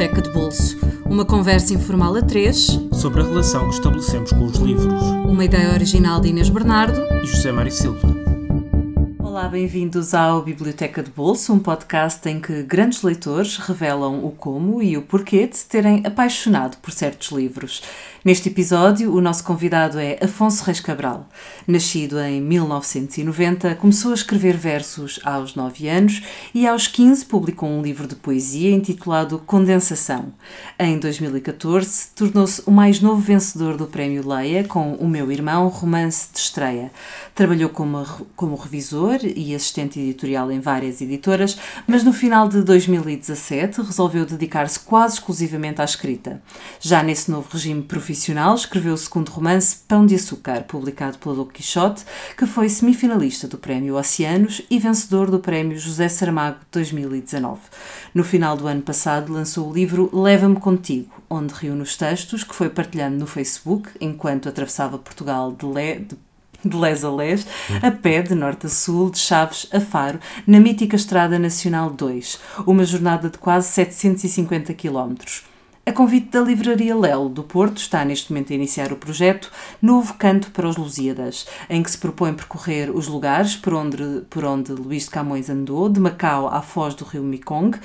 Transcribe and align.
Biblioteca 0.00 0.22
de 0.22 0.30
Bolso. 0.30 0.78
Uma 1.04 1.26
conversa 1.26 1.74
informal 1.74 2.16
a 2.16 2.22
três 2.22 2.68
sobre 2.92 3.20
a 3.20 3.24
relação 3.24 3.68
que 3.68 3.74
estabelecemos 3.74 4.32
com 4.32 4.46
os 4.46 4.56
livros. 4.56 5.02
Uma 5.28 5.44
ideia 5.44 5.74
original 5.74 6.20
de 6.20 6.28
Inês 6.28 6.48
Bernardo 6.48 6.98
e 7.22 7.26
José 7.26 7.52
Mário 7.52 7.70
Silva. 7.70 8.19
Olá, 9.30 9.46
bem-vindos 9.48 10.12
ao 10.12 10.42
Biblioteca 10.42 11.04
de 11.04 11.10
Bolso, 11.12 11.52
um 11.52 11.60
podcast 11.60 12.28
em 12.28 12.40
que 12.40 12.64
grandes 12.64 13.00
leitores 13.02 13.58
revelam 13.58 14.24
o 14.24 14.32
como 14.32 14.82
e 14.82 14.96
o 14.96 15.02
porquê 15.02 15.46
de 15.46 15.56
se 15.56 15.68
terem 15.68 16.02
apaixonado 16.04 16.78
por 16.78 16.90
certos 16.90 17.30
livros. 17.30 17.80
Neste 18.24 18.48
episódio, 18.48 19.14
o 19.14 19.20
nosso 19.20 19.44
convidado 19.44 20.00
é 20.00 20.18
Afonso 20.20 20.64
Reis 20.64 20.80
Cabral. 20.80 21.28
Nascido 21.64 22.20
em 22.20 22.40
1990, 22.40 23.76
começou 23.76 24.10
a 24.10 24.14
escrever 24.14 24.56
versos 24.56 25.20
aos 25.24 25.54
9 25.54 25.88
anos 25.88 26.22
e 26.52 26.66
aos 26.66 26.88
15 26.88 27.24
publicou 27.24 27.68
um 27.68 27.80
livro 27.80 28.08
de 28.08 28.16
poesia 28.16 28.74
intitulado 28.74 29.38
Condensação. 29.46 30.34
Em 30.76 30.98
2014, 30.98 32.08
tornou-se 32.16 32.62
o 32.66 32.72
mais 32.72 33.00
novo 33.00 33.20
vencedor 33.20 33.76
do 33.76 33.86
Prémio 33.86 34.28
Leia 34.28 34.64
com 34.64 34.94
O 34.94 35.08
Meu 35.08 35.30
Irmão, 35.30 35.68
romance 35.68 36.28
de 36.32 36.40
estreia. 36.40 36.90
Trabalhou 37.32 37.70
como, 37.70 38.04
como 38.34 38.56
revisor 38.56 39.19
e 39.26 39.54
assistente 39.54 39.98
editorial 39.98 40.50
em 40.50 40.60
várias 40.60 41.00
editoras, 41.00 41.58
mas 41.86 42.02
no 42.02 42.12
final 42.12 42.48
de 42.48 42.62
2017 42.62 43.82
resolveu 43.82 44.24
dedicar-se 44.24 44.80
quase 44.80 45.14
exclusivamente 45.14 45.80
à 45.80 45.84
escrita. 45.84 46.42
Já 46.80 47.02
nesse 47.02 47.30
novo 47.30 47.48
regime 47.52 47.82
profissional, 47.82 48.54
escreveu 48.54 48.94
o 48.94 48.98
segundo 48.98 49.30
romance 49.30 49.78
Pão 49.86 50.06
de 50.06 50.14
Açúcar, 50.14 50.62
publicado 50.62 51.18
pela 51.18 51.34
Don 51.34 51.46
Quixote, 51.46 52.04
que 52.36 52.46
foi 52.46 52.68
semifinalista 52.68 53.46
do 53.46 53.58
Prémio 53.58 53.96
Oceanos 53.96 54.62
e 54.70 54.78
vencedor 54.78 55.30
do 55.30 55.40
Prémio 55.40 55.78
José 55.78 56.08
Saramago 56.08 56.58
2019. 56.72 57.60
No 58.14 58.24
final 58.24 58.56
do 58.56 58.66
ano 58.66 58.82
passado 58.82 59.32
lançou 59.32 59.68
o 59.68 59.72
livro 59.72 60.10
Leva-me 60.12 60.56
Contigo, 60.56 61.22
onde 61.28 61.54
reúne 61.54 61.82
os 61.82 61.96
textos 61.96 62.42
que 62.42 62.54
foi 62.54 62.68
partilhando 62.68 63.16
no 63.16 63.26
Facebook 63.26 63.90
enquanto 64.00 64.48
atravessava 64.48 64.98
Portugal 64.98 65.52
de, 65.52 65.66
le, 65.66 66.00
de 66.00 66.16
de 66.64 66.76
les 66.76 67.04
a 67.04 67.10
les, 67.10 67.46
a 67.82 67.90
pé 67.90 68.22
de 68.22 68.34
norte 68.34 68.66
a 68.66 68.70
sul, 68.70 69.10
de 69.10 69.18
Chaves 69.18 69.66
a 69.72 69.80
Faro, 69.80 70.18
na 70.46 70.60
mítica 70.60 70.96
Estrada 70.96 71.38
Nacional 71.38 71.90
2, 71.90 72.40
uma 72.66 72.84
jornada 72.84 73.28
de 73.28 73.38
quase 73.38 73.68
750 73.68 74.72
quilómetros. 74.74 75.49
A 75.90 75.92
convite 75.92 76.28
da 76.28 76.40
Livraria 76.40 76.96
Lelo 76.96 77.28
do 77.28 77.42
Porto 77.42 77.78
está 77.78 78.04
neste 78.04 78.30
momento 78.30 78.52
a 78.52 78.54
iniciar 78.54 78.92
o 78.92 78.96
projeto 78.96 79.50
Novo 79.82 80.14
Canto 80.14 80.52
para 80.52 80.68
os 80.68 80.76
Lusíadas, 80.76 81.48
em 81.68 81.82
que 81.82 81.90
se 81.90 81.98
propõe 81.98 82.32
percorrer 82.32 82.94
os 82.94 83.08
lugares 83.08 83.56
por 83.56 83.74
onde, 83.74 84.22
por 84.30 84.44
onde 84.44 84.70
Luís 84.70 85.06
de 85.06 85.10
Camões 85.10 85.50
andou, 85.50 85.88
de 85.88 85.98
Macau 85.98 86.46
à 86.46 86.62
foz 86.62 86.94
do 86.94 87.04
rio 87.04 87.24
Mekong, 87.24 87.76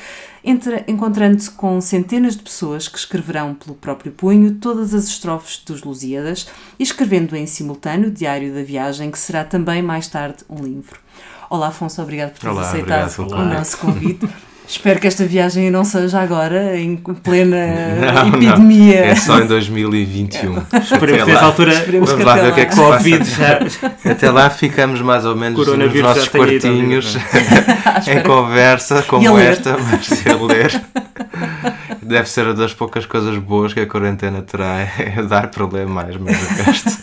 encontrando-se 0.87 1.49
com 1.49 1.81
centenas 1.81 2.35
de 2.35 2.43
pessoas 2.43 2.87
que 2.87 2.99
escreverão 2.99 3.55
pelo 3.55 3.75
próprio 3.75 4.11
punho 4.11 4.53
todas 4.53 4.93
as 4.93 5.07
estrofes 5.07 5.63
dos 5.65 5.81
Lusíadas 5.81 6.47
e 6.77 6.83
escrevendo 6.83 7.35
em 7.35 7.47
simultâneo 7.47 8.09
o 8.09 8.11
Diário 8.11 8.53
da 8.53 8.61
Viagem, 8.61 9.09
que 9.09 9.17
será 9.17 9.43
também 9.43 9.81
mais 9.81 10.07
tarde 10.07 10.43
um 10.47 10.63
livro. 10.63 10.99
Olá 11.49 11.69
Afonso, 11.69 12.03
obrigado 12.03 12.33
por 12.33 12.41
teres 12.41 12.57
aceitado 12.59 13.31
o 13.31 13.45
nosso 13.45 13.79
convite. 13.79 14.29
Espero 14.67 14.99
que 14.99 15.07
esta 15.07 15.25
viagem 15.25 15.69
não 15.69 15.83
seja 15.83 16.19
agora, 16.19 16.77
em 16.79 16.95
plena 16.95 17.57
não, 18.13 18.27
epidemia. 18.29 19.01
Não. 19.01 19.07
É 19.07 19.15
só 19.15 19.39
em 19.39 19.47
2021. 19.47 20.57
Esperemos 20.81 21.23
que 21.23 21.31
nessa 21.31 21.45
altura 21.45 21.73
Esperemos 21.73 22.09
vamos 22.09 22.25
lá 22.25 22.35
ver 22.35 22.51
o 22.51 22.55
que 22.55 22.61
é 22.61 22.65
que 22.65 22.73
se 22.73 22.81
Covid 22.81 23.23
já... 23.23 24.11
Até 24.11 24.31
lá 24.31 24.49
ficamos 24.49 25.01
mais 25.01 25.25
ou 25.25 25.35
menos 25.35 25.67
nos 25.67 26.01
nossos 26.01 26.27
quartinhos, 26.29 27.15
em 28.07 28.21
conversa 28.23 29.03
como 29.03 29.37
esta, 29.37 29.77
mas 29.77 30.25
a 30.27 30.45
ler. 30.45 30.81
Deve 32.01 32.29
ser 32.29 32.45
uma 32.45 32.53
das 32.53 32.73
poucas 32.73 33.05
coisas 33.05 33.37
boas 33.37 33.73
que 33.73 33.79
a 33.79 33.87
quarentena 33.87 34.41
terá, 34.41 34.79
é 34.79 35.23
dar 35.23 35.49
problemas, 35.49 36.15
mas 36.17 36.41
o 36.41 36.63
resto... 36.63 36.97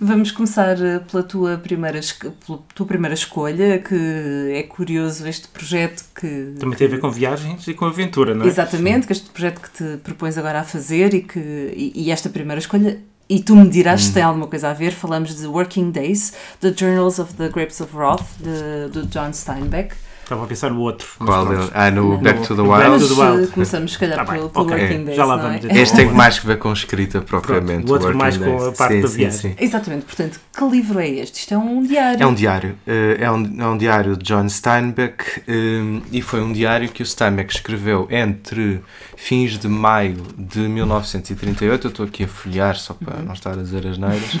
Vamos 0.00 0.30
começar 0.30 0.80
eh, 0.80 0.98
pela 1.00 1.22
tua 1.22 1.58
primeira, 1.58 2.00
pela 2.46 2.58
tua 2.74 2.86
primeira 2.86 3.12
escolha, 3.12 3.78
que 3.78 4.50
é 4.54 4.62
curioso 4.62 5.28
este 5.28 5.46
projeto 5.48 6.04
que... 6.18 6.54
Também 6.58 6.78
tem 6.78 6.86
a 6.86 6.90
ver 6.90 7.00
com 7.00 7.10
viagens 7.10 7.68
e 7.68 7.74
com 7.74 7.84
aventura, 7.84 8.34
não 8.34 8.46
é? 8.46 8.48
Exatamente, 8.48 9.06
que 9.06 9.12
este 9.12 9.28
projeto 9.28 9.60
que 9.60 9.70
te 9.70 9.98
propões 9.98 10.38
agora 10.38 10.60
a 10.60 10.64
fazer 10.64 11.12
e, 11.12 11.20
que, 11.20 11.38
e, 11.38 11.92
e 11.94 12.10
esta 12.10 12.30
primeira 12.30 12.58
escolha 12.58 12.98
e 13.28 13.40
tu 13.40 13.54
me 13.54 13.68
dirás 13.68 14.02
hum. 14.02 14.06
se 14.06 14.12
tem 14.12 14.22
alguma 14.22 14.48
coisa 14.48 14.70
a 14.70 14.72
ver. 14.72 14.90
Falamos 14.90 15.36
de 15.36 15.46
Working 15.46 15.92
Days, 15.92 16.32
The 16.60 16.74
Journals 16.76 17.20
of 17.20 17.34
the 17.34 17.48
Grapes 17.48 17.80
of 17.80 17.96
Wrath, 17.96 18.26
de, 18.40 18.90
de 18.90 19.06
John 19.06 19.32
Steinbeck. 19.32 19.94
Estava 20.30 20.44
a 20.44 20.46
pensar 20.46 20.70
no 20.70 20.82
outro. 20.82 21.08
Qual 21.18 21.44
deles? 21.44 21.70
Ah, 21.74 21.90
no, 21.90 22.16
Back 22.18 22.38
no, 22.38 22.46
to 22.46 22.54
the 22.54 22.62
Wild? 22.62 22.88
Mas, 22.88 23.10
uh, 23.10 23.52
começamos, 23.52 23.92
se 23.94 23.98
calhar, 23.98 24.16
tá 24.16 24.32
pelo, 24.32 24.48
pelo 24.48 24.64
okay. 24.64 24.80
Working 24.80 25.04
Days. 25.06 25.16
Já 25.16 25.24
lá 25.24 25.36
vamos. 25.36 25.64
É? 25.64 25.76
Este 25.76 25.96
tem 25.96 26.06
mais 26.14 26.38
que 26.38 26.46
ver 26.46 26.56
com 26.58 26.72
escrita 26.72 27.20
propriamente. 27.20 27.84
Pronto, 27.84 27.90
o 27.90 27.92
outro 27.94 28.16
mais 28.16 28.36
com 28.36 28.68
a 28.68 28.70
parte 28.70 28.94
sim, 28.94 29.00
da 29.00 29.08
viagem. 29.08 29.32
Sim, 29.32 29.48
sim. 29.48 29.54
Exatamente. 29.58 30.04
Portanto, 30.04 30.38
que 30.56 30.64
livro 30.68 31.00
é 31.00 31.08
este? 31.08 31.40
Isto 31.40 31.54
é 31.54 31.58
um 31.58 31.82
diário. 31.82 32.22
É 32.22 32.26
um 32.28 32.34
diário. 32.34 32.78
Uh, 32.86 33.16
é, 33.18 33.28
um, 33.28 33.60
é 33.60 33.66
um 33.66 33.76
diário 33.76 34.16
de 34.16 34.22
John 34.22 34.48
Steinbeck 34.48 35.42
um, 35.48 36.00
e 36.12 36.22
foi 36.22 36.40
um 36.40 36.52
diário 36.52 36.88
que 36.90 37.02
o 37.02 37.06
Steinbeck 37.06 37.52
escreveu 37.52 38.06
entre 38.08 38.80
fins 39.16 39.58
de 39.58 39.66
maio 39.66 40.14
de 40.38 40.60
1938. 40.60 41.88
Eu 41.88 41.90
estou 41.90 42.06
aqui 42.06 42.22
a 42.22 42.28
folhear 42.28 42.76
só 42.76 42.94
para 42.94 43.16
uhum. 43.16 43.24
não 43.24 43.32
estar 43.32 43.54
a 43.54 43.56
dizer 43.56 43.84
as 43.84 43.98
neiras. 43.98 44.38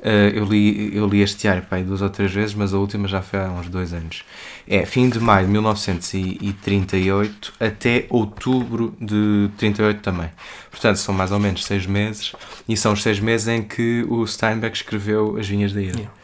Uh, 0.00 0.32
eu, 0.34 0.44
li, 0.44 0.96
eu 0.96 1.06
li 1.06 1.20
este 1.20 1.42
diário 1.42 1.62
pai, 1.62 1.82
duas 1.82 2.00
ou 2.00 2.08
três 2.08 2.32
vezes, 2.32 2.54
mas 2.54 2.72
a 2.72 2.78
última 2.78 3.06
já 3.06 3.20
foi 3.20 3.38
há 3.38 3.50
uns 3.50 3.68
dois 3.68 3.92
anos. 3.92 4.24
É 4.66 4.86
fim 4.86 5.10
de 5.10 5.20
maio 5.20 5.44
de 5.46 5.52
1938 5.52 7.52
até 7.60 8.06
outubro 8.08 8.96
de 9.00 9.50
38 9.58 10.00
também. 10.00 10.30
Portanto, 10.70 10.96
são 10.96 11.14
mais 11.14 11.32
ou 11.32 11.38
menos 11.38 11.64
seis 11.64 11.84
meses, 11.86 12.32
e 12.68 12.76
são 12.76 12.92
os 12.94 13.02
seis 13.02 13.20
meses 13.20 13.48
em 13.48 13.62
que 13.62 14.04
o 14.08 14.26
Steinbeck 14.26 14.76
escreveu 14.76 15.36
As 15.38 15.46
Vinhas 15.46 15.72
da 15.72 15.82
Ira. 15.82 15.98
Yeah 15.98 16.19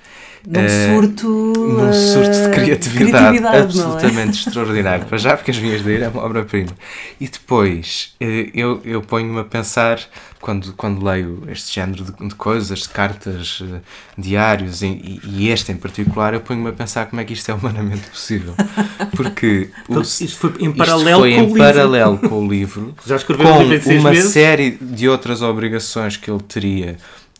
num 0.46 0.64
uh, 0.64 0.94
surto, 0.94 1.28
num 1.28 1.92
surto 1.92 2.30
de 2.30 2.50
criatividade, 2.50 3.38
criatividade 3.38 3.58
absolutamente 3.58 4.38
é? 4.38 4.48
extraordinário. 4.48 5.04
Para 5.06 5.18
já, 5.18 5.36
porque 5.36 5.50
As 5.50 5.56
Vinhas 5.56 5.82
da 5.82 5.90
Ira 5.90 6.04
é 6.06 6.08
uma 6.08 6.22
obra-prima. 6.22 6.70
E 7.20 7.26
depois, 7.26 8.14
uh, 8.20 8.24
eu, 8.54 8.80
eu 8.84 9.02
ponho-me 9.02 9.40
a 9.40 9.44
pensar, 9.44 9.98
quando, 10.40 10.72
quando 10.74 11.04
leio 11.04 11.42
este 11.48 11.74
género 11.74 12.04
de, 12.04 12.28
de 12.28 12.34
coisas, 12.36 12.80
de 12.80 12.88
cartas, 12.88 13.60
uh, 13.60 13.80
diários, 14.16 14.82
e, 14.82 15.20
e, 15.24 15.48
este 15.48 15.72
em 15.72 15.76
particular, 15.76 16.32
eu 16.32 16.40
ponho-me 16.40 16.68
a 16.68 16.72
pensar 16.72 17.06
como 17.06 17.20
é 17.20 17.24
que 17.24 17.32
isto 17.32 17.50
é 17.50 17.54
humanamente 17.54 18.08
possível. 18.08 18.54
Porque 19.16 19.70
então, 19.90 19.98
o, 19.98 20.02
isto 20.02 20.36
foi 20.36 20.54
em 20.60 20.72
paralelo, 20.72 21.20
foi 21.20 21.34
com, 21.34 21.40
em 21.40 21.52
o 21.52 21.58
paralelo 21.58 22.18
com 22.18 22.46
o 22.46 22.48
livro, 22.48 22.94
Já 23.04 23.18
com 23.18 23.34
uma 23.34 24.10
meses? 24.10 24.32
série 24.32 24.78
de 24.80 25.08
outras 25.08 25.42
obrigações 25.42 26.16
que 26.16 26.30
ele 26.30 26.42
teria 26.42 26.96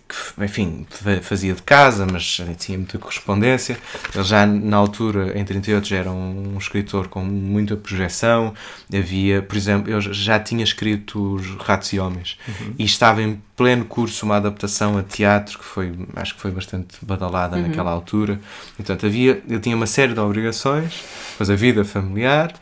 que, 0.08 0.44
enfim, 0.44 0.86
fazia 1.22 1.52
de 1.52 1.62
casa, 1.62 2.06
mas 2.10 2.40
tinha 2.58 2.78
muita 2.78 2.98
correspondência. 2.98 3.76
Ele 4.14 4.24
já, 4.24 4.46
na 4.46 4.76
altura, 4.76 5.38
em 5.38 5.44
38, 5.44 5.86
já 5.86 5.96
era 5.96 6.10
um, 6.10 6.56
escritor 6.58 7.08
com 7.08 7.24
muita 7.24 7.76
projeção. 7.76 8.54
Havia, 8.92 9.42
por 9.42 9.56
exemplo, 9.56 9.90
eu 9.90 10.00
já 10.00 10.38
tinha 10.38 10.62
escrito 10.62 11.34
os 11.34 11.56
Ratos 11.56 11.92
e 11.92 11.98
Homens 11.98 12.38
uhum. 12.46 12.74
e 12.78 12.84
estava 12.84 13.20
em 13.22 13.40
pleno 13.56 13.84
curso 13.84 14.24
uma 14.26 14.36
adaptação 14.36 14.96
a 14.98 15.02
teatro 15.02 15.58
que 15.58 15.64
foi, 15.64 15.92
acho 16.14 16.34
que 16.34 16.40
foi 16.40 16.50
bastante 16.50 16.96
badalada 17.02 17.56
uhum. 17.56 17.62
naquela 17.62 17.90
altura. 17.90 18.40
Portanto, 18.76 19.06
havia, 19.06 19.42
eu 19.48 19.58
tinha 19.58 19.74
uma 19.74 19.86
série 19.86 20.14
de 20.14 20.20
obrigações, 20.20 21.02
depois 21.32 21.50
a 21.50 21.56
vida 21.56 21.84
familiar 21.84 22.52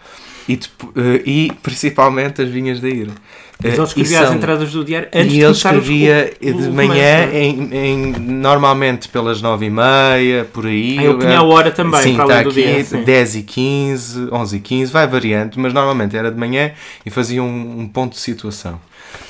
e, 0.48 0.58
eh, 0.96 1.22
e 1.24 1.52
principalmente 1.62 2.42
as 2.42 2.48
vinhas 2.48 2.80
da 2.80 2.88
ira. 2.88 3.12
Mas 3.62 3.74
ele 3.74 3.82
escrevia 3.82 4.18
são, 4.18 4.28
as 4.28 4.34
entradas 4.34 4.72
do 4.72 4.84
diário 4.84 5.08
antes 5.14 5.32
e 5.32 5.40
ele 5.40 5.52
escrevia 5.52 6.34
o, 6.42 6.48
o, 6.48 6.62
de 6.62 6.70
manhã, 6.70 7.30
em, 7.32 7.74
em, 7.74 8.12
normalmente 8.18 9.08
pelas 9.08 9.40
nove 9.40 9.66
e 9.66 9.70
meia, 9.70 10.44
por 10.52 10.66
aí. 10.66 10.98
Ah, 10.98 11.04
ele 11.04 11.14
punha 11.14 11.38
a 11.38 11.42
hora 11.42 11.70
também, 11.70 12.02
sim, 12.02 12.14
para 12.16 12.24
está 12.24 12.40
aqui, 12.40 12.52
dia, 12.52 12.84
sim. 12.84 13.02
10 13.02 13.36
e 13.36 13.42
15, 13.42 14.28
11 14.30 14.56
e 14.56 14.60
15, 14.60 14.92
vai 14.92 15.06
variando, 15.06 15.54
mas 15.56 15.72
normalmente 15.72 16.16
era 16.16 16.30
de 16.30 16.38
manhã 16.38 16.72
e 17.06 17.10
fazia 17.10 17.42
um, 17.42 17.80
um 17.80 17.88
ponto 17.88 18.14
de 18.14 18.20
situação. 18.20 18.78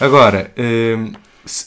Agora, 0.00 0.50
hum, 0.58 1.12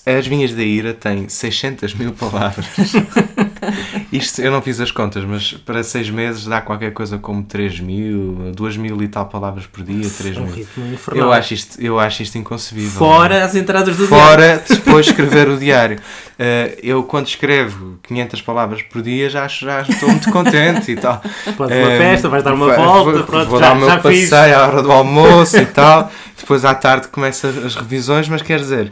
as 0.05 0.25
Vinhas 0.25 0.53
da 0.53 0.63
Ira 0.63 0.93
têm 0.93 1.29
600 1.29 1.93
mil 1.93 2.11
palavras. 2.11 2.65
Isto 4.11 4.41
eu 4.41 4.51
não 4.51 4.61
fiz 4.61 4.79
as 4.79 4.91
contas, 4.91 5.23
mas 5.23 5.53
para 5.53 5.83
6 5.83 6.09
meses 6.09 6.45
dá 6.45 6.61
qualquer 6.61 6.91
coisa 6.93 7.17
como 7.17 7.43
3 7.43 7.79
mil, 7.79 8.51
2 8.55 8.77
mil 8.77 9.01
e 9.01 9.07
tal 9.07 9.25
palavras 9.25 9.65
por 9.65 9.83
dia. 9.83 10.09
3 10.09 10.37
é 10.37 10.39
um 10.39 10.45
mil. 10.45 10.67
Eu 11.13 11.31
acho, 11.31 11.53
isto, 11.53 11.81
eu 11.81 11.99
acho 11.99 12.23
isto 12.23 12.37
inconcebível. 12.37 12.97
Fora 12.97 13.43
as 13.43 13.55
entradas 13.55 13.97
do 13.97 14.07
Fora 14.07 14.37
diário. 14.37 14.59
Fora 14.59 14.79
depois 14.85 15.07
escrever 15.07 15.49
o 15.49 15.57
diário. 15.57 15.97
Uh, 16.37 16.77
eu, 16.83 17.03
quando 17.03 17.27
escrevo 17.27 17.97
500 18.03 18.41
palavras 18.43 18.81
por 18.83 19.01
dia, 19.01 19.29
já, 19.29 19.47
já 19.47 19.81
estou 19.81 20.07
muito 20.09 20.31
contente 20.31 20.91
e 20.91 20.95
tal. 20.95 21.21
Pode 21.57 21.73
uh, 21.73 21.77
uma 21.77 21.91
eh, 21.91 21.97
festa, 21.97 22.29
vais 22.29 22.43
dar 22.43 22.53
uma 22.53 22.75
volta, 22.75 23.11
vou, 23.11 23.23
pronto, 23.23 23.49
vou 23.49 23.59
já, 23.59 23.69
dar 23.69 23.75
o 23.75 23.79
meu 23.79 23.99
passeio 23.99 24.55
à 24.55 24.67
hora 24.67 24.83
do 24.83 24.91
almoço 24.91 25.57
e 25.57 25.65
tal. 25.65 26.11
Depois 26.37 26.63
à 26.63 26.75
tarde 26.75 27.07
começa 27.07 27.47
as 27.47 27.75
revisões, 27.75 28.29
mas 28.29 28.41
quer 28.41 28.59
dizer, 28.59 28.91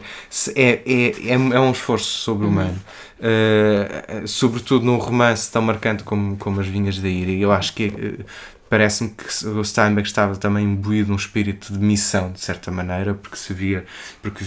é, 0.54 0.82
é, 0.84 1.30
é, 1.30 1.32
é 1.32 1.60
um 1.60 1.70
esforço 1.70 2.18
sobre-humano. 2.18 2.78
Uh, 3.18 4.28
sobretudo 4.28 4.84
num 4.84 4.98
romance 4.98 5.50
tão 5.50 5.62
marcante 5.62 6.02
como, 6.02 6.36
como 6.36 6.60
As 6.60 6.66
Vinhas 6.66 6.98
da 6.98 7.08
Ira. 7.08 7.30
Eu 7.30 7.50
acho 7.50 7.72
que 7.72 7.86
uh, 7.86 8.24
parece-me 8.68 9.10
que 9.10 9.46
o 9.46 9.64
Steinbeck 9.64 10.06
estava 10.06 10.36
também 10.36 10.64
imbuído 10.66 11.10
num 11.10 11.16
espírito 11.16 11.72
de 11.72 11.78
missão, 11.78 12.32
de 12.32 12.40
certa 12.40 12.70
maneira, 12.70 13.14
porque 13.14 13.36
se 13.36 13.54
via, 13.54 13.86
porque 14.20 14.44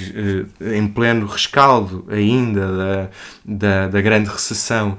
eh, 0.59 0.77
em 0.77 0.87
pleno 0.89 1.25
rescaldo 1.25 2.05
ainda 2.09 2.67
da, 2.67 3.09
da, 3.45 3.87
da 3.87 4.01
grande 4.01 4.29
recessão, 4.29 4.97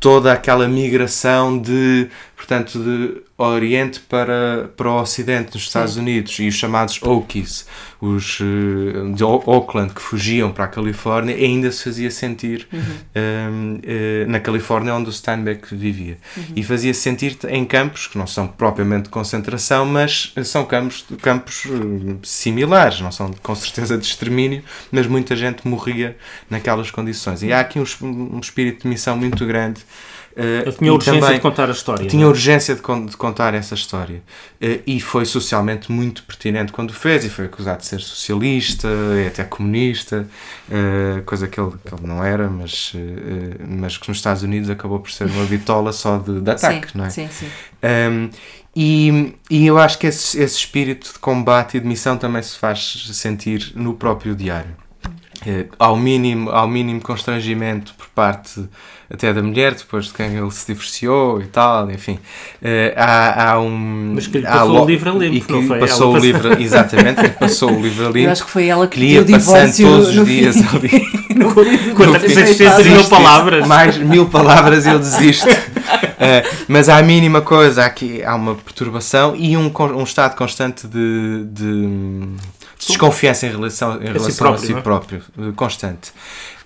toda 0.00 0.32
aquela 0.32 0.66
migração 0.66 1.60
de, 1.60 2.08
portanto, 2.34 2.78
de 2.78 3.22
Oriente 3.48 4.00
para, 4.00 4.70
para 4.76 4.90
o 4.90 5.00
Ocidente 5.00 5.54
nos 5.54 5.62
Estados 5.62 5.94
Sim. 5.94 6.00
Unidos 6.00 6.38
e 6.38 6.48
os 6.48 6.54
chamados 6.54 7.00
Okies, 7.02 7.66
os 8.00 8.40
uh, 8.40 9.12
de 9.14 9.24
Oakland 9.24 9.94
que 9.94 10.00
fugiam 10.00 10.52
para 10.52 10.64
a 10.64 10.68
Califórnia, 10.68 11.34
ainda 11.34 11.70
se 11.72 11.84
fazia 11.84 12.10
sentir 12.10 12.68
uhum. 12.72 12.80
um, 12.80 13.74
uh, 13.74 13.80
eh, 13.82 14.24
na 14.26 14.40
Califórnia 14.40 14.94
onde 14.94 15.08
o 15.08 15.12
Steinbeck 15.12 15.74
vivia. 15.74 16.18
Uhum. 16.36 16.44
E 16.56 16.62
fazia 16.62 16.92
sentir 16.94 17.36
em 17.48 17.64
campos 17.64 18.06
que 18.06 18.18
não 18.18 18.26
são 18.26 18.46
propriamente 18.46 19.04
de 19.04 19.10
concentração, 19.10 19.86
mas 19.86 20.32
são 20.44 20.64
campos, 20.64 21.06
campos 21.22 21.64
uh, 21.64 22.18
similares, 22.22 23.00
não 23.00 23.12
são 23.12 23.32
com 23.42 23.54
certeza 23.54 23.96
de 23.96 24.04
extermínio, 24.04 24.62
mas 24.90 25.06
muita 25.06 25.34
gente 25.34 25.66
morria 25.66 26.16
naquelas 26.48 26.90
condições. 26.90 27.42
E 27.42 27.52
há 27.52 27.60
aqui 27.60 27.78
um, 27.78 27.84
um 28.34 28.38
espírito 28.40 28.82
de 28.82 28.88
missão 28.88 29.16
muito 29.16 29.44
grande 29.46 29.80
Uh, 30.36 30.66
Eu 30.66 30.72
tinha 30.72 30.92
urgência 30.92 31.20
também, 31.20 31.36
de 31.36 31.42
contar 31.42 31.68
a 31.68 31.72
história. 31.72 32.06
Tinha 32.06 32.22
não? 32.22 32.28
É? 32.28 32.30
urgência 32.30 32.74
de, 32.74 32.80
de, 32.80 33.16
contar 33.16 33.52
essa 33.52 33.74
história. 33.74 34.22
Uh, 34.62 34.80
e 34.86 35.00
foi 35.00 35.24
socialmente 35.24 35.90
muito 35.90 36.22
pertinente 36.22 36.72
quando 36.72 36.92
fez, 36.92 37.24
e 37.24 37.28
foi 37.28 37.46
acusado 37.46 37.78
de 37.78 37.86
ser 37.86 38.00
socialista, 38.00 38.88
e 39.22 39.26
até 39.26 39.42
comunista, 39.42 40.26
uh, 40.68 41.22
coisa 41.22 41.48
que 41.48 41.60
ele, 41.60 41.72
que 41.84 41.94
ele 41.94 42.06
não 42.06 42.22
era, 42.22 42.48
mas, 42.48 42.92
mas 43.68 43.96
que 43.96 44.08
nos 44.08 44.18
Estados 44.18 44.42
Unidos 44.42 44.70
acabou 44.70 45.00
por 45.00 45.10
ser 45.10 45.26
uma 45.26 45.44
bitola 45.44 45.92
só 45.92 46.18
de, 46.18 46.40
de 46.40 46.50
ataque, 46.50 46.92
sim, 46.92 46.98
não 46.98 47.04
é? 47.04 47.10
Sim, 47.10 47.28
sim. 47.28 47.46
Um, 47.82 48.30
e, 48.76 49.34
e 49.50 49.66
eu 49.66 49.78
acho 49.78 49.98
que 49.98 50.06
esse, 50.06 50.38
esse 50.40 50.56
espírito 50.56 51.12
de 51.12 51.18
combate 51.18 51.76
e 51.76 51.80
de 51.80 51.86
missão 51.86 52.16
também 52.16 52.40
se 52.42 52.56
faz 52.56 53.10
sentir 53.14 53.72
no 53.74 53.94
próprio 53.94 54.36
diário. 54.36 54.76
ao, 55.78 55.96
mínimo, 55.96 56.50
ao 56.50 56.68
mínimo 56.68 57.00
constrangimento 57.00 57.94
parte 58.20 58.68
até 59.10 59.32
da 59.32 59.42
mulher, 59.42 59.74
depois 59.74 60.06
de 60.06 60.12
quem 60.12 60.36
ele 60.36 60.50
se 60.50 60.66
divorciou 60.66 61.40
e 61.40 61.46
tal, 61.46 61.90
enfim. 61.90 62.18
Uh, 62.62 62.92
há, 62.94 63.52
há 63.52 63.60
um. 63.60 64.12
Mas 64.14 64.26
que 64.26 64.38
lhe 64.38 64.44
passou 64.44 64.82
o 64.82 64.86
livro 64.86 65.10
a 65.10 65.14
limpo, 65.14 65.36
e 65.36 65.40
que 65.40 65.52
não 65.52 65.62
foi? 65.66 65.78
Passou 65.80 66.10
ela 66.10 66.18
o 66.18 66.22
livro, 66.22 66.62
exatamente, 66.62 67.28
passou 67.30 67.72
o 67.72 67.82
livro 67.82 68.04
a 68.04 68.10
limpo. 68.10 68.18
Eu 68.18 68.30
acho 68.30 68.44
que 68.44 68.50
foi 68.50 68.66
ela 68.66 68.86
que, 68.86 69.00
que 69.00 69.06
ia 69.06 69.24
passando 69.24 69.76
todos 69.76 70.16
os 70.16 70.26
dias 70.26 70.56
fim. 70.60 70.76
ali. 70.76 71.94
Quantas 71.94 72.32
600 72.32 72.86
mil 72.86 73.04
palavras? 73.04 73.66
Mais 73.66 73.96
mil 73.96 74.26
palavras 74.28 74.86
eu 74.86 74.98
desisto. 74.98 75.48
Uh, 75.48 76.56
mas 76.68 76.90
há 76.90 76.98
a 76.98 77.02
mínima 77.02 77.40
coisa, 77.40 77.82
há, 77.82 77.86
aqui, 77.86 78.22
há 78.22 78.34
uma 78.34 78.54
perturbação 78.54 79.34
e 79.34 79.56
um, 79.56 79.72
um 79.96 80.02
estado 80.02 80.36
constante 80.36 80.86
de, 80.86 81.46
de 81.46 81.88
desconfiança 82.78 83.46
em 83.46 83.50
relação, 83.50 84.00
em 84.00 84.06
relação 84.06 84.28
a 84.28 84.30
si 84.30 84.38
próprio, 84.38 84.62
a 84.62 84.66
si 84.66 84.72
é? 84.72 84.80
próprio 84.80 85.22
constante. 85.54 86.12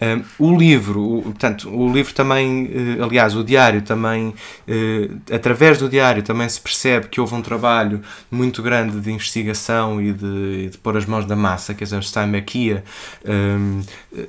Um, 0.00 0.22
o 0.38 0.56
livro, 0.56 1.18
o, 1.18 1.22
portanto, 1.22 1.68
o 1.68 1.92
livro 1.92 2.12
também, 2.14 2.64
uh, 2.98 3.04
aliás, 3.04 3.36
o 3.36 3.44
diário 3.44 3.82
também, 3.82 4.28
uh, 4.28 5.20
através 5.32 5.78
do 5.78 5.88
diário 5.88 6.22
também 6.22 6.48
se 6.48 6.60
percebe 6.60 7.08
que 7.08 7.20
houve 7.20 7.34
um 7.34 7.42
trabalho 7.42 8.02
muito 8.30 8.62
grande 8.62 9.00
de 9.00 9.12
investigação 9.12 10.00
e 10.00 10.12
de, 10.12 10.70
de 10.70 10.78
pôr 10.78 10.96
as 10.96 11.06
mãos 11.06 11.24
da 11.26 11.36
massa, 11.36 11.74
quer 11.74 11.84
dizer, 11.84 11.98
o 11.98 12.02
Steinbeck 12.02 12.58
ia, 12.58 12.84
um, 13.24 13.82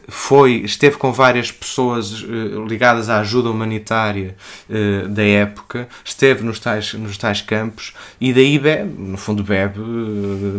foi, 0.07 0.57
esteve 0.57 0.97
com 0.97 1.11
várias 1.11 1.51
pessoas 1.51 2.21
uh, 2.23 2.65
ligadas 2.67 3.09
à 3.09 3.19
ajuda 3.19 3.49
humanitária 3.49 4.35
da 5.09 5.23
época, 5.23 5.87
esteve 6.03 6.43
nos 6.43 6.59
tais, 6.59 6.93
nos 6.93 7.17
tais 7.17 7.41
campos 7.41 7.93
e 8.19 8.33
daí 8.33 8.57
bebe, 8.57 8.93
no 8.97 9.17
fundo 9.17 9.43
bebe, 9.43 9.79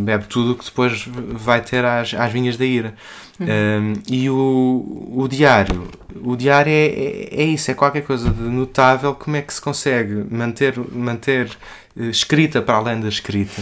bebe 0.00 0.25
tudo 0.29 0.55
que 0.55 0.64
depois 0.64 1.06
vai 1.32 1.61
ter 1.61 1.85
às, 1.85 2.14
às 2.14 2.32
vinhas 2.32 2.56
da 2.56 2.64
ira. 2.64 2.94
Uhum. 3.38 3.47
Um, 3.47 3.93
e 4.09 4.31
o, 4.31 5.12
o 5.15 5.29
diário, 5.29 5.88
o 6.25 6.37
diário 6.37 6.73
é, 6.73 6.87
é, 6.87 7.29
é, 7.43 7.44
isso, 7.44 7.71
é 7.71 7.75
qualquer 7.75 8.03
coisa 8.03 8.31
de 8.31 8.43
notável. 8.43 9.15
Como 9.15 9.37
é 9.37 9.43
que 9.43 9.53
se 9.53 9.61
consegue 9.61 10.25
manter, 10.31 10.75
manter 10.91 11.50
uh, 11.97 12.05
escrita 12.05 12.62
para 12.62 12.77
além 12.77 13.00
da 13.00 13.09
escrita? 13.09 13.61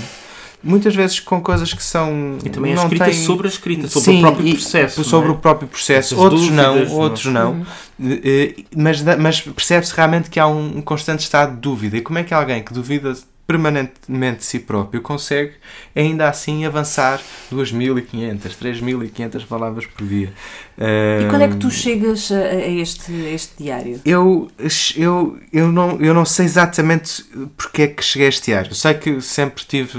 Muitas 0.63 0.95
vezes 0.95 1.21
com 1.21 1.43
coisas 1.43 1.75
que 1.75 1.83
são. 1.83 2.39
E 2.43 2.49
também 2.49 2.75
não 2.75 2.83
a 2.83 2.85
escrita 2.85 3.05
tem... 3.07 3.15
sobre 3.15 3.47
a 3.47 3.51
escrita, 3.51 3.89
sobre 3.89 4.13
Sim, 4.13 4.19
o 4.19 4.21
próprio 4.23 4.53
processo. 4.55 5.05
Sobre 5.05 5.29
é? 5.29 5.33
o 5.33 5.37
próprio 5.37 5.69
processo. 5.69 6.15
Essas 6.15 6.19
outros 6.25 6.49
não, 6.51 6.89
outros 6.93 7.27
não. 7.27 7.53
Uhum. 7.53 8.15
Uh, 8.15 8.65
mas 8.75 9.03
mas 9.03 9.41
percebe-se 9.41 9.95
realmente 9.95 10.31
que 10.31 10.41
há 10.41 10.47
um 10.47 10.81
constante 10.81 11.21
estado 11.21 11.55
de 11.55 11.61
dúvida. 11.61 11.97
E 11.97 12.01
como 12.01 12.19
é 12.19 12.25
que 12.25 12.33
alguém 12.33 12.63
que 12.63 12.73
duvida 12.73 13.13
permanentemente 13.47 14.45
si 14.45 14.61
próprio 14.61 15.03
consegue 15.03 15.55
ainda 15.95 16.29
assim 16.29 16.65
avançar 16.65 17.21
2.500, 17.53 18.57
3.500 18.57 19.47
palavras 19.47 19.87
por 19.87 20.07
dia. 20.07 20.33
E 20.79 21.29
quando 21.31 21.43
é 21.43 21.49
que 21.49 21.57
tu 21.57 21.71
chegas 21.71 22.33
a, 22.33 22.39
a 22.39 22.69
este, 22.69 23.13
a 23.13 23.31
este 23.31 23.63
diário? 23.63 24.01
Eu, 24.05 24.51
eu, 24.97 25.39
eu, 25.53 25.73
não, 25.73 26.01
eu 26.01 26.13
não 26.13 26.25
sei 26.25 26.47
exatamente 26.47 27.25
porque 27.57 27.83
é 27.83 27.87
que 27.89 28.03
cheguei 28.03 28.27
a 28.27 28.29
este 28.29 28.47
diário. 28.47 28.71
Eu 28.71 28.75
sei 28.75 28.95
que 28.95 29.21
sempre 29.21 29.65
tive 29.65 29.99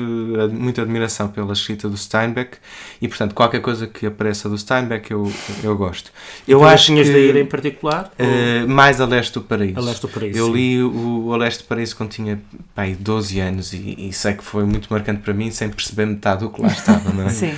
muita 0.51 0.81
admiração 0.81 1.27
pela 1.30 1.54
escrita 1.54 1.88
do 1.88 1.98
Steinbeck 1.98 2.57
e, 3.01 3.07
portanto, 3.07 3.33
qualquer 3.33 3.62
coisa 3.62 3.88
que 3.88 4.06
apareça 4.06 4.50
do 4.50 4.57
Steinbeck 4.57 5.12
eu, 5.12 5.31
eu 5.63 5.77
gosto. 5.77 6.12
Eu 6.48 6.60
tu 6.60 6.66
acho 6.66 6.94
que, 6.94 7.04
da 7.04 7.18
ira 7.18 7.39
em 7.39 7.45
particular? 7.45 8.12
Uh, 8.19 8.68
mais 8.68 9.00
a 9.00 9.06
Leste 9.06 9.33
do 9.33 9.42
Paraíso. 9.42 9.80
A 9.80 9.81
Leste 9.81 10.01
do 10.01 10.10
Paraíso. 10.10 10.38
Eu 10.38 10.54
li 10.54 10.81
o 10.83 11.33
A 11.33 11.38
Leste 11.38 11.63
do 11.63 11.68
Paraíso 11.68 11.95
quando 11.95 12.10
tinha 12.10 12.42
pai, 12.74 12.95
12 13.00 13.39
anos 13.39 13.74
e, 13.74 13.95
e, 13.98 14.13
sei 14.13 14.33
que 14.33 14.44
foi 14.44 14.63
muito 14.66 14.88
marcante 14.89 15.21
para 15.21 15.33
mim 15.33 15.51
sem 15.51 15.69
perceber 15.69 16.06
metade 16.06 16.42
do 16.42 16.50
que 16.50 16.62
lá 16.62 16.68
estava. 16.68 17.12
Não 17.12 17.24
é? 17.25 17.30
Sim. 17.36 17.54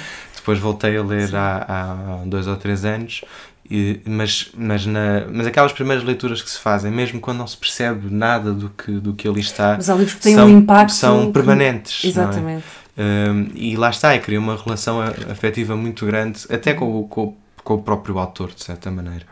Depois 0.48 0.60
voltei 0.60 0.96
a 0.96 1.04
ler 1.04 1.36
há, 1.36 1.66
há 1.68 2.26
dois 2.26 2.48
ou 2.48 2.56
três 2.56 2.86
anos 2.86 3.22
e, 3.70 4.00
mas, 4.06 4.50
mas, 4.56 4.86
na, 4.86 5.26
mas 5.30 5.46
aquelas 5.46 5.74
primeiras 5.74 6.06
leituras 6.06 6.42
que 6.42 6.50
se 6.50 6.58
fazem, 6.58 6.90
mesmo 6.90 7.20
quando 7.20 7.40
não 7.40 7.48
se 7.48 7.58
percebe 7.58 8.08
nada 8.10 8.54
do 8.54 8.70
que, 8.70 8.94
do 8.94 9.14
que 9.14 9.28
ali 9.28 9.42
está, 9.42 9.74
mas 9.76 9.90
há 9.90 9.94
livros 9.94 10.14
que 10.14 10.22
têm 10.22 10.36
são, 10.36 10.48
um 10.48 10.60
impacto 10.60 10.94
são 10.94 11.34
permanentes. 11.34 12.00
Que... 12.00 12.08
Exatamente. 12.08 12.64
É? 12.96 13.30
Um, 13.30 13.50
e 13.56 13.76
lá 13.76 13.90
está, 13.90 14.16
e 14.16 14.20
cria 14.22 14.40
uma 14.40 14.56
relação 14.56 15.02
afetiva 15.30 15.76
muito 15.76 16.06
grande, 16.06 16.46
até 16.50 16.74
com, 16.74 17.04
com, 17.10 17.36
com 17.62 17.74
o 17.74 17.82
próprio 17.82 18.18
autor, 18.18 18.54
de 18.56 18.64
certa 18.64 18.90
maneira. 18.90 19.26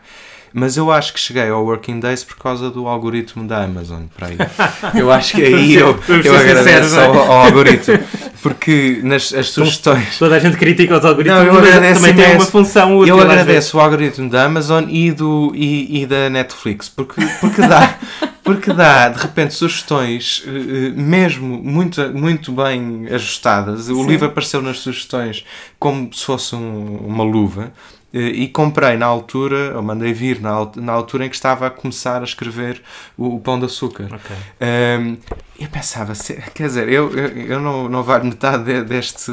Mas 0.52 0.78
eu 0.78 0.90
acho 0.90 1.12
que 1.12 1.20
cheguei 1.20 1.50
ao 1.50 1.62
Working 1.64 2.00
Days 2.00 2.24
por 2.24 2.36
causa 2.38 2.70
do 2.70 2.86
algoritmo 2.88 3.46
da 3.46 3.64
Amazon, 3.64 4.04
para 4.16 4.28
aí. 4.28 4.38
Eu 4.98 5.12
acho 5.12 5.34
que 5.34 5.44
aí 5.44 5.74
eu, 5.74 5.98
eu 6.24 6.34
agradeço 6.34 6.98
ao, 6.98 7.14
ao, 7.14 7.32
algoritmo. 7.44 7.98
Porque 8.48 9.00
nas 9.02 9.34
as 9.34 9.48
sugestões. 9.50 10.18
Toda 10.18 10.36
a 10.36 10.38
gente 10.38 10.56
critica 10.56 10.96
os 10.96 11.04
algoritmos, 11.04 11.46
não, 11.46 11.58
agradeço 11.58 12.00
também 12.00 12.14
tem 12.14 12.36
uma 12.36 12.46
função 12.46 12.98
útil. 12.98 13.16
Eu 13.16 13.20
agradeço 13.20 13.76
o 13.76 13.80
algoritmo 13.80 14.30
da 14.30 14.44
Amazon 14.44 14.84
e, 14.88 15.10
do, 15.10 15.52
e, 15.54 16.02
e 16.02 16.06
da 16.06 16.30
Netflix, 16.30 16.88
porque, 16.88 17.20
porque 17.40 17.62
dá. 17.62 17.98
Porque 18.46 18.72
dá, 18.72 19.08
de 19.08 19.20
repente, 19.20 19.54
sugestões 19.54 20.44
eh, 20.46 20.50
eh, 20.50 20.90
mesmo 20.90 21.60
muito, 21.60 22.00
muito 22.10 22.52
bem 22.52 23.08
ajustadas. 23.10 23.88
O 23.88 23.96
Sim. 23.96 24.06
livro 24.06 24.26
apareceu 24.26 24.62
nas 24.62 24.78
sugestões 24.78 25.44
como 25.80 26.14
se 26.14 26.24
fosse 26.24 26.54
um, 26.54 26.98
uma 26.98 27.24
luva. 27.24 27.72
Eh, 28.14 28.18
e 28.18 28.48
comprei 28.48 28.96
na 28.96 29.04
altura, 29.04 29.76
ou 29.76 29.82
mandei 29.82 30.12
vir 30.12 30.40
na, 30.40 30.70
na 30.76 30.92
altura 30.92 31.26
em 31.26 31.28
que 31.28 31.34
estava 31.34 31.66
a 31.66 31.70
começar 31.70 32.20
a 32.22 32.24
escrever 32.24 32.80
o, 33.18 33.34
o 33.34 33.40
Pão 33.40 33.58
de 33.58 33.66
Açúcar. 33.66 34.04
Okay. 34.04 34.36
Um, 34.98 35.18
eu 35.58 35.68
pensava, 35.68 36.12
quer 36.54 36.66
dizer, 36.66 36.88
eu, 36.88 37.10
eu, 37.10 37.28
eu 37.28 37.60
não, 37.60 37.88
não 37.88 38.02
valho 38.02 38.26
metade 38.26 38.82
deste, 38.82 39.30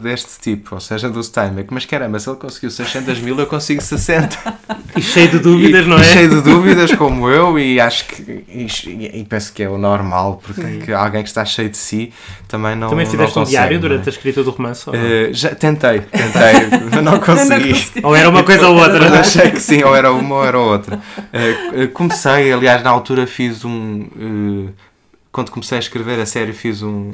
deste 0.00 0.40
tipo, 0.40 0.74
ou 0.74 0.80
seja, 0.80 1.08
do 1.08 1.22
Steinbeck, 1.22 1.72
mas 1.72 1.84
caramba, 1.84 2.18
se 2.18 2.28
ele 2.28 2.38
conseguiu 2.38 2.70
600 2.70 3.20
mil, 3.20 3.38
eu 3.38 3.46
consigo 3.46 3.80
60. 3.80 4.38
E 4.96 5.00
cheio 5.00 5.28
de 5.28 5.38
dúvidas, 5.38 5.86
e, 5.86 5.88
não 5.88 5.98
é? 5.98 6.02
cheio 6.02 6.28
de 6.28 6.40
dúvidas, 6.40 6.92
como 6.94 7.30
eu, 7.30 7.56
e 7.56 7.78
acho 7.78 8.06
que, 8.06 8.44
e, 8.48 9.20
e 9.20 9.24
penso 9.24 9.52
que 9.52 9.62
é 9.62 9.68
o 9.68 9.78
normal, 9.78 10.42
porque 10.44 10.92
alguém 10.92 11.22
que 11.22 11.28
está 11.28 11.44
cheio 11.44 11.68
de 11.70 11.76
si 11.76 12.12
também 12.48 12.74
não 12.74 12.90
Também 12.90 13.06
fizeste 13.06 13.36
não 13.36 13.44
consegue, 13.44 13.46
um 13.46 13.50
diário 13.50 13.76
é? 13.76 13.78
durante 13.78 14.08
a 14.08 14.12
escrita 14.12 14.42
do 14.42 14.50
romance? 14.50 14.90
Uh, 14.90 15.32
já, 15.32 15.54
tentei, 15.54 16.00
tentei, 16.00 16.80
mas 16.90 17.04
não 17.04 17.20
consegui. 17.20 18.02
ou 18.02 18.16
era 18.16 18.28
uma 18.28 18.42
coisa 18.42 18.68
ou 18.68 18.76
outra, 18.76 19.08
não 19.08 19.16
é? 19.16 19.20
Achei 19.20 19.52
que 19.52 19.60
sim, 19.60 19.84
ou 19.84 19.94
era 19.94 20.12
uma 20.12 20.34
ou 20.34 20.44
era 20.44 20.58
outra. 20.58 20.96
Uh, 20.96 21.88
comecei, 21.92 22.52
aliás, 22.52 22.82
na 22.82 22.90
altura 22.90 23.28
fiz 23.28 23.64
um... 23.64 24.00
Uh, 24.16 24.89
quando 25.32 25.50
comecei 25.50 25.78
a 25.78 25.80
escrever 25.80 26.18
a 26.18 26.26
série 26.26 26.52
fiz 26.52 26.82
um, 26.82 27.12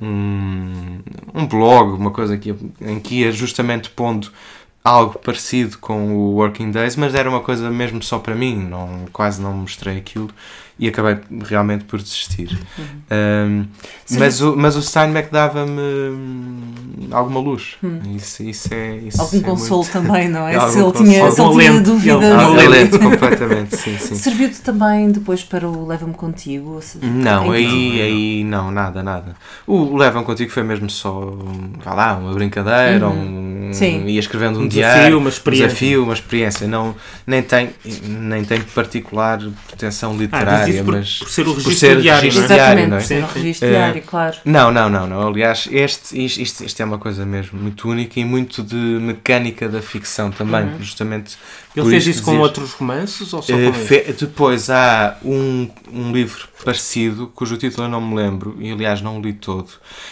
um, 0.00 1.00
um 1.34 1.46
blog, 1.46 1.92
uma 1.92 2.10
coisa 2.10 2.36
que, 2.38 2.54
em 2.80 2.98
que 2.98 3.20
ia 3.20 3.32
justamente 3.32 3.90
pondo 3.90 4.30
algo 4.84 5.18
parecido 5.18 5.78
com 5.78 6.16
o 6.16 6.34
Working 6.34 6.70
Days, 6.70 6.96
mas 6.96 7.14
era 7.14 7.28
uma 7.28 7.40
coisa 7.40 7.70
mesmo 7.70 8.02
só 8.02 8.18
para 8.18 8.34
mim, 8.34 8.56
não, 8.56 9.06
quase 9.12 9.40
não 9.40 9.52
mostrei 9.52 9.98
aquilo 9.98 10.30
e 10.78 10.88
acabei 10.88 11.18
realmente 11.44 11.84
por 11.84 12.00
desistir. 12.00 12.58
Uhum. 12.78 12.84
Um, 13.10 13.66
mas, 14.18 14.40
o, 14.40 14.56
mas 14.56 14.76
o 14.76 14.82
Steinbeck 14.82 15.30
dava-me 15.30 15.72
alguma 17.10 17.40
luz. 17.40 17.76
Hum. 17.82 18.00
Isso, 18.16 18.42
isso 18.42 18.72
é, 18.72 18.96
isso 18.96 19.20
Algum 19.20 19.38
é 19.38 19.40
consolo 19.40 19.82
muito... 19.82 19.92
também, 19.92 20.28
não 20.28 20.46
é? 20.48 20.58
se 20.70 20.78
ele 20.78 20.92
tinha, 20.92 21.30
se 21.30 21.40
ele 21.40 21.52
tinha 21.52 21.80
dúvidas. 21.80 22.32
Alento, 22.32 22.98
completamente, 23.00 23.76
sim, 23.76 23.96
sim. 23.98 24.14
Serviu-te 24.14 24.60
também 24.60 25.10
depois 25.10 25.44
para 25.44 25.68
o 25.68 25.86
Leva-me 25.86 26.14
Contigo? 26.14 26.80
Não, 27.02 27.52
aí, 27.52 28.00
aí 28.00 28.44
não, 28.44 28.70
nada, 28.70 29.02
nada. 29.02 29.36
O 29.66 29.96
Leva-me 29.96 30.24
Contigo 30.24 30.50
foi 30.50 30.62
mesmo 30.62 30.88
só, 30.88 31.32
vá 31.84 31.94
lá, 31.94 32.16
uma 32.16 32.32
brincadeira, 32.32 33.08
uhum. 33.08 33.14
um, 33.14 33.61
Sim. 33.72 34.06
ia 34.06 34.20
escrevendo 34.20 34.58
um, 34.58 34.62
um 34.62 34.68
desafio, 34.68 34.94
diário, 34.94 35.18
uma 35.18 35.28
experiência. 35.28 35.64
um 35.64 35.68
desafio, 35.68 36.04
uma 36.04 36.14
experiência. 36.14 36.68
Não, 36.68 36.94
nem, 37.26 37.42
tem, 37.42 37.70
nem 38.04 38.44
tem 38.44 38.60
particular 38.60 39.40
pretensão 39.66 40.16
literária. 40.16 40.80
Ah, 40.80 40.84
por, 40.84 40.94
mas 40.94 41.18
por 41.18 41.30
ser 41.30 41.46
o 41.46 41.54
registro, 41.54 41.72
por 41.72 41.78
ser 41.78 42.00
diário, 42.00 42.22
registro 42.22 42.48
não 42.48 42.54
é? 42.54 42.58
diário, 42.58 42.88
não 42.88 42.96
é? 42.96 43.00
Por 43.00 43.06
ser 43.06 43.22
o 43.22 43.26
registro 43.26 43.68
diário, 43.68 44.02
claro. 44.02 44.36
Não, 44.44 44.70
não, 44.70 44.88
não, 44.88 45.06
não. 45.06 45.28
Aliás, 45.28 45.68
este, 45.70 46.24
isto, 46.24 46.64
isto 46.64 46.80
é 46.80 46.84
uma 46.84 46.98
coisa 46.98 47.24
mesmo 47.24 47.58
muito 47.60 47.88
única 47.88 48.18
e 48.18 48.24
muito 48.24 48.62
de 48.62 48.76
mecânica 48.76 49.68
da 49.68 49.82
ficção 49.82 50.30
também, 50.30 50.64
uhum. 50.64 50.78
justamente. 50.78 51.36
Ele 51.74 51.88
fez 51.88 52.06
isso 52.06 52.22
com 52.22 52.38
outros 52.38 52.72
romances 52.72 53.32
ou 53.32 53.40
só 53.40 53.54
uh, 53.54 53.72
fe, 53.72 54.12
Depois 54.18 54.68
há 54.68 55.16
um, 55.24 55.68
um 55.90 56.12
livro 56.12 56.48
parecido, 56.64 57.30
cujo 57.34 57.56
título 57.56 57.86
eu 57.86 57.90
não 57.90 58.00
me 58.00 58.14
lembro, 58.14 58.56
e 58.60 58.70
aliás 58.70 59.00
não 59.00 59.18
o 59.18 59.22
li 59.22 59.32
todo, 59.32 59.70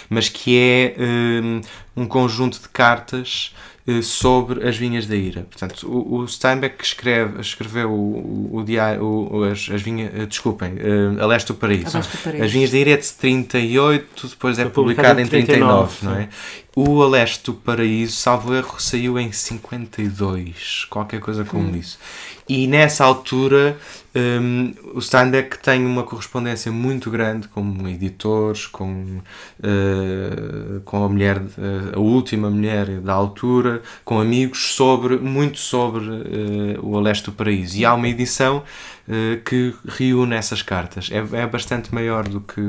mas 0.08 0.28
que 0.28 0.56
é 0.56 0.94
um, 0.98 1.60
um 1.96 2.06
conjunto 2.06 2.60
de 2.60 2.68
cartas 2.68 3.52
eh, 3.86 4.02
sobre 4.02 4.68
as 4.68 4.76
vinhas 4.76 5.06
da 5.06 5.16
ira. 5.16 5.42
Portanto, 5.42 5.88
o, 5.88 6.18
o 6.18 6.28
Steinbeck 6.28 6.84
escreve, 6.84 7.40
escreveu 7.40 7.90
o, 7.90 8.56
o, 8.56 8.62
diário, 8.62 9.02
o, 9.02 9.44
as, 9.44 9.68
as 9.70 9.82
vinhas, 9.82 10.12
eh, 10.14 10.26
desculpem, 10.26 10.74
uh, 10.74 11.22
A 11.22 11.26
Leste 11.26 11.48
do 11.48 11.54
Paraíso. 11.54 11.98
Paraíso. 12.22 12.44
As 12.44 12.52
vinhas 12.52 12.70
da 12.70 12.78
ira 12.78 12.90
é 12.90 12.96
de 12.96 13.12
38, 13.12 14.28
depois 14.28 14.58
é 14.58 14.66
publicado 14.66 15.20
em 15.20 15.26
39, 15.26 15.96
39 15.98 16.06
não 16.06 16.14
é? 16.14 16.28
O 16.82 17.02
A 17.02 17.08
Leste 17.10 17.44
do 17.44 17.52
Paraíso, 17.52 18.16
salvo 18.16 18.54
erro, 18.54 18.80
saiu 18.80 19.18
em 19.18 19.30
52, 19.30 20.86
qualquer 20.88 21.20
coisa 21.20 21.44
como 21.44 21.64
hum. 21.64 21.76
isso. 21.76 21.98
E 22.48 22.66
nessa 22.66 23.04
altura 23.04 23.76
um, 24.14 24.72
o 24.94 25.00
Steinbeck 25.02 25.58
tem 25.58 25.84
uma 25.84 26.04
correspondência 26.04 26.72
muito 26.72 27.10
grande 27.10 27.48
com 27.48 27.86
editores, 27.86 28.66
com, 28.66 29.20
uh, 29.58 30.80
com 30.86 31.04
a 31.04 31.08
mulher, 31.10 31.36
uh, 31.36 31.96
a 31.96 32.00
última 32.00 32.48
mulher 32.48 32.86
da 33.02 33.12
altura, 33.12 33.82
com 34.02 34.18
amigos, 34.18 34.74
sobre 34.74 35.18
muito 35.18 35.58
sobre 35.58 36.06
uh, 36.06 36.80
o 36.82 36.96
Aleste 36.96 37.26
do 37.26 37.32
Paraíso. 37.32 37.76
E 37.76 37.84
há 37.84 37.92
uma 37.92 38.08
edição 38.08 38.64
que 39.44 39.74
reúne 39.88 40.36
essas 40.36 40.62
cartas. 40.62 41.10
É, 41.10 41.40
é 41.40 41.44
bastante 41.44 41.92
maior 41.92 42.28
do 42.28 42.40
que, 42.40 42.60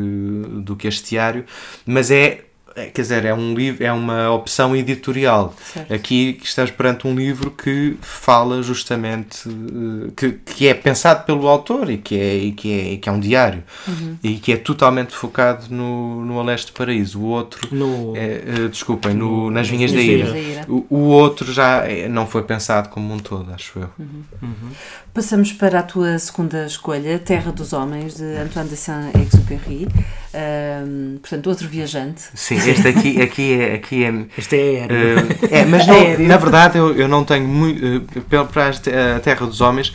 do 0.63 0.75
que 0.75 0.87
este 0.87 1.11
diário, 1.11 1.45
mas 1.85 2.09
é, 2.09 2.45
quer 2.75 3.01
dizer, 3.01 3.25
é 3.25 3.33
um 3.33 3.53
livro, 3.53 3.83
é 3.83 3.91
uma 3.91 4.31
opção 4.31 4.75
editorial. 4.75 5.53
Certo. 5.73 5.93
Aqui 5.93 6.39
estás 6.43 6.71
perante 6.71 7.07
um 7.07 7.15
livro 7.15 7.51
que 7.51 7.97
fala 8.01 8.61
justamente 8.61 9.47
eh, 9.47 10.11
que, 10.15 10.31
que 10.31 10.67
é 10.67 10.73
pensado 10.73 11.25
pelo 11.25 11.47
autor 11.47 11.89
e 11.89 11.97
que 11.97 12.19
é, 12.19 12.35
e 12.35 12.51
que 12.51 12.93
é, 12.93 12.97
que 12.97 13.09
é 13.09 13.11
um 13.11 13.19
diário 13.19 13.63
uhum. 13.87 14.17
e 14.23 14.35
que 14.35 14.53
é 14.53 14.57
totalmente 14.57 15.13
focado 15.13 15.65
no, 15.69 16.23
no 16.25 16.39
Aleste 16.39 16.71
Paraíso. 16.71 17.19
O 17.19 17.25
outro, 17.25 17.67
no... 17.71 18.15
é, 18.15 18.65
uh, 18.65 18.69
desculpem, 18.69 19.13
no, 19.13 19.45
no, 19.45 19.51
nas 19.51 19.67
Vinhas 19.67 19.91
da 19.91 20.01
Ira. 20.01 20.31
Da 20.31 20.39
Ira. 20.39 20.65
O, 20.67 20.85
o, 20.89 20.99
outro 21.07 21.51
já 21.51 21.85
é, 21.85 22.07
não 22.07 22.25
foi 22.25 22.43
pensado 22.43 22.89
como 22.89 23.13
um 23.13 23.19
todo, 23.19 23.51
acho 23.53 23.79
eu. 23.79 23.89
Uhum. 23.99 24.23
Uhum. 24.41 24.71
Passamos 25.13 25.51
para 25.51 25.79
a 25.79 25.83
tua 25.83 26.17
segunda 26.19 26.65
escolha, 26.65 27.19
Terra 27.19 27.51
dos 27.51 27.73
Homens, 27.73 28.15
de 28.15 28.23
Antoine 28.37 28.69
de 28.69 28.77
Saint-Exupéry. 28.77 29.89
Um, 30.33 31.17
portanto, 31.17 31.47
outro 31.47 31.67
viajante. 31.67 32.21
Sim, 32.33 32.55
este 32.55 32.87
aqui, 32.87 33.21
aqui 33.21 33.53
é. 33.59 33.73
Aqui 33.73 34.05
é 34.05 34.25
este 34.37 34.55
é 34.55 34.59
aéreo. 34.59 35.27
Uh, 35.27 35.47
é, 35.51 35.65
mas 35.65 35.85
não, 35.87 35.95
é 35.95 36.17
na 36.17 36.37
verdade 36.37 36.77
eu, 36.77 36.95
eu 36.95 37.09
não 37.09 37.25
tenho 37.25 37.45
muito. 37.45 37.85
Uh, 37.85 38.45
para 38.47 38.69
a 38.69 39.19
Terra 39.19 39.45
dos 39.45 39.59
Homens, 39.59 39.93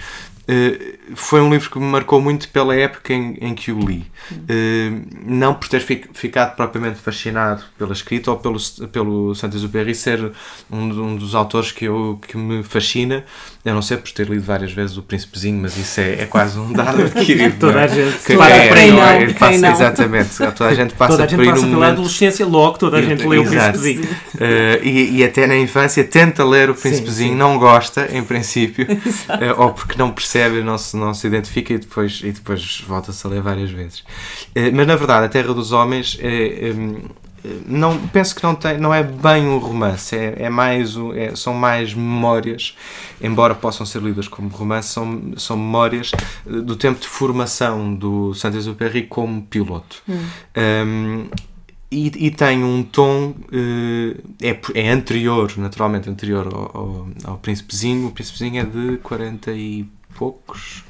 Uh, 0.48 0.95
foi 1.14 1.40
um 1.40 1.50
livro 1.50 1.70
que 1.70 1.78
me 1.78 1.84
marcou 1.84 2.20
muito 2.20 2.48
pela 2.48 2.74
época 2.74 3.12
em, 3.12 3.36
em 3.40 3.54
que 3.54 3.70
o 3.70 3.78
li. 3.78 4.04
Uh, 4.32 5.06
não 5.24 5.54
por 5.54 5.68
ter 5.68 5.80
ficado 5.80 6.56
propriamente 6.56 6.98
fascinado 6.98 7.62
pela 7.78 7.92
escrita 7.92 8.30
ou 8.30 8.36
pelo, 8.36 8.58
pelo 8.90 9.34
Saint-Exupéry 9.34 9.94
ser 9.94 10.32
um, 10.70 10.78
um, 10.78 11.16
dos 11.16 11.34
autores 11.34 11.70
que, 11.70 11.84
eu, 11.84 12.18
que 12.26 12.36
me 12.36 12.62
fascina, 12.62 13.24
a 13.64 13.72
não 13.72 13.82
ser 13.82 13.98
por 13.98 14.10
ter 14.10 14.28
lido 14.28 14.42
várias 14.42 14.72
vezes 14.72 14.96
O 14.96 15.02
Príncipezinho, 15.02 15.60
mas 15.62 15.76
isso 15.76 16.00
é, 16.00 16.22
é 16.22 16.26
quase 16.26 16.58
um 16.58 16.72
dado 16.72 17.02
adquirido. 17.06 17.58
toda 17.58 17.82
a 17.82 17.86
gente 17.86 18.18
que, 18.18 18.36
passa 18.36 18.54
é, 18.54 18.68
por 18.68 18.78
aí, 18.78 18.90
não, 18.90 19.02
é, 19.02 19.32
passa, 19.32 19.66
Exatamente, 19.68 20.36
toda 20.36 20.70
a 20.70 20.74
gente 20.74 20.94
passa 20.96 21.12
toda 21.12 21.24
a 21.24 21.26
gente 21.26 21.36
por 21.36 21.42
aí 21.42 21.50
passa 21.50 21.66
pela 21.66 21.88
adolescência, 21.88 22.46
logo 22.46 22.78
toda 22.78 22.96
a 22.96 23.02
gente 23.02 23.26
lê 23.26 23.38
O 23.38 23.44
Príncipezinho. 23.44 24.02
Uh, 24.02 24.82
e, 24.82 25.18
e, 25.18 25.24
até 25.24 25.46
na 25.46 25.56
infância 25.56 26.02
tenta 26.02 26.44
ler 26.44 26.70
O 26.70 26.74
Príncipezinho, 26.74 27.30
sim, 27.30 27.34
sim. 27.34 27.38
não 27.38 27.58
gosta, 27.58 28.08
em 28.12 28.24
princípio, 28.24 28.86
ou 29.56 29.72
porque 29.72 29.96
não 29.96 30.10
percebe, 30.10 30.62
não 30.62 30.78
se, 30.78 30.95
não 30.96 31.14
se 31.14 31.26
identifica 31.26 31.74
e 31.74 31.78
depois, 31.78 32.20
e 32.24 32.32
depois 32.32 32.82
volta-se 32.86 33.26
a 33.26 33.30
ler 33.30 33.42
várias 33.42 33.70
vezes. 33.70 34.04
Eh, 34.54 34.70
mas 34.70 34.86
na 34.86 34.96
verdade, 34.96 35.26
A 35.26 35.28
Terra 35.28 35.54
dos 35.54 35.72
Homens 35.72 36.18
é, 36.20 36.72
não 37.66 37.98
penso 38.08 38.34
que 38.34 38.42
não 38.42 38.54
tem 38.54 38.78
não 38.78 38.92
é 38.92 39.02
bem 39.02 39.46
um 39.46 39.58
romance 39.58 40.16
é, 40.16 40.34
é 40.38 40.50
mais 40.50 40.94
é, 41.14 41.34
são 41.34 41.54
mais 41.54 41.94
memórias 41.94 42.76
embora 43.20 43.54
possam 43.54 43.86
ser 43.86 44.02
lidas 44.02 44.28
como 44.28 44.48
romance 44.48 44.88
são, 44.88 45.32
são 45.36 45.56
memórias 45.56 46.10
do 46.44 46.76
tempo 46.76 47.00
de 47.00 47.08
formação 47.08 47.94
do 47.94 48.34
Saint-Exupéry 48.34 49.04
como 49.04 49.42
piloto 49.42 50.02
hum. 50.08 50.24
um, 50.56 51.26
e, 51.88 52.26
e, 52.26 52.30
tem 52.32 52.64
um 52.64 52.82
tom 52.82 53.34
é, 54.42 54.58
é 54.74 54.90
anterior 54.90 55.52
naturalmente 55.56 56.10
anterior 56.10 56.48
ao, 56.52 56.76
ao, 56.76 57.08
ao 57.24 57.38
Príncipezinho 57.38 58.08
o 58.08 58.10
Príncipezinho 58.10 58.60
é 58.60 58.64
de 58.64 58.96
40 58.98 59.52
e 59.52 59.86
poucos. 60.16 60.84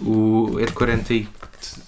O, 0.00 0.58
é 0.60 0.66
de 0.66 0.72
40 0.72 1.14
e, 1.14 1.28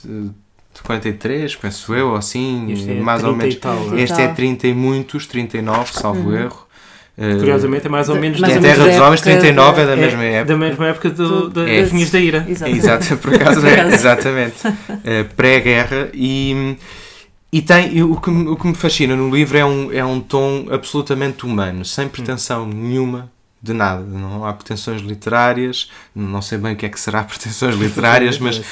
de 0.04 0.82
43, 0.82 1.56
penso 1.56 1.94
eu, 1.94 2.14
assim, 2.14 2.74
é 2.88 2.94
mais 3.00 3.22
ou 3.24 3.34
menos. 3.34 3.54
Tal, 3.56 3.96
é? 3.96 4.02
este 4.02 4.20
é 4.20 4.28
30 4.28 4.68
e 4.68 4.74
muitos, 4.74 5.26
39, 5.26 5.92
salvo 5.92 6.30
uhum. 6.30 6.36
erro. 6.36 6.68
Curiosamente 7.16 7.84
é 7.84 7.90
mais 7.90 8.08
ou 8.08 8.14
menos 8.14 8.38
mais 8.38 8.54
da 8.54 8.60
Terra 8.60 8.86
dos 8.86 8.96
Homens 8.96 9.20
39 9.22 9.82
é 9.82 9.86
da 9.86 9.96
mesma 9.96 10.24
é, 10.24 10.32
época. 10.34 10.52
Da 10.52 10.56
mesma 10.56 10.86
época 10.86 11.10
do, 11.10 11.48
do, 11.48 11.66
é. 11.66 11.80
das 11.80 11.90
Vinhas 11.90 12.10
da 12.12 12.20
Ira. 12.20 12.46
Exato, 12.48 13.16
por 13.18 13.34
acaso 13.34 13.66
é, 13.66 13.88
exatamente. 13.92 14.54
É, 15.02 15.24
Pré-guerra 15.36 16.10
e, 16.14 16.76
e 17.52 17.60
tem, 17.60 18.00
o, 18.04 18.20
que, 18.20 18.30
o 18.30 18.54
que 18.54 18.66
me 18.68 18.74
fascina 18.74 19.16
no 19.16 19.34
livro 19.34 19.58
é 19.58 19.64
um, 19.64 19.92
é 19.92 20.04
um 20.04 20.20
tom 20.20 20.68
absolutamente 20.70 21.44
humano, 21.44 21.84
sem 21.84 22.06
pretensão 22.06 22.64
nenhuma 22.64 23.28
de 23.60 23.72
nada, 23.72 24.02
não 24.02 24.46
há 24.46 24.52
pretensões 24.52 25.02
literárias, 25.02 25.90
não 26.14 26.40
sei 26.40 26.58
bem 26.58 26.74
o 26.74 26.76
que 26.76 26.86
é 26.86 26.88
que 26.88 26.98
será 26.98 27.22
pretensões 27.24 27.74
literárias, 27.74 28.38
mas 28.38 28.58
uh, 28.58 28.62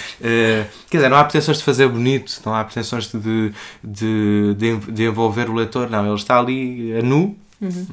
quer 0.88 0.98
dizer, 0.98 1.08
não 1.08 1.16
há 1.16 1.24
pretensões 1.24 1.58
de 1.58 1.64
fazer 1.64 1.88
bonito, 1.88 2.40
não 2.44 2.54
há 2.54 2.64
pretensões 2.64 3.10
de, 3.10 3.52
de, 3.82 4.54
de, 4.54 4.76
de 4.76 5.04
envolver 5.04 5.50
o 5.50 5.54
leitor, 5.54 5.90
não, 5.90 6.06
ele 6.06 6.14
está 6.14 6.38
ali 6.38 6.96
a 6.96 7.02
nu. 7.02 7.36
Uhum. 7.58 7.86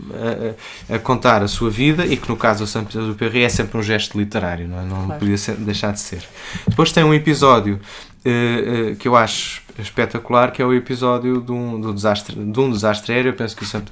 A, 0.89 0.95
a, 0.95 0.99
contar 0.99 1.41
a 1.41 1.47
sua 1.47 1.69
vida 1.69 2.05
e 2.05 2.17
que 2.17 2.27
no 2.27 2.35
caso 2.35 2.65
do 2.65 2.67
Santos 2.67 3.07
do 3.07 3.15
Perry 3.15 3.43
é 3.43 3.49
sempre 3.49 3.77
um 3.77 3.81
gesto 3.81 4.17
literário, 4.17 4.67
não, 4.67 4.77
é? 4.77 4.83
não 4.83 5.05
claro. 5.05 5.19
podia 5.21 5.37
ser, 5.37 5.55
deixar 5.55 5.93
de 5.93 6.01
ser. 6.01 6.21
Depois 6.67 6.91
tem 6.91 7.01
um 7.01 7.13
episódio 7.13 7.79
uh, 8.25 8.91
uh, 8.91 8.95
que 8.97 9.07
eu 9.07 9.15
acho 9.15 9.62
espetacular 9.81 10.51
que 10.51 10.61
é 10.61 10.65
o 10.65 10.73
episódio 10.73 11.41
de 11.41 11.51
um, 11.51 11.79
do 11.79 11.93
desastre, 11.93 12.35
de 12.35 12.59
um 12.59 12.69
desastre 12.69 13.13
aéreo. 13.13 13.29
Eu 13.29 13.33
penso 13.33 13.55
que 13.55 13.63
o 13.63 13.65
Santa 13.65 13.91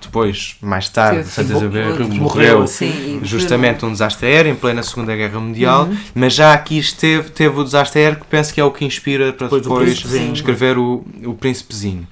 depois, 0.00 0.56
mais 0.60 0.88
tarde, 0.88 1.28
Santa 1.28 1.52
Isabel 1.52 2.08
morreu 2.10 2.66
sim, 2.66 3.20
justamente 3.22 3.84
um 3.84 3.92
desastre 3.92 4.26
aéreo 4.26 4.52
em 4.52 4.56
plena 4.56 4.82
Segunda 4.82 5.14
Guerra 5.14 5.40
Mundial, 5.40 5.84
uhum. 5.84 5.96
mas 6.14 6.34
já 6.34 6.52
aqui 6.52 6.78
esteve, 6.78 7.30
teve 7.30 7.58
o 7.58 7.64
desastre 7.64 8.00
aéreo 8.00 8.20
que 8.20 8.26
penso 8.26 8.52
que 8.52 8.60
é 8.60 8.64
o 8.64 8.70
que 8.70 8.84
inspira 8.84 9.32
para 9.32 9.48
depois, 9.48 10.04
escrever 10.32 10.78
o, 10.78 11.04
o 11.24 11.34
Príncipezinho. 11.34 12.06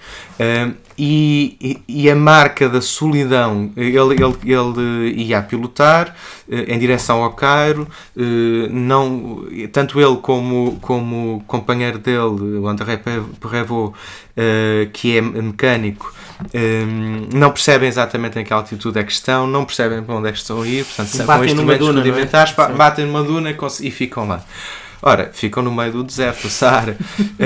E, 0.99 1.83
e, 1.87 2.09
a 2.11 2.17
marca 2.17 2.71
da 2.71 2.81
solidão, 2.81 3.71
ele, 3.77 3.95
ele, 3.97 4.37
ele 4.45 5.25
ia 5.25 5.41
a 5.41 5.43
pilotar 5.43 6.17
uh, 6.49 6.55
em 6.55 6.79
direção 6.79 7.23
ao 7.23 7.35
Cairo, 7.35 7.87
uh, 8.17 8.23
não, 8.71 9.45
tanto 9.71 10.01
ele 10.01 10.17
como, 10.17 10.79
como 10.81 11.37
o 11.37 11.41
companheiro 11.41 11.99
dele, 11.99 12.59
o 12.59 12.67
André 12.67 12.97
Prévost, 12.97 13.95
uh, 13.95 14.91
que 14.91 15.19
é 15.19 15.21
mecânico, 15.21 16.15
não 17.33 17.51
percebem 17.51 17.89
exatamente 17.89 18.39
em 18.39 18.45
que 18.45 18.53
altitude 18.53 18.99
é 18.99 19.05
que 19.05 19.13
estão, 19.13 19.47
não 19.47 19.67
percebem 19.67 20.03
para 20.03 20.15
onde 20.15 20.29
é 20.29 20.33
que 20.33 20.39
estão 20.39 20.63
a 20.63 20.67
ir, 20.67 20.85
portanto, 20.85 21.09
são 21.09 21.27
com 21.27 21.45
instrumentos 21.45 21.87
duna, 21.87 22.01
rudimentares, 22.01 22.59
é? 22.59 22.73
batem 22.73 23.05
numa 23.07 23.23
duna 23.23 23.55
e, 23.81 23.91
ficam 23.91 24.27
lá. 24.29 24.43
Ora, 25.03 25.31
ficam 25.33 25.63
no 25.63 25.75
meio 25.75 25.93
do 25.93 26.05
deserto, 26.05 26.49
Saara. 26.49 26.97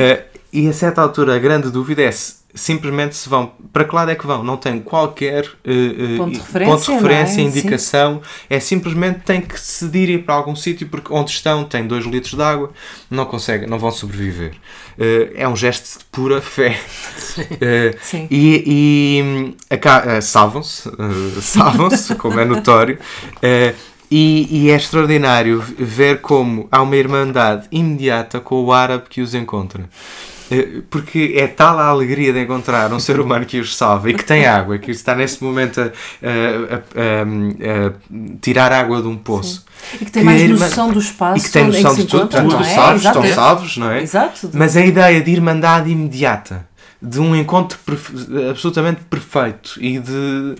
e 0.53 0.69
a 0.69 0.73
certa 0.73 1.03
altura 1.03 1.37
a 1.37 1.39
grande 1.39 1.71
dúvida 1.71 2.03
é 2.03 2.11
se 2.11 2.40
simplesmente 2.55 3.17
se 3.17 3.29
vão. 3.29 3.53
Para 3.73 3.85
que 3.85 3.95
lado 3.95 4.11
é 4.11 4.15
que 4.15 4.27
vão? 4.27 4.43
Não 4.43 4.57
tem 4.57 4.81
qualquer 4.81 5.45
uh, 5.45 6.17
ponto 6.19 6.33
de 6.33 6.39
referência, 6.39 6.75
ponto 6.75 6.85
de 6.85 6.93
referência 6.93 7.41
é? 7.41 7.45
indicação. 7.45 8.15
Sim. 8.23 8.47
É 8.51 8.61
simplesmente 8.61 9.21
tem 9.21 9.41
que 9.41 9.59
se 9.59 9.89
dirigir 9.89 10.25
para 10.25 10.35
algum 10.35 10.57
sítio 10.57 10.89
porque 10.89 11.13
onde 11.13 11.31
estão 11.31 11.65
tem 11.65 11.87
2 11.87 12.07
litros 12.07 12.35
de 12.35 12.43
água, 12.43 12.73
não 13.11 13.25
conseguem, 13.25 13.69
não 13.69 13.79
vão 13.79 13.91
sobreviver. 13.91 14.53
Uh, 14.99 15.33
é 15.35 15.49
um 15.49 15.57
gesto 15.57 15.99
de 15.99 16.05
pura 16.07 16.41
fé. 16.41 16.79
Uh, 17.31 17.97
e, 18.31 19.55
e 19.71 20.21
salvam-se, 20.21 20.91
salvam-se, 21.41 22.15
como 22.17 22.39
é 22.41 22.45
notório. 22.45 22.99
E, 24.11 24.49
e, 24.51 24.71
é 24.71 24.75
extraordinário 24.75 25.61
ver 25.61 26.21
como 26.21 26.67
há 26.73 26.83
uma 26.83 26.97
irmandade 26.97 27.69
imediata 27.71 28.41
com 28.41 28.65
o 28.65 28.73
árabe 28.73 29.05
que 29.09 29.21
os 29.21 29.35
encontra. 29.35 29.89
Eh, 30.51 30.83
porque 30.91 31.35
é 31.37 31.47
tal 31.47 31.79
a 31.79 31.87
alegria 31.87 32.33
de 32.33 32.41
encontrar 32.43 32.93
um 32.93 32.99
ser 32.99 33.21
humano 33.21 33.47
que 33.47 33.61
os 33.61 33.77
salva 33.77 34.11
e 34.11 34.15
que 34.15 34.25
tem 34.25 34.47
água, 34.47 34.79
que 34.79 34.91
está 34.91 35.15
nesse 35.15 35.43
momento 35.43 35.81
a, 35.81 35.85
a, 35.85 36.77
a, 36.77 37.87
a 37.87 37.93
tirar 38.41 38.73
água 38.73 39.01
de 39.01 39.09
um 39.09 39.17
poço. 39.17 39.65
Sim. 39.65 39.99
E 40.01 40.05
que 40.05 40.11
tem 40.11 40.23
que 40.23 40.27
mais 40.27 40.51
noção 40.51 40.91
do 40.91 40.99
espaço 40.99 41.39
e 41.39 41.43
que 41.43 41.51
tem 41.51 41.65
noção 41.65 41.95
de 41.95 42.05
tudo, 42.05 42.29
portanto, 42.29 42.57
é? 42.57 42.65
salvos, 42.65 43.05
estão 43.05 43.27
salvos, 43.27 43.77
não 43.77 43.91
é? 43.91 44.03
Exato. 44.03 44.51
Mas 44.53 44.77
a 44.77 44.85
ideia 44.85 45.21
de 45.21 45.31
irmandade 45.31 45.91
imediata, 45.91 46.69
de 47.01 47.19
um 47.21 47.35
encontro 47.35 47.79
absolutamente 48.51 49.01
perfeito 49.09 49.79
e 49.81 49.99
de 49.99 50.57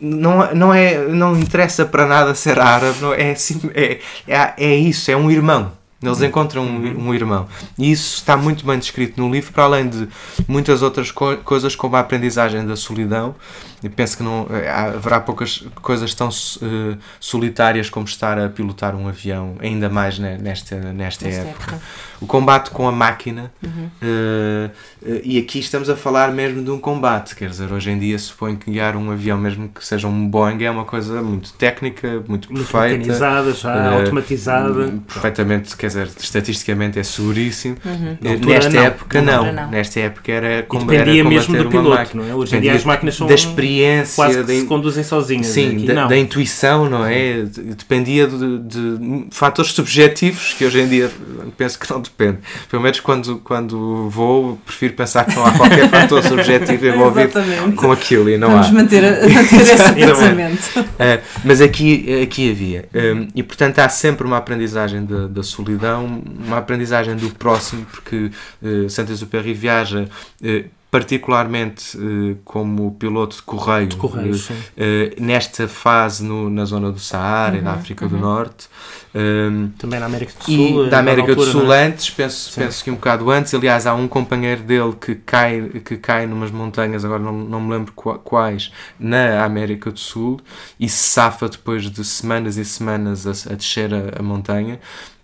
não, 0.00 0.54
não, 0.54 0.74
é, 0.74 1.06
não 1.08 1.38
interessa 1.38 1.84
para 1.84 2.06
nada 2.06 2.34
ser 2.34 2.58
árabe, 2.58 2.98
não, 3.00 3.14
é, 3.14 3.32
assim, 3.32 3.60
é, 3.74 3.98
é, 4.26 4.54
é 4.56 4.74
isso, 4.74 5.10
é 5.10 5.16
um 5.16 5.30
irmão. 5.30 5.72
Eles 6.02 6.22
encontram 6.22 6.64
um, 6.64 7.08
um, 7.08 7.14
irmão. 7.14 7.46
E 7.78 7.92
isso 7.92 8.16
está 8.16 8.34
muito 8.34 8.64
bem 8.64 8.78
descrito 8.78 9.20
no 9.20 9.30
livro, 9.30 9.52
para 9.52 9.64
além 9.64 9.86
de 9.86 10.08
muitas 10.48 10.80
outras 10.80 11.10
co 11.10 11.36
coisas, 11.38 11.76
como 11.76 11.94
a 11.94 12.00
aprendizagem 12.00 12.66
da 12.66 12.74
solidão. 12.74 13.34
Eu 13.82 13.90
penso 13.90 14.16
que 14.16 14.22
não 14.22 14.46
eh, 14.50 14.68
haverá 14.68 15.20
poucas 15.20 15.64
coisas 15.80 16.12
tão 16.14 16.28
uh, 16.28 16.98
solitárias 17.18 17.88
como 17.88 18.04
estar 18.04 18.38
a 18.38 18.48
pilotar 18.48 18.94
um 18.94 19.08
avião, 19.08 19.56
ainda 19.60 19.88
mais 19.88 20.18
nesta, 20.18 20.76
nesta, 20.92 21.26
época. 21.28 21.50
época. 21.50 21.80
O 22.20 22.26
combate 22.26 22.70
com 22.70 22.86
a 22.86 22.92
máquina. 22.92 23.50
Uhum. 23.62 23.90
Uh, 24.02 24.70
uh, 25.02 25.20
e 25.24 25.38
aqui 25.38 25.58
estamos 25.58 25.88
a 25.88 25.96
falar 25.96 26.30
mesmo 26.32 26.62
de 26.62 26.70
um 26.70 26.78
combate. 26.78 27.34
Quer 27.34 27.48
dizer, 27.48 27.72
hoje 27.72 27.90
em 27.90 27.98
dia 27.98 28.18
suponho 28.18 28.58
que 28.58 28.70
guiar 28.70 28.96
um 28.96 29.10
avião, 29.10 29.38
mesmo 29.38 29.68
que 29.68 29.84
seja 29.84 30.06
um 30.06 30.28
Boeing, 30.28 30.62
é 30.62 30.70
uma 30.70 30.84
coisa 30.84 31.22
muito 31.22 31.52
técnica, 31.54 32.22
muito, 32.28 32.52
muito 32.52 32.70
perfeita. 32.70 32.98
Mecanizada, 32.98 33.52
já 33.54 33.92
automatizada. 33.92 34.92
Perfeitamente, 35.08 35.74
quer 35.74 35.86
dizer, 35.86 36.10
estatisticamente 36.18 36.98
é 36.98 37.02
seguríssimo. 37.02 37.76
Uhum. 37.84 38.18
Nesta 38.46 38.70
não. 38.70 38.82
época 38.82 39.22
não. 39.22 39.52
não. 39.52 39.70
Nesta 39.70 40.00
época 40.00 40.30
era 40.30 40.62
como 40.64 40.84
dependia 40.84 41.20
era 41.20 41.28
mesmo 41.28 41.56
do 41.56 41.70
piloto, 41.70 42.16
não 42.16 42.28
é? 42.28 42.34
Hoje 42.34 42.56
em 42.56 42.60
dia 42.60 42.74
as 42.74 42.84
máquinas 42.84 43.14
são 43.14 43.26
experiência, 43.70 44.14
quase 44.16 44.44
que 44.44 44.60
se 44.60 44.66
conduzem 44.66 45.04
sozinhas. 45.04 45.46
Sim, 45.46 45.84
da, 45.86 46.06
da, 46.06 46.16
intuição, 46.16 46.88
não 46.88 47.06
é? 47.06 47.42
Dependia 47.42 48.26
de, 48.26 48.58
de, 48.58 49.26
fatores 49.30 49.72
subjetivos 49.72 50.54
que 50.54 50.64
hoje 50.64 50.80
em 50.80 50.88
dia 50.88 51.10
penso 51.56 51.78
que 51.78 51.90
não 51.90 52.00
depende. 52.00 52.38
Pelo 52.70 52.82
menos 52.82 53.00
quando, 53.00 53.38
quando 53.38 54.08
vou, 54.08 54.58
prefiro 54.64 54.94
pensar 54.94 55.24
que 55.24 55.34
não 55.34 55.44
há 55.44 55.52
qualquer 55.52 55.88
fator 55.90 56.22
subjetivo 56.22 56.86
envolvido 56.86 57.32
com 57.76 57.92
aquilo 57.92 58.28
e 58.28 58.36
não 58.36 58.50
Vamos 58.50 58.68
há. 58.68 58.72
manter, 58.72 59.02
manter 59.02 59.60
esse 59.60 59.92
pensamento. 59.92 60.80
Uh, 60.80 61.22
mas 61.44 61.60
aqui, 61.60 62.22
aqui 62.22 62.50
havia. 62.50 62.88
Um, 62.94 63.28
e 63.34 63.42
portanto 63.42 63.78
há 63.78 63.88
sempre 63.88 64.26
uma 64.26 64.36
aprendizagem 64.36 65.04
da, 65.04 65.26
da 65.26 65.42
solidão, 65.42 66.22
uma 66.46 66.58
aprendizagem 66.58 67.16
do 67.16 67.30
próximo, 67.30 67.86
porque 67.90 68.30
uh, 68.62 68.88
Saint-Exupéry 68.88 69.54
viaja. 69.54 70.08
Uh, 70.42 70.79
particularmente 70.90 71.96
uh, 71.96 72.36
como 72.44 72.92
piloto 72.94 73.36
de 73.36 73.42
correio, 73.42 73.86
de 73.86 73.96
correio 73.96 74.34
uh, 74.34 75.22
nesta 75.22 75.68
fase 75.68 76.24
no, 76.24 76.50
na 76.50 76.64
zona 76.64 76.90
do 76.90 76.98
Saara 76.98 77.54
uhum, 77.54 77.60
e 77.60 77.62
da 77.62 77.72
África 77.72 78.04
uhum. 78.06 78.10
do 78.10 78.18
Norte. 78.18 78.68
Um, 79.14 79.70
Também 79.78 80.00
na 80.00 80.06
América 80.06 80.32
do 80.36 80.44
Sul. 80.44 80.86
E 80.86 80.90
da 80.90 80.98
América 80.98 81.30
altura, 81.30 81.46
do 81.46 81.52
Sul 81.52 81.72
é? 81.72 81.86
antes, 81.86 82.10
penso, 82.10 82.58
penso 82.58 82.82
que 82.82 82.90
um 82.90 82.94
bocado 82.94 83.30
antes. 83.30 83.54
Aliás, 83.54 83.86
há 83.86 83.94
um 83.94 84.08
companheiro 84.08 84.62
dele 84.62 84.94
que 85.00 85.14
cai, 85.14 85.62
que 85.84 85.96
cai 85.96 86.26
numas 86.26 86.50
montanhas, 86.50 87.04
agora 87.04 87.22
não, 87.22 87.32
não 87.32 87.60
me 87.60 87.70
lembro 87.70 87.92
quais, 87.92 88.72
na 88.98 89.44
América 89.44 89.92
do 89.92 89.98
Sul 89.98 90.40
e 90.78 90.88
se 90.88 91.10
safa 91.10 91.48
depois 91.48 91.88
de 91.88 92.04
semanas 92.04 92.56
e 92.56 92.64
semanas 92.64 93.26
a, 93.26 93.52
a 93.52 93.56
descer 93.56 93.92
a, 93.94 94.20
a 94.20 94.22
montanha 94.22 94.80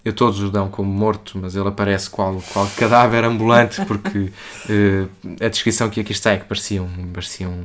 eu 0.06 0.12
todos 0.12 0.40
o 0.40 0.50
dão 0.52 0.68
como 0.68 0.88
morto, 0.88 1.36
mas 1.36 1.56
ele 1.56 1.66
aparece 1.66 2.08
qual, 2.08 2.40
qual 2.52 2.64
cadáver 2.76 3.24
ambulante, 3.24 3.84
porque 3.86 4.18
uh, 4.18 5.08
a 5.44 5.48
descrição 5.48 5.90
que 5.90 5.98
aqui 5.98 6.12
está 6.12 6.30
é 6.30 6.36
que 6.36 6.44
parecia 6.44 6.80
um, 6.80 7.10
parecia 7.12 7.48
um 7.48 7.64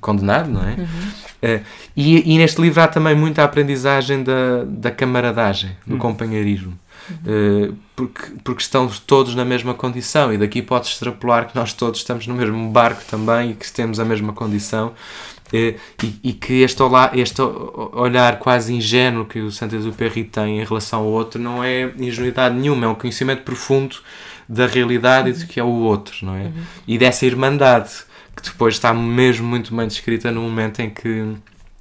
condenado, 0.00 0.48
não 0.48 0.62
é? 0.62 0.74
Uhum. 0.74 1.56
Uh, 1.56 1.64
e, 1.96 2.32
e, 2.32 2.38
neste 2.38 2.62
livro 2.62 2.80
há 2.80 2.86
também 2.86 3.16
muita 3.16 3.42
aprendizagem 3.42 4.22
da, 4.22 4.62
da 4.68 4.92
camaradagem, 4.92 5.76
do 5.84 5.94
uhum. 5.94 5.98
companheirismo. 5.98 6.78
Uh, 7.26 7.74
porque, 7.96 8.22
porque 8.44 8.62
estão 8.62 8.86
todos 9.04 9.34
na 9.34 9.44
mesma 9.44 9.74
condição 9.74 10.32
e 10.32 10.38
daqui 10.38 10.62
pode-se 10.62 10.92
extrapolar 10.92 11.48
que 11.48 11.56
nós 11.56 11.72
todos 11.72 11.98
estamos 11.98 12.24
no 12.28 12.34
mesmo 12.34 12.70
barco 12.70 13.02
também 13.10 13.50
e 13.50 13.54
que 13.54 13.68
temos 13.72 13.98
a 13.98 14.04
mesma 14.04 14.32
condição 14.32 14.92
e, 15.52 15.76
e, 16.22 16.32
que 16.32 16.62
este, 16.62 16.82
olá, 16.82 17.10
este 17.14 17.40
olhar 17.92 18.38
quase 18.38 18.72
ingênuo 18.72 19.24
que 19.24 19.40
o 19.40 19.50
Saint-Exupéry 19.50 20.24
tem 20.24 20.60
em 20.60 20.64
relação 20.64 21.00
ao 21.00 21.06
outro 21.06 21.40
não 21.40 21.62
é 21.62 21.92
ingenuidade 21.98 22.54
nenhuma, 22.54 22.86
é 22.86 22.88
um 22.88 22.94
conhecimento 22.94 23.42
profundo 23.42 23.96
da 24.48 24.66
realidade 24.66 25.30
e 25.30 25.32
do 25.32 25.46
que 25.46 25.60
é 25.60 25.64
o 25.64 25.68
outro, 25.68 26.26
não 26.26 26.34
é? 26.34 26.44
Uhum. 26.44 26.52
E 26.86 26.98
dessa 26.98 27.24
irmandade 27.24 27.90
que 28.34 28.42
depois 28.42 28.74
está 28.74 28.92
mesmo 28.92 29.46
muito 29.46 29.74
bem 29.74 29.86
descrita 29.86 30.30
no 30.30 30.42
momento 30.42 30.80
em 30.80 30.90
que 30.90 31.34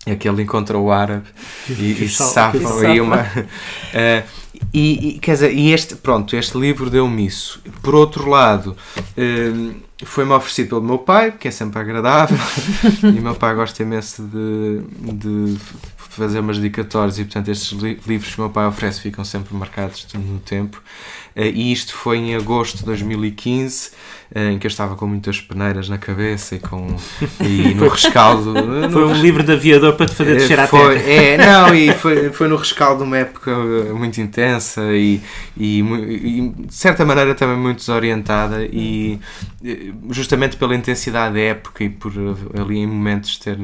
aquele 0.09 0.41
encontra 0.41 0.77
o 0.77 0.91
árabe 0.91 1.27
e, 1.69 2.03
e 2.03 2.09
safam 2.09 2.79
aí 2.79 2.99
uma. 2.99 3.21
Uh, 3.21 4.27
e, 4.73 5.09
e, 5.09 5.19
quer 5.19 5.33
dizer, 5.33 5.53
e 5.53 5.71
este, 5.71 5.95
pronto, 5.95 6.35
este 6.35 6.57
livro 6.57 6.89
deu-me 6.89 7.25
isso. 7.25 7.61
Por 7.81 7.95
outro 7.95 8.27
lado, 8.29 8.75
uh, 8.97 9.75
foi-me 10.05 10.31
oferecido 10.31 10.69
pelo 10.69 10.81
meu 10.81 10.99
pai, 10.99 11.31
que 11.31 11.47
é 11.47 11.51
sempre 11.51 11.79
agradável, 11.79 12.37
e 13.03 13.19
meu 13.19 13.35
pai 13.35 13.53
gosta 13.55 13.83
imenso 13.83 14.23
de, 14.23 14.81
de 15.13 15.57
fazer 15.97 16.39
umas 16.39 16.57
dedicatórias 16.57 17.19
e, 17.19 17.23
portanto, 17.23 17.49
estes 17.49 17.71
li 17.79 17.99
livros 18.07 18.33
que 18.33 18.41
o 18.41 18.43
meu 18.43 18.49
pai 18.49 18.65
oferece 18.65 19.01
ficam 19.01 19.23
sempre 19.23 19.55
marcados 19.55 20.07
no 20.13 20.39
tempo. 20.39 20.81
Uh, 21.39 21.43
e 21.53 21.71
isto 21.71 21.93
foi 21.93 22.17
em 22.17 22.35
agosto 22.35 22.79
de 22.79 22.85
2015 22.85 23.91
em 24.35 24.59
que 24.59 24.67
eu 24.67 24.69
estava 24.69 24.95
com 24.95 25.07
muitas 25.07 25.41
peneiras 25.41 25.89
na 25.89 25.97
cabeça 25.97 26.55
e, 26.55 26.59
com, 26.59 26.95
e 27.41 27.73
no 27.73 27.87
rescaldo. 27.87 28.53
Foi 28.91 29.05
um 29.05 29.13
livro 29.13 29.41
de 29.41 29.53
aviador 29.53 29.93
para 29.93 30.05
te 30.05 30.13
fazer 30.13 30.35
descer 30.35 30.67
foi, 30.67 30.97
à 30.97 30.99
terra. 30.99 31.09
É, 31.09 31.37
não, 31.37 31.73
e 31.73 31.91
foi, 31.95 32.29
foi 32.31 32.47
no 32.47 32.55
rescaldo 32.55 32.99
de 32.99 33.03
uma 33.05 33.17
época 33.17 33.51
muito 33.95 34.21
intensa 34.21 34.83
e, 34.93 35.19
e, 35.57 35.79
e, 35.79 36.49
de 36.67 36.73
certa 36.75 37.03
maneira 37.05 37.33
também 37.33 37.57
muito 37.57 37.77
desorientada 37.77 38.63
e 38.65 39.19
justamente 40.11 40.57
pela 40.57 40.75
intensidade 40.75 41.33
da 41.33 41.39
época 41.39 41.83
e 41.83 41.89
por 41.89 42.13
ali 42.59 42.77
em 42.77 42.87
momentos 42.87 43.37
ter 43.39 43.57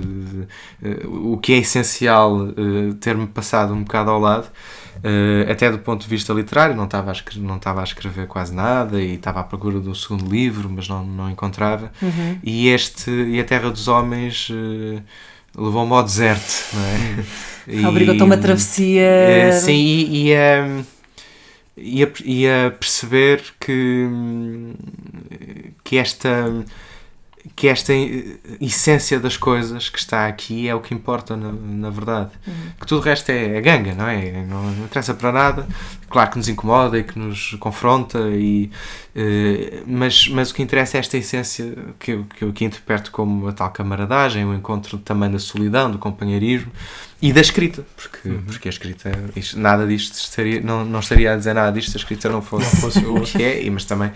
o 1.05 1.37
que 1.37 1.53
é 1.53 1.57
essencial 1.57 2.39
ter-me 2.99 3.27
passado 3.27 3.73
um 3.73 3.83
bocado 3.83 4.09
ao 4.09 4.19
lado. 4.19 4.47
Uh, 5.05 5.51
até 5.51 5.69
do 5.69 5.77
ponto 5.77 6.01
de 6.01 6.07
vista 6.07 6.33
literário, 6.33 6.75
não 6.75 6.85
estava, 6.85 7.11
a 7.11 7.13
escrever, 7.13 7.45
não 7.45 7.57
estava 7.57 7.81
a 7.81 7.83
escrever 7.83 8.25
quase 8.25 8.51
nada 8.55 8.99
e 8.99 9.13
estava 9.13 9.41
à 9.41 9.43
procura 9.43 9.79
do 9.79 9.93
segundo 9.93 10.27
livro, 10.27 10.67
mas 10.67 10.89
não, 10.89 11.05
não 11.05 11.29
encontrava. 11.29 11.91
Uhum. 12.01 12.39
E 12.43 12.69
este 12.69 13.11
e 13.11 13.39
A 13.39 13.43
Terra 13.43 13.69
dos 13.69 13.87
Homens 13.87 14.49
uh, 14.49 15.03
levou-me 15.55 15.93
ao 15.93 16.01
deserto, 16.01 16.73
não 16.73 17.83
é? 17.83 17.85
Obrigou-te 17.87 18.19
a 18.19 18.25
uma 18.25 18.37
travessia. 18.37 19.51
Uh, 19.51 19.53
sim, 19.53 19.73
e, 19.73 20.29
e, 20.29 20.35
a, 20.35 20.83
e, 21.77 22.03
a, 22.03 22.07
e 22.23 22.47
a 22.47 22.71
perceber 22.71 23.43
que, 23.59 24.09
que 25.83 25.97
esta 25.99 26.65
que 27.55 27.67
esta 27.67 27.93
essência 28.59 29.19
das 29.19 29.37
coisas 29.37 29.89
que 29.89 29.99
está 29.99 30.27
aqui 30.27 30.67
é 30.67 30.73
o 30.73 30.79
que 30.79 30.93
importa 30.93 31.35
na, 31.35 31.51
na 31.51 31.89
verdade. 31.89 32.31
Uhum. 32.47 32.53
Que 32.79 32.87
tudo 32.87 32.99
o 32.99 33.01
resto 33.01 33.29
é, 33.29 33.57
é 33.57 33.61
ganga, 33.61 33.93
não 33.93 34.07
é? 34.07 34.43
Não, 34.45 34.63
não 34.63 34.85
interessa 34.85 35.13
para 35.13 35.31
nada. 35.31 35.67
Claro 36.09 36.31
que 36.31 36.37
nos 36.37 36.47
incomoda 36.47 36.97
e 36.97 37.03
que 37.03 37.19
nos 37.19 37.55
confronta, 37.59 38.19
e, 38.31 38.71
uh, 39.15 39.83
mas, 39.85 40.27
mas 40.29 40.51
o 40.51 40.55
que 40.55 40.63
interessa 40.63 40.97
é 40.97 40.99
esta 40.99 41.17
essência 41.17 41.75
que 41.99 42.11
eu, 42.11 42.25
que 42.25 42.43
eu 42.43 42.49
aqui 42.49 42.65
interpreto 42.65 43.11
como 43.11 43.47
a 43.47 43.51
tal 43.51 43.69
camaradagem, 43.71 44.45
o 44.45 44.53
encontro 44.53 44.97
também 44.97 45.29
da 45.29 45.39
solidão, 45.39 45.91
do 45.91 45.97
companheirismo 45.97 46.71
e 47.21 47.31
da 47.31 47.39
escrita, 47.39 47.83
porque, 47.95 48.27
uhum. 48.27 48.43
porque 48.45 48.67
a 48.67 48.71
escrita, 48.71 49.11
isto, 49.35 49.57
nada 49.57 49.87
disto 49.87 50.15
estaria, 50.15 50.59
não, 50.59 50.83
não 50.83 50.99
estaria 50.99 51.33
a 51.33 51.35
dizer 51.35 51.53
nada 51.53 51.71
disto 51.71 51.91
se 51.91 51.97
a 51.97 51.99
escrita 51.99 52.27
não 52.29 52.41
fosse, 52.41 52.65
não 52.65 52.81
fosse 52.81 52.99
o 53.05 53.21
que 53.21 53.41
é, 53.41 53.69
mas 53.69 53.85
também 53.85 54.11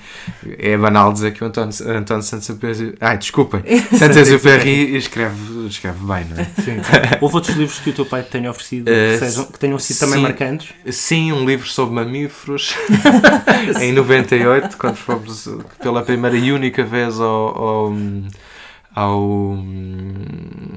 é 0.58 0.78
banal 0.78 1.14
dizer 1.14 1.32
que 1.32 1.44
o 1.44 1.48
António, 1.48 1.74
António 1.88 2.24
Santos 2.24 2.50
Exupéry, 2.50 2.96
ai, 3.00 3.18
desculpem. 3.18 3.64
Saint-Exupéry 3.98 4.98
escreve, 4.98 5.68
escreve 5.68 6.00
bem, 6.00 6.26
não 6.26 6.38
é? 6.40 6.46
Sim. 6.62 6.78
Houve 7.22 7.36
outros 7.36 7.56
livros 7.56 7.80
que 7.80 7.90
o 7.90 7.94
teu 7.94 8.06
pai 8.06 8.22
te 8.22 8.30
tenha 8.30 8.52
oferecido 8.52 8.86
que, 8.86 8.92
eh, 8.92 9.18
sejam, 9.18 9.46
que 9.46 9.60
tenham 9.60 9.80
sido 9.80 9.96
sim, 9.96 10.06
também 10.06 10.22
marcantes? 10.22 10.70
Sim, 10.92 11.32
um 11.32 11.46
livro 11.46 11.68
sobre 11.68 11.96
mamíferos 11.96 12.76
em 13.80 13.94
98, 13.94 14.78
quando 14.78 14.98
fomos 14.98 15.48
pela 15.82 16.04
primeira 16.04 16.38
e 16.38 16.52
única 16.52 16.84
vez 16.84 17.20
ao, 17.20 17.58
ao 17.58 17.94
ao, 19.00 19.58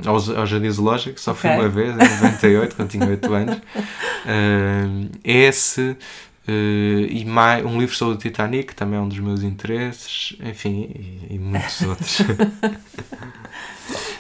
ao, 0.07 0.15
ao 0.39 0.47
Jardim 0.47 0.71
Zoológico, 0.71 1.21
só 1.21 1.33
okay. 1.33 1.51
fui 1.51 1.61
uma 1.61 1.69
vez, 1.69 1.93
em 1.95 2.23
98, 2.23 2.77
quando 2.77 2.89
tinha 2.89 3.07
8 3.07 3.35
anos. 3.35 3.57
Uh, 3.57 5.11
esse, 5.25 5.97
Uh, 6.43 7.07
e 7.09 7.25
mais, 7.25 7.65
um 7.65 7.79
livro 7.79 7.95
sobre 7.95 8.17
o 8.17 8.19
Titanic, 8.19 8.75
também 8.75 8.99
é 8.99 9.01
um 9.01 9.07
dos 9.07 9.21
meus 9.21 9.45
interesses, 9.45 10.37
enfim, 10.43 10.91
e, 10.93 11.35
e 11.35 11.39
muitos 11.39 11.83
outros. 11.87 12.19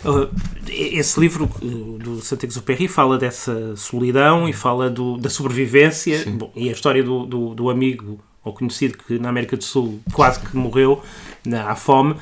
Uh, 0.04 0.30
esse 0.68 1.18
livro 1.18 1.50
do 1.98 2.20
Saint-Exupéry 2.20 2.86
fala 2.86 3.18
dessa 3.18 3.74
solidão 3.74 4.48
e 4.48 4.52
fala 4.52 4.88
do, 4.88 5.16
da 5.16 5.28
sobrevivência 5.28 6.24
Bom, 6.30 6.52
e 6.54 6.68
a 6.68 6.72
história 6.72 7.02
do, 7.02 7.26
do, 7.26 7.54
do, 7.56 7.68
amigo 7.68 8.20
ou 8.44 8.52
conhecido 8.54 8.98
que 8.98 9.18
na 9.18 9.28
América 9.28 9.56
do 9.56 9.64
Sul 9.64 10.00
quase 10.12 10.38
que 10.38 10.56
morreu 10.56 11.02
na, 11.44 11.72
à 11.72 11.74
fome 11.74 12.14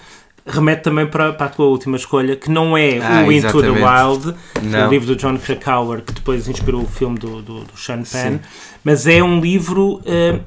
remete 0.50 0.82
também 0.82 1.06
para, 1.06 1.32
para 1.32 1.46
a 1.46 1.48
tua 1.48 1.66
última 1.66 1.96
escolha, 1.96 2.36
que 2.36 2.50
não 2.50 2.76
é 2.76 2.98
ah, 2.98 3.24
o 3.26 3.32
Into 3.32 3.60
the 3.60 3.70
Wild, 3.70 4.34
não. 4.62 4.88
o 4.88 4.90
livro 4.90 5.06
do 5.06 5.16
John 5.16 5.36
Krakauer, 5.38 6.02
que 6.02 6.12
depois 6.12 6.48
inspirou 6.48 6.82
o 6.82 6.86
filme 6.86 7.18
do, 7.18 7.42
do, 7.42 7.64
do 7.64 7.78
Sean 7.78 8.02
Penn, 8.02 8.04
Sim. 8.04 8.40
mas 8.84 9.06
é 9.06 9.22
um 9.22 9.40
livro. 9.40 10.00
Uh, 10.00 10.40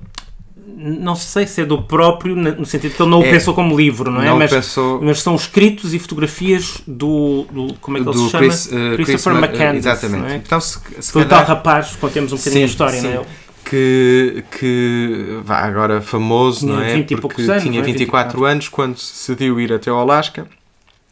não 0.75 1.15
sei 1.15 1.45
se 1.45 1.61
é 1.61 1.65
do 1.65 1.81
próprio, 1.81 2.35
no 2.35 2.65
sentido 2.65 2.95
que 2.95 3.01
ele 3.01 3.09
não 3.09 3.21
é, 3.23 3.27
o 3.27 3.31
pensou 3.31 3.53
como 3.53 3.77
livro, 3.77 4.11
não 4.11 4.21
é? 4.21 4.25
Não 4.25 4.37
mas, 4.37 4.51
pensou... 4.51 4.99
mas 5.01 5.21
são 5.21 5.35
escritos 5.35 5.93
e 5.93 5.99
fotografias 5.99 6.81
do. 6.87 7.45
do 7.51 7.73
como 7.75 7.97
é 7.97 8.01
que 8.01 8.09
ele 8.09 8.17
se 8.17 8.29
chama? 8.29 8.43
Chris, 8.43 8.65
uh, 8.65 8.95
Christopher 8.95 9.33
McCandless. 9.37 9.87
Exatamente. 9.87 10.33
É? 10.33 10.35
Então, 10.35 10.59
se, 10.59 10.79
se 10.99 11.11
Foi 11.11 11.25
calhar... 11.25 11.43
o 11.43 11.45
tal 11.45 11.55
rapaz, 11.55 11.95
contemos 11.95 12.33
um 12.33 12.37
bocadinho 12.37 12.59
sim, 12.59 12.63
a 12.63 12.65
história, 12.65 12.99
sim. 12.99 13.07
não 13.07 13.21
é? 13.21 13.25
Que, 13.63 14.43
que 14.51 15.39
vá 15.43 15.59
agora 15.59 16.01
famoso, 16.01 16.61
tinha 16.61 16.73
não 16.73 16.81
é? 16.81 16.93
20 16.95 17.15
Porque 17.17 17.41
anos, 17.41 17.63
tinha 17.63 17.81
24, 17.81 17.83
24 17.83 18.45
anos 18.45 18.67
quando 18.67 18.95
decidiu 18.95 19.59
ir 19.59 19.73
até 19.73 19.89
ao 19.89 19.99
Alasca, 19.99 20.47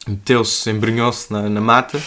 meteu-se, 0.08 0.70
embrenhou-se 0.70 1.32
na, 1.32 1.50
na 1.50 1.62
mata. 1.62 2.02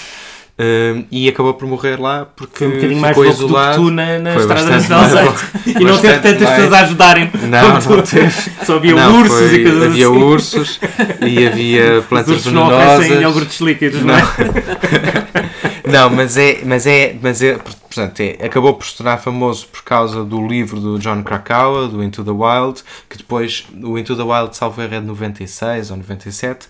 Uh, 0.57 1.05
e 1.11 1.29
acabou 1.29 1.53
por 1.55 1.67
morrer 1.67 1.99
lá 1.99 2.27
porque 2.27 2.59
foi 2.59 2.69
um 2.69 2.71
bocadinho 2.77 3.01
mais 3.01 3.17
louco 3.17 3.33
isolado. 3.33 3.77
do 3.77 3.83
que 3.83 3.89
tu 3.89 3.91
na, 3.91 4.19
na 4.21 4.37
Estrada 4.37 4.71
Nacional 4.71 5.35
E 5.67 5.85
não 5.85 5.99
teve 5.99 6.21
tantas 6.21 6.49
pessoas 6.49 6.73
a 6.73 6.81
ajudarem. 6.83 7.31
Não, 7.49 7.81
não 7.81 8.03
teve. 8.03 8.51
Só 8.65 8.77
havia 8.77 8.95
não, 8.95 9.19
ursos 9.19 9.37
foi, 9.37 9.55
e 9.57 9.63
coisas 9.65 9.83
havia 9.83 10.07
assim. 10.07 10.17
ursos 10.17 10.81
e 11.27 11.47
havia 11.49 12.05
plantas 12.09 12.37
Os 12.37 12.45
venenosas. 12.45 12.79
não 12.79 12.95
oferecem 12.95 13.23
iogurtes 13.23 13.61
líquidos, 13.61 14.03
não, 14.03 14.15
não 14.15 14.15
é? 14.15 15.91
não, 15.91 16.11
mas 16.11 16.37
é, 16.37 16.61
mas 16.65 16.87
é, 16.87 17.17
mas 17.21 17.43
é 17.43 17.59
portanto, 17.95 18.21
é, 18.21 18.45
acabou 18.45 18.75
por 18.75 18.85
se 18.87 18.97
tornar 18.97 19.19
famoso 19.19 19.67
por 19.69 19.83
causa 19.83 20.25
do 20.25 20.45
livro 20.45 20.81
do 20.81 20.99
John 20.99 21.23
Krakauer, 21.23 21.89
do 21.89 22.03
Into 22.03 22.25
the 22.25 22.31
Wild, 22.31 22.83
que 23.09 23.17
depois, 23.17 23.67
o 23.83 23.97
Into 23.97 24.17
the 24.17 24.23
Wild, 24.23 24.57
salvo 24.57 24.83
erro, 24.83 24.95
é 24.95 25.01
de 25.01 25.07
96 25.07 25.91
ou 25.91 25.97
97, 25.99 26.69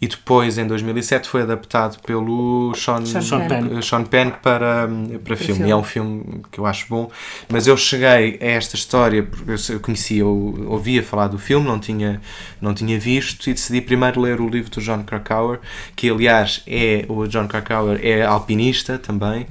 e 0.00 0.08
depois, 0.08 0.58
em 0.58 0.66
2007, 0.66 1.28
foi 1.28 1.42
adaptado 1.42 2.00
pelo 2.02 2.74
Sean, 2.74 3.04
Sean, 3.06 3.46
Penn. 3.46 3.82
Sean 3.82 4.02
Penn 4.02 4.30
para, 4.42 4.88
para 5.22 5.36
filme. 5.36 5.54
filme. 5.54 5.68
E 5.68 5.70
é 5.70 5.76
um 5.76 5.84
filme 5.84 6.42
que 6.50 6.58
eu 6.58 6.66
acho 6.66 6.86
bom. 6.88 7.08
Mas 7.48 7.68
eu 7.68 7.76
cheguei 7.76 8.36
a 8.42 8.46
esta 8.46 8.74
história 8.74 9.22
porque 9.22 9.52
eu 9.72 9.78
conhecia, 9.78 10.22
eu 10.22 10.66
ouvia 10.66 11.04
falar 11.04 11.28
do 11.28 11.38
filme, 11.38 11.68
não 11.68 11.78
tinha, 11.78 12.20
não 12.60 12.74
tinha 12.74 12.98
visto, 12.98 13.48
e 13.48 13.52
decidi 13.54 13.80
primeiro 13.80 14.20
ler 14.20 14.40
o 14.40 14.48
livro 14.48 14.72
do 14.72 14.80
John 14.80 15.04
Krakauer, 15.04 15.60
que 15.94 16.10
aliás 16.10 16.64
é, 16.66 17.04
o 17.08 17.28
John 17.28 17.46
Krakauer 17.46 18.00
é 18.02 18.24
alpinista 18.24 18.98
também. 18.98 19.46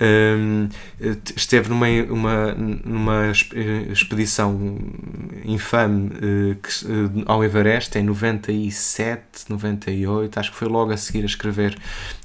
Um, 0.00 0.68
esteve 1.36 1.68
numa, 1.68 1.86
uma, 2.08 2.52
numa 2.54 3.30
expedição 3.92 4.78
infame 5.44 6.08
uh, 6.08 6.54
que, 6.56 6.86
uh, 6.86 7.24
ao 7.26 7.44
Everest 7.44 7.98
em 7.98 8.02
97, 8.02 9.20
98, 9.50 10.40
acho 10.40 10.50
que 10.50 10.56
foi 10.56 10.68
logo 10.68 10.92
a 10.92 10.96
seguir 10.96 11.22
a 11.22 11.26
escrever 11.26 11.76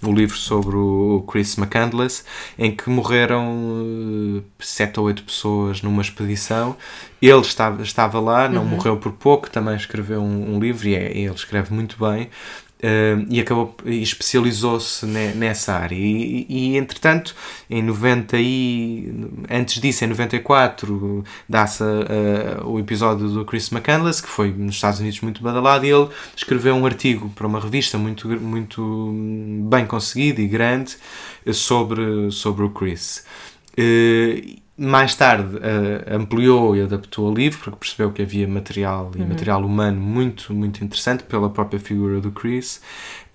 o 0.01 0.13
livro 0.13 0.37
sobre 0.37 0.77
o 0.77 1.25
Chris 1.29 1.57
McCandless, 1.57 2.23
em 2.57 2.73
que 2.73 2.89
morreram 2.89 4.41
sete 4.59 4.99
ou 4.99 5.07
oito 5.07 5.23
pessoas 5.23 5.81
numa 5.81 6.01
expedição. 6.01 6.77
Ele 7.21 7.41
estava, 7.41 7.81
estava 7.81 8.19
lá, 8.19 8.47
não 8.47 8.61
uhum. 8.61 8.69
morreu 8.69 8.97
por 8.97 9.11
pouco, 9.11 9.49
também 9.49 9.75
escreveu 9.75 10.21
um, 10.21 10.55
um 10.55 10.59
livro 10.59 10.87
e 10.87 10.95
é, 10.95 11.17
ele 11.17 11.33
escreve 11.33 11.73
muito 11.73 11.97
bem. 11.99 12.29
Uh, 12.77 13.25
e 13.29 13.39
acabou 13.39 13.73
e 13.85 14.01
especializou-se 14.01 15.05
ne, 15.05 15.33
nessa 15.33 15.73
área. 15.73 15.95
E, 15.95 16.45
e, 16.49 16.77
entretanto 16.77 17.33
em 17.69 17.81
90 17.81 18.37
e 18.37 19.15
antes 19.49 19.79
disso 19.79 20.03
em 20.03 20.07
94 20.07 21.23
dá-se 21.47 21.81
uh, 21.81 22.67
o 22.67 22.77
episódio 22.77 23.29
do 23.29 23.45
Chris 23.45 23.71
McCandless 23.71 24.21
que 24.21 24.27
foi 24.27 24.51
nos 24.51 24.75
Estados 24.75 24.99
Unidos 24.99 25.21
muito 25.21 25.41
badalado 25.41 25.85
e 25.85 25.89
ele 25.89 26.09
escreveu 26.35 26.75
um 26.75 26.85
artigo 26.85 27.29
para 27.29 27.47
uma 27.47 27.61
revista 27.61 27.97
muito 27.97 28.27
muito 28.27 29.09
bem 29.69 29.85
conseguido 29.85 30.41
e 30.41 30.47
grande 30.47 30.97
sobre 31.53 32.29
sobre 32.29 32.65
o 32.65 32.69
Chris. 32.69 33.25
Uh, 33.79 34.64
mais 34.77 35.15
tarde 35.15 35.55
uh, 35.55 36.15
ampliou 36.15 36.75
e 36.75 36.81
adaptou 36.81 37.31
o 37.31 37.33
livro 37.33 37.59
porque 37.59 37.79
percebeu 37.79 38.11
que 38.11 38.21
havia 38.21 38.47
material 38.47 39.11
e 39.15 39.21
uhum. 39.21 39.27
material 39.27 39.63
humano 39.63 39.99
muito 39.99 40.53
muito 40.53 40.83
interessante 40.83 41.23
pela 41.23 41.49
própria 41.49 41.79
figura 41.79 42.19
do 42.19 42.31
Chris. 42.31 42.81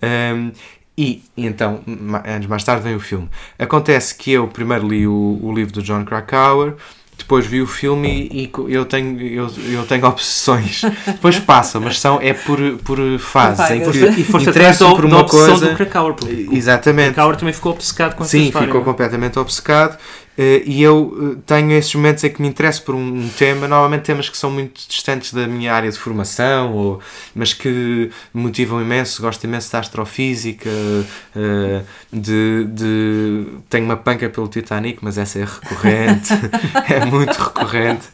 Um, 0.01 0.51
e, 0.97 1.23
e, 1.35 1.45
então 1.47 1.81
anos 2.25 2.47
mais 2.47 2.63
tarde 2.63 2.83
vem 2.83 2.95
o 2.95 2.99
filme. 2.99 3.29
Acontece 3.57 4.13
que 4.13 4.31
eu 4.31 4.47
primeiro 4.47 4.87
li 4.87 5.07
o, 5.07 5.39
o 5.41 5.53
livro 5.53 5.73
do 5.73 5.81
John 5.81 6.05
Krakauer 6.05 6.75
depois 7.17 7.45
vi 7.45 7.61
o 7.61 7.67
filme 7.67 8.29
e, 8.31 8.43
e, 8.43 8.73
eu 8.73 8.85
tenho 8.85 9.19
eu, 9.21 9.49
eu 9.71 9.85
tenho 9.85 10.05
obsessões. 10.07 10.81
Depois 11.05 11.39
passa 11.39 11.79
mas 11.79 11.99
são 11.99 12.19
é 12.21 12.33
por 12.33 12.59
por 12.83 12.97
fases 13.19 13.71
em 13.71 13.81
que 13.81 14.21
e 14.21 14.23
foste 14.23 14.49
interessa 14.49 14.89
por 14.89 15.05
uma 15.05 15.23
coisa 15.23 15.69
do 15.69 15.75
Krakauer, 15.75 16.15
exatamente. 16.51 17.13
Krakauer 17.13 17.37
também 17.37 17.53
ficou 17.53 17.71
obcecado 17.71 18.15
com 18.15 18.23
sim 18.23 18.51
ficou 18.51 18.83
completamente 18.83 19.39
obcecado 19.39 19.97
e 20.37 20.81
eu 20.81 21.03
uh, 21.03 21.35
tenho 21.45 21.71
esses 21.73 21.93
momentos 21.93 22.23
em 22.23 22.29
que 22.29 22.41
me 22.41 22.47
interesso 22.47 22.83
por 22.83 22.95
um, 22.95 23.29
tema, 23.37 23.67
normalmente 23.67 24.03
temas 24.03 24.29
que 24.29 24.37
são 24.37 24.49
muito 24.49 24.81
distantes 24.87 25.33
da 25.33 25.45
minha 25.45 25.73
área 25.73 25.91
de 25.91 25.97
formação, 25.97 26.73
ou, 26.73 26.99
mas 27.35 27.53
que 27.53 28.09
me 28.33 28.43
motivam 28.43 28.81
imenso. 28.81 29.21
Gosto 29.21 29.43
imenso 29.43 29.71
da 29.71 29.79
astrofísica, 29.79 30.69
uh, 30.69 31.85
de, 32.11 32.65
de, 32.65 33.45
tenho 33.69 33.85
uma 33.85 33.97
panca 33.97 34.29
pelo 34.29 34.47
Titanic, 34.47 34.99
mas 35.01 35.17
essa 35.17 35.39
é 35.39 35.45
recorrente, 35.45 36.33
é 36.89 37.05
muito 37.05 37.33
recorrente. 37.33 38.07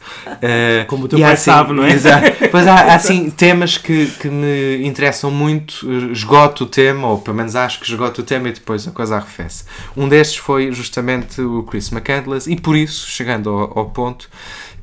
Como 0.88 1.04
o 1.04 1.08
teu 1.08 1.18
pai 1.20 1.32
assim, 1.32 1.44
sabe, 1.44 1.72
não 1.72 1.84
é? 1.84 1.92
Exato. 1.92 2.28
Pois 2.50 2.66
há, 2.66 2.74
há 2.74 2.94
assim 2.94 3.28
temas 3.30 3.76
que, 3.76 4.06
que 4.06 4.28
me 4.28 4.86
interessam 4.86 5.30
muito, 5.30 5.86
esgoto 6.10 6.64
o 6.64 6.66
tema, 6.66 7.08
ou 7.08 7.18
pelo 7.18 7.36
menos 7.36 7.54
acho 7.54 7.78
que 7.78 7.86
esgoto 7.86 8.22
o 8.22 8.24
tema 8.24 8.48
e 8.48 8.52
depois 8.52 8.88
a 8.88 8.90
coisa 8.90 9.16
arrefece. 9.16 9.64
Um 9.94 10.08
destes 10.08 10.38
foi 10.38 10.72
justamente 10.72 11.40
o 11.42 11.62
Chris 11.62 11.92
McCann 11.92 12.07
e 12.46 12.56
por 12.56 12.76
isso, 12.76 13.08
chegando 13.08 13.50
ao, 13.50 13.78
ao 13.78 13.90
ponto, 13.90 14.28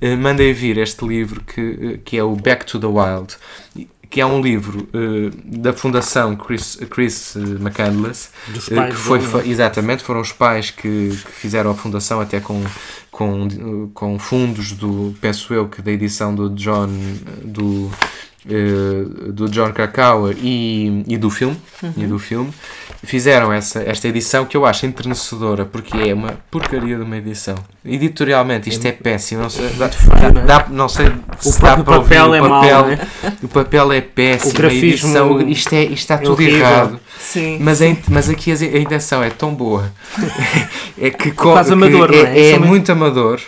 eh, 0.02 0.16
mandei 0.16 0.54
vir 0.54 0.78
este 0.78 1.06
livro 1.06 1.42
que, 1.42 1.62
eh, 1.62 2.00
que 2.04 2.18
é 2.18 2.24
o 2.24 2.36
Back 2.36 2.66
to 2.66 2.80
the 2.80 2.88
Wild, 2.88 3.36
que 4.10 4.22
é 4.22 4.26
um 4.26 4.40
livro 4.40 4.88
uh, 4.94 5.60
da 5.60 5.74
Fundação 5.74 6.36
Chris, 6.36 6.78
Chris 6.90 7.36
McCandless, 7.36 8.30
uh, 8.50 8.90
que 8.90 8.96
foi, 8.96 9.20
foi, 9.20 9.50
exatamente, 9.50 10.04
foram 10.04 10.22
os 10.22 10.32
pais 10.32 10.70
que, 10.70 11.10
que, 11.10 11.32
fizeram 11.32 11.72
a 11.72 11.74
fundação 11.74 12.22
até 12.22 12.40
com, 12.40 12.64
com, 13.12 13.90
com 13.94 14.20
fundos 14.20 14.72
do, 14.72 15.14
penso 15.20 15.54
eu, 15.54 15.68
que 15.68 15.82
da 15.82 15.92
edição 15.92 16.34
do 16.34 16.50
John 16.52 16.88
do 17.44 17.92
uh, 18.46 19.32
do 19.32 19.50
John 19.50 19.72
Krakauer 19.72 20.36
e, 20.42 21.04
e 21.08 21.18
do 21.18 21.30
filme 21.30 21.58
uhum. 21.82 21.94
e 21.98 22.06
do 22.06 22.20
filme 22.20 22.52
fizeram 23.04 23.52
essa, 23.52 23.82
esta 23.84 24.08
edição 24.08 24.46
que 24.46 24.56
eu 24.58 24.66
acho 24.66 24.86
entrenecedora 24.86 25.66
porque 25.66 25.98
é 25.98 26.14
uma 26.14 26.34
porcaria 26.50 26.96
de 26.96 27.04
uma 27.04 27.18
edição 27.18 27.56
editorialmente 27.84 28.70
isto 28.70 28.86
é, 28.86 28.90
é 28.90 28.92
péssimo 28.92 29.44
não 29.44 29.50
sei, 29.50 29.70
dá, 29.70 29.90
dá, 30.46 30.68
não 30.70 30.90
sei 30.90 31.12
se 31.40 31.50
o 31.50 31.62
dá 31.62 31.78
para 31.78 32.02
papel 32.02 32.26
ouvir, 32.26 32.38
é 32.38 32.42
o 32.42 32.50
papel, 32.50 32.80
mau, 32.80 32.88
né? 32.88 33.08
o 33.44 33.48
papel 33.48 33.92
é 33.94 34.02
péssimo 34.02 34.52
o 34.52 34.56
grafismo 34.56 35.10
edição, 35.10 35.42
isto, 35.42 35.74
é, 35.74 35.84
isto 35.84 35.94
está 35.94 36.16
é 36.16 36.18
tudo 36.18 36.34
horrível. 36.34 36.60
errado 36.60 37.00
Sim, 37.20 37.58
mas, 37.60 37.78
sim. 37.80 37.92
A, 37.92 38.12
mas 38.12 38.30
aqui 38.30 38.52
a, 38.52 38.78
intenção 38.80 39.24
é 39.24 39.30
tão 39.30 39.54
boa 39.54 39.92
é 41.00 41.10
que, 41.10 41.32
que 41.32 41.48
amador, 41.48 42.14
é, 42.14 42.40
é, 42.40 42.52
é 42.52 42.60
muito 42.60 42.92
amador 42.92 43.40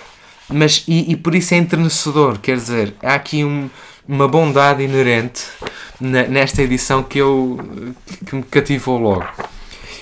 mas 0.50 0.84
e, 0.88 1.12
e 1.12 1.16
por 1.16 1.36
isso 1.36 1.54
é 1.54 1.58
entrenecedor 1.58 2.38
quer 2.40 2.56
dizer 2.56 2.94
há 3.04 3.16
aqui 3.16 3.44
um 3.44 3.70
uma 4.08 4.28
bondade 4.28 4.84
inerente 4.84 5.44
nesta 6.00 6.62
edição 6.62 7.04
que 7.04 7.20
eu 7.20 7.60
que 8.26 8.36
me 8.36 8.44
cativou 8.44 9.00
logo. 9.00 9.28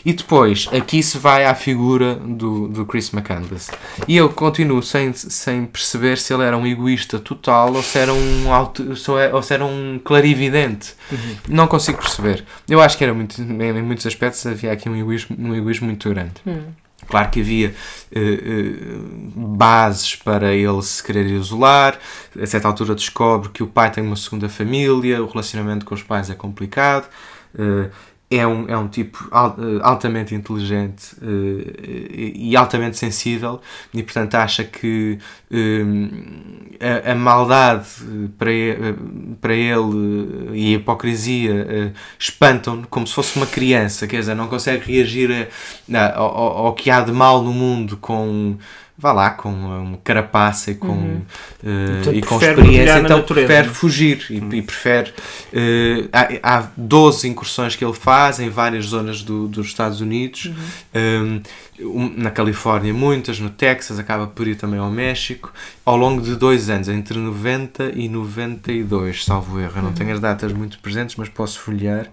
E 0.05 0.13
depois, 0.13 0.69
aqui 0.71 1.01
se 1.01 1.17
vai 1.17 1.45
à 1.45 1.55
figura 1.55 2.13
do, 2.13 2.67
do 2.67 2.85
Chris 2.85 3.11
McCandless. 3.11 3.71
E 4.07 4.15
eu 4.15 4.29
continuo 4.29 4.83
sem, 4.83 5.11
sem 5.13 5.65
perceber 5.65 6.19
se 6.19 6.31
ele 6.31 6.43
era 6.43 6.55
um 6.55 6.67
egoísta 6.67 7.17
total 7.17 7.73
ou 7.73 7.81
se 7.81 7.97
era 7.97 8.13
um, 8.13 8.53
auto, 8.53 8.85
ou 9.33 9.41
se 9.41 9.53
era 9.53 9.65
um 9.65 9.99
clarividente. 10.03 10.93
Uhum. 11.11 11.35
Não 11.49 11.65
consigo 11.65 11.97
perceber. 11.97 12.45
Eu 12.69 12.79
acho 12.81 12.95
que 12.95 13.03
era 13.03 13.15
muito, 13.15 13.41
em 13.41 13.81
muitos 13.81 14.05
aspectos 14.05 14.45
havia 14.45 14.71
aqui 14.71 14.87
um 14.87 14.95
egoísmo, 14.95 15.35
um 15.39 15.55
egoísmo 15.55 15.87
muito 15.87 16.07
grande. 16.07 16.33
Uhum. 16.45 16.65
Claro 17.07 17.29
que 17.29 17.41
havia 17.41 17.73
uh, 18.15 18.19
uh, 18.19 19.47
bases 19.55 20.15
para 20.15 20.53
ele 20.53 20.81
se 20.81 21.03
querer 21.03 21.25
isolar. 21.27 21.99
A 22.39 22.45
certa 22.45 22.67
altura 22.67 22.95
descobre 22.95 23.49
que 23.49 23.63
o 23.63 23.67
pai 23.67 23.91
tem 23.91 24.03
uma 24.03 24.15
segunda 24.15 24.49
família, 24.49 25.23
o 25.23 25.27
relacionamento 25.27 25.85
com 25.85 25.95
os 25.95 26.03
pais 26.03 26.29
é 26.29 26.35
complicado. 26.35 27.07
Uh, 27.53 27.89
é 28.29 28.45
um, 28.45 28.67
é 28.67 28.75
um 28.75 28.88
tipo 28.88 29.29
eh, 29.31 29.79
altamente 29.83 30.33
inteligente 30.33 31.15
uh, 31.21 32.33
e 32.35 32.55
altamente 32.55 32.97
sensível 32.97 33.61
e 33.93 34.01
portanto 34.01 34.33
acha 34.33 34.63
que 34.63 35.19
uh, 35.51 37.11
a, 37.11 37.13
maldade 37.13 37.88
para 38.38 38.51
para 39.39 39.53
ele 39.53 40.51
e 40.53 40.73
a 40.73 40.77
hipocrisia 40.77 41.93
espantam-no 42.17 42.88
como 42.88 43.05
se 43.05 43.13
fosse 43.13 43.38
uma 43.38 43.45
criança, 43.45 44.07
quer 44.07 44.19
dizer, 44.19 44.35
não 44.35 44.47
consegue 44.47 44.91
reagir 44.91 45.47
a, 45.93 46.17
ao, 46.17 46.65
ao 46.65 46.73
que 46.73 46.89
há 46.89 47.01
de 47.01 47.11
mal 47.11 47.43
no 47.43 47.53
mundo 47.53 47.95
com 47.97 48.57
vá 48.97 49.12
lá, 49.12 49.29
com 49.31 49.49
um 49.49 49.97
carapaça 50.01 50.71
e 50.71 50.75
com, 50.75 50.88
uhum. 50.88 51.21
uh, 51.63 52.13
e 52.13 52.21
com 52.21 52.38
experiência, 52.38 52.99
então 52.99 53.21
prefere 53.23 53.67
fugir 53.67 54.25
e, 54.29 54.39
uhum. 54.39 54.53
e 54.53 54.62
prefere. 54.62 55.12
Uh, 55.51 56.10
há, 56.13 56.60
há 56.60 56.67
12 56.77 57.27
incursões 57.27 57.75
que 57.75 57.84
ele 57.84 57.93
faz 57.93 58.39
em 58.39 58.49
várias 58.49 58.86
zonas 58.86 59.21
do, 59.21 59.49
dos 59.49 59.67
Estados 59.67 59.99
Unidos, 59.99 60.45
uhum. 60.95 61.41
um, 61.81 62.13
na 62.15 62.31
Califórnia, 62.31 62.93
muitas, 62.93 63.38
no 63.38 63.49
Texas, 63.49 63.99
acaba 63.99 64.27
por 64.27 64.47
ir 64.47 64.55
também 64.55 64.79
ao 64.79 64.89
México, 64.89 65.51
ao 65.84 65.97
longo 65.97 66.21
de 66.21 66.34
dois 66.36 66.69
anos, 66.69 66.88
entre 66.88 67.19
90 67.19 67.91
e 67.95 68.08
92, 68.08 69.25
salvo 69.25 69.60
erro. 69.60 69.73
Eu 69.75 69.81
não 69.81 69.89
uhum. 69.89 69.95
tenho 69.95 70.13
as 70.13 70.21
datas 70.21 70.53
muito 70.53 70.79
presentes, 70.79 71.17
mas 71.17 71.27
posso 71.27 71.60
folhear 71.60 72.10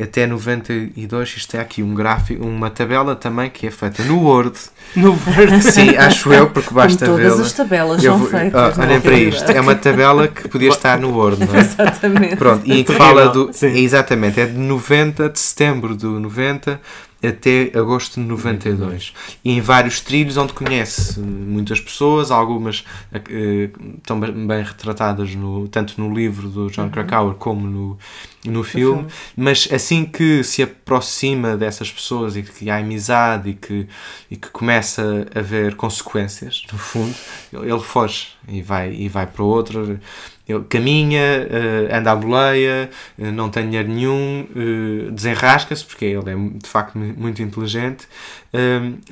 até 0.00 0.26
92, 0.26 1.34
isto 1.36 1.56
é 1.56 1.60
aqui 1.60 1.82
um 1.82 1.94
gráfico, 1.94 2.44
uma 2.44 2.70
tabela 2.70 3.14
também 3.14 3.48
que 3.48 3.66
é 3.66 3.70
feita 3.70 4.02
no 4.04 4.20
Word. 4.20 4.58
No 4.94 5.10
Word? 5.10 5.62
Sim, 5.72 5.96
acho 5.96 6.32
eu, 6.32 6.50
porque 6.50 6.72
basta 6.72 7.06
ver. 7.06 7.28
Todas 7.28 7.40
as 7.40 7.52
tabelas 7.52 8.04
eu, 8.04 8.16
são 8.16 8.26
feitas. 8.26 8.78
Oh, 8.78 8.80
olhem 8.80 9.00
para 9.00 9.14
isto, 9.14 9.50
é 9.50 9.60
uma 9.60 9.74
tabela 9.74 10.28
que 10.28 10.48
podia 10.48 10.68
estar 10.68 11.00
no 11.00 11.16
Word, 11.16 11.44
não 11.44 11.54
é? 11.54 11.58
Exatamente. 11.64 12.36
Pronto, 12.36 12.62
e 12.64 12.84
que 12.84 12.92
fala 12.92 13.28
do. 13.28 13.52
Sim. 13.52 13.76
Exatamente, 13.76 14.40
é 14.40 14.46
de 14.46 14.52
90, 14.52 15.30
de 15.30 15.40
setembro 15.40 15.96
de 15.96 16.06
90 16.06 16.80
até 17.26 17.72
agosto 17.74 18.20
de 18.20 18.26
92. 18.26 19.12
E 19.44 19.52
em 19.52 19.60
vários 19.60 20.00
trilhos 20.00 20.36
onde 20.36 20.52
conhece 20.52 21.18
muitas 21.20 21.80
pessoas, 21.80 22.30
algumas 22.30 22.80
uh, 23.12 23.96
estão 23.96 24.20
bem 24.20 24.62
retratadas 24.62 25.34
no, 25.34 25.66
tanto 25.68 26.00
no 26.00 26.14
livro 26.14 26.48
do 26.48 26.70
John 26.70 26.82
uhum. 26.82 26.90
Krakauer 26.90 27.34
como 27.34 27.66
no, 27.66 27.98
no 28.44 28.62
filme, 28.62 28.98
filme, 28.98 29.12
mas 29.36 29.68
assim 29.72 30.04
que 30.04 30.44
se 30.44 30.62
aproxima 30.62 31.56
dessas 31.56 31.90
pessoas 31.90 32.36
e 32.36 32.42
que 32.42 32.68
há 32.68 32.76
amizade 32.76 33.50
e 33.50 33.54
que, 33.54 33.88
e 34.30 34.36
que 34.36 34.48
começa 34.50 35.26
a 35.34 35.38
haver 35.38 35.74
consequências, 35.76 36.64
no 36.70 36.78
fundo, 36.78 37.14
ele 37.52 37.80
foge 37.80 38.28
e 38.46 38.60
vai, 38.60 38.92
e 38.92 39.08
vai 39.08 39.26
para 39.26 39.42
outro 39.42 39.98
ele 40.46 40.64
caminha, 40.64 41.48
uh, 41.48 41.96
anda 41.96 42.12
à 42.12 42.16
boleia, 42.16 42.90
uh, 43.18 43.32
não 43.32 43.48
tem 43.48 43.64
dinheiro 43.64 43.88
nenhum, 43.88 44.46
uh, 44.54 45.10
desenrasca-se, 45.10 45.82
porque 45.84 46.04
ele 46.04 46.30
é 46.30 46.34
de 46.34 46.68
facto 46.68 46.98
muito 46.98 47.42
inteligente, 47.42 48.06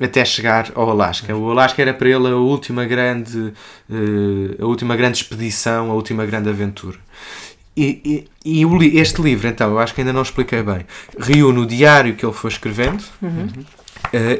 até 0.01 0.23
chegar 0.23 0.71
ao 0.73 0.89
Alasca. 0.89 1.35
O 1.35 1.51
Alasca 1.51 1.81
era 1.81 1.93
para 1.93 2.07
ele 2.07 2.29
a 2.29 2.35
última 2.35 2.85
grande, 2.85 3.53
a 4.57 4.65
última 4.65 4.95
grande 4.95 5.17
expedição, 5.17 5.91
a 5.91 5.93
última 5.93 6.25
grande 6.25 6.47
aventura. 6.47 6.97
E, 7.75 8.27
e, 8.45 8.63
e, 8.63 8.99
este 8.99 9.21
livro, 9.21 9.47
então, 9.47 9.71
eu 9.71 9.79
acho 9.79 9.93
que 9.93 10.01
ainda 10.01 10.13
não 10.13 10.21
expliquei 10.21 10.61
bem, 10.61 10.85
reúne 11.17 11.59
o 11.59 11.65
diário 11.65 12.15
que 12.15 12.25
ele 12.25 12.33
foi 12.33 12.51
escrevendo 12.51 13.03
uhum. 13.21 13.47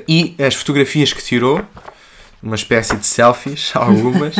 e 0.07 0.35
as 0.39 0.53
fotografias 0.53 1.11
que 1.13 1.23
tirou, 1.23 1.63
uma 2.41 2.55
espécie 2.55 2.95
de 2.95 3.05
selfies, 3.05 3.71
algumas. 3.75 4.35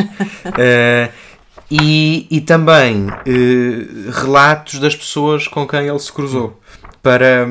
e, 1.70 2.26
e 2.30 2.40
também 2.42 3.08
eh, 3.26 4.10
relatos 4.12 4.78
das 4.78 4.94
pessoas 4.94 5.48
com 5.48 5.66
quem 5.66 5.88
ele 5.88 5.98
se 5.98 6.12
cruzou 6.12 6.60
para, 7.04 7.46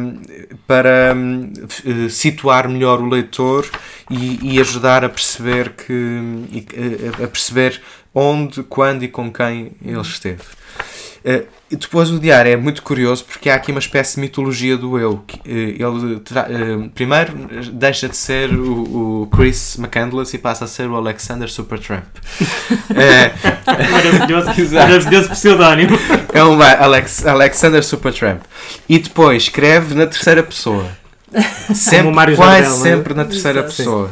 para 0.66 1.14
uh, 1.16 2.10
situar 2.10 2.68
melhor 2.68 3.00
o 3.00 3.08
leitor 3.08 3.70
e, 4.10 4.56
e, 4.56 4.60
ajudar 4.60 5.06
a 5.06 5.10
perceber 5.10 5.74
que 5.74 6.20
a 7.24 7.28
perceber 7.28 7.80
onde, 8.16 8.64
quando 8.64 9.04
e 9.04 9.08
com 9.08 9.32
quem 9.32 9.74
ele 9.86 10.02
esteve. 10.02 10.42
Uh, 11.26 11.48
depois 11.72 12.10
o 12.12 12.20
diário 12.20 12.52
é 12.52 12.58
muito 12.58 12.84
curioso 12.84 13.24
porque 13.24 13.50
há 13.50 13.56
aqui 13.56 13.72
uma 13.72 13.80
espécie 13.80 14.16
de 14.16 14.22
mitologia 14.22 14.78
do 14.78 15.00
eu. 15.00 15.24
Eh, 15.46 15.76
ele 15.80 16.16
uh, 16.16 16.90
primeiro 16.94 17.34
deixa 17.72 18.10
de 18.10 18.16
ser 18.16 18.54
o, 18.54 19.24
o, 19.24 19.28
Chris 19.28 19.78
McCandless 19.80 20.36
e 20.36 20.40
passa 20.40 20.66
a 20.66 20.68
ser 20.68 20.88
o 20.90 20.96
Alexander 20.96 21.50
Supertramp. 21.50 22.04
é, 22.94 23.32
maravilhoso, 23.90 24.48
maravilhoso 24.76 25.30
pseudónimo. 25.30 25.98
É 26.34 26.44
um 26.44 26.62
Alex, 26.62 27.26
Alexander 27.26 27.84
Supertramp. 27.84 28.42
E 28.88 29.00
depois 29.00 29.44
escreve 29.44 29.96
na 29.96 30.06
terceira 30.06 30.44
pessoa. 30.44 30.86
Sempre, 31.74 32.36
quase 32.36 32.36
Jardel, 32.36 32.72
é? 32.72 32.76
sempre 32.76 33.14
na 33.14 33.26
terceira 33.26 33.60
Exato. 33.62 33.76
pessoa. 33.76 34.12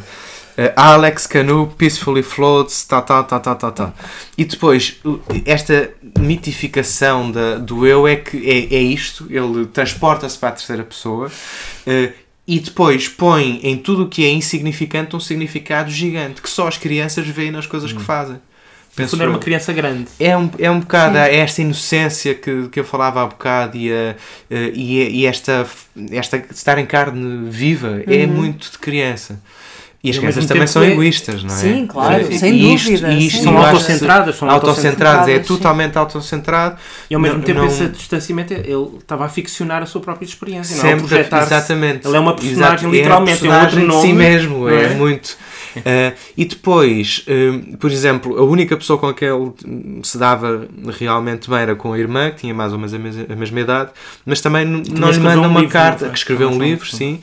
Uh, 0.52 0.70
Alex 0.76 1.26
Canu, 1.26 1.66
Peacefully 1.78 2.22
Floats, 2.22 2.84
tal, 2.84 3.02
tal, 3.02 3.24
tal, 3.24 3.40
tal, 3.40 3.56
tal, 3.56 3.72
tal. 3.72 3.94
E 4.36 4.44
depois, 4.44 5.00
esta 5.46 5.90
mitificação 6.18 7.30
da, 7.30 7.56
do 7.56 7.86
eu 7.86 8.06
é 8.06 8.16
que 8.16 8.36
é, 8.48 8.76
é 8.76 8.82
isto, 8.82 9.26
ele 9.30 9.66
transporta-se 9.66 10.38
para 10.38 10.50
a 10.50 10.52
terceira 10.52 10.84
pessoa 10.84 11.28
uh, 11.28 12.12
e 12.46 12.60
depois 12.60 13.08
põe 13.08 13.60
em 13.62 13.78
tudo 13.78 14.04
o 14.04 14.08
que 14.08 14.26
é 14.26 14.30
insignificante 14.30 15.16
um 15.16 15.20
significado 15.20 15.90
gigante 15.90 16.42
que 16.42 16.50
só 16.50 16.68
as 16.68 16.76
crianças 16.76 17.26
veem 17.26 17.50
nas 17.50 17.66
coisas 17.66 17.92
hum. 17.92 17.96
que 17.96 18.02
fazem. 18.02 18.36
Penso 18.94 19.20
era 19.20 19.30
uma 19.30 19.38
criança 19.38 19.72
grande. 19.72 20.06
É 20.20 20.36
um, 20.36 20.50
é 20.58 20.70
um 20.70 20.80
bocado 20.80 21.16
Sim. 21.16 21.22
esta 21.22 21.62
inocência 21.62 22.34
que, 22.34 22.68
que 22.68 22.78
eu 22.78 22.84
falava 22.84 23.22
há 23.22 23.26
bocado 23.26 23.74
e, 23.74 23.90
a, 23.90 24.14
e, 24.50 25.20
e 25.20 25.26
esta, 25.26 25.66
esta 26.10 26.36
estar 26.50 26.76
em 26.76 26.84
carne 26.84 27.48
viva 27.48 28.02
é 28.06 28.16
uhum. 28.16 28.22
é 28.22 28.26
muito 28.26 28.70
de 28.70 28.78
criança. 28.78 29.40
E 30.04 30.10
as 30.10 30.18
crianças 30.18 30.46
também 30.46 30.66
são 30.66 30.82
é... 30.82 30.90
egoístas, 30.90 31.44
não 31.44 31.54
é? 31.54 31.58
Sim, 31.58 31.86
claro, 31.86 32.14
é, 32.14 32.36
sem 32.36 32.54
e 32.54 32.74
isto, 32.74 32.90
dúvida. 32.90 33.12
E 33.12 33.26
isto, 33.28 33.44
são 33.44 33.56
autocentradas, 33.56 34.36
são 34.36 34.50
autocentradas, 34.50 35.28
é 35.28 35.38
totalmente 35.38 35.96
autocentrado. 35.96 36.76
E 37.08 37.14
ao 37.14 37.20
mesmo 37.20 37.38
não, 37.38 37.44
tempo 37.44 37.60
não... 37.60 37.68
esse 37.68 37.86
distanciamento, 37.86 38.52
ele 38.52 38.96
estava 38.98 39.24
a 39.24 39.28
ficcionar 39.28 39.80
a 39.80 39.86
sua 39.86 40.00
própria 40.00 40.26
experiência, 40.26 40.74
Sempre, 40.74 41.06
não 41.08 41.38
é? 41.38 41.42
exatamente. 41.44 42.08
Ele 42.08 42.16
é 42.16 42.20
uma 42.20 42.34
personagem, 42.34 42.88
Exato, 42.88 42.88
literalmente, 42.88 43.46
é 43.46 43.50
um 43.50 43.60
outro 43.60 43.80
nome. 43.86 44.08
si 44.08 44.12
mesmo, 44.12 44.68
é, 44.68 44.84
é 44.86 44.88
muito... 44.94 45.36
Uh, 45.76 46.12
e 46.36 46.44
depois, 46.44 47.24
uh, 47.28 47.76
por 47.76 47.90
exemplo, 47.90 48.36
a 48.38 48.42
única 48.42 48.76
pessoa 48.76 48.98
com 48.98 49.14
quem 49.14 49.28
ele 49.28 49.52
se 50.02 50.18
dava 50.18 50.66
realmente 50.98 51.48
bem 51.48 51.60
era 51.60 51.76
com 51.76 51.92
a 51.92 51.98
irmã, 51.98 52.30
que 52.30 52.38
tinha 52.38 52.52
mais 52.52 52.72
ou 52.72 52.78
menos 52.78 52.92
a 52.92 52.98
mesma, 52.98 53.26
a 53.30 53.36
mesma 53.36 53.60
idade, 53.60 53.90
mas 54.26 54.40
também 54.40 54.64
não 54.64 55.10
lhe 55.10 55.20
manda 55.20 55.42
um 55.42 55.46
uma 55.46 55.60
livro, 55.60 55.72
carta, 55.72 56.08
que 56.08 56.18
escreveu 56.18 56.50
um 56.50 56.58
livro, 56.58 56.86
sim, 56.86 57.20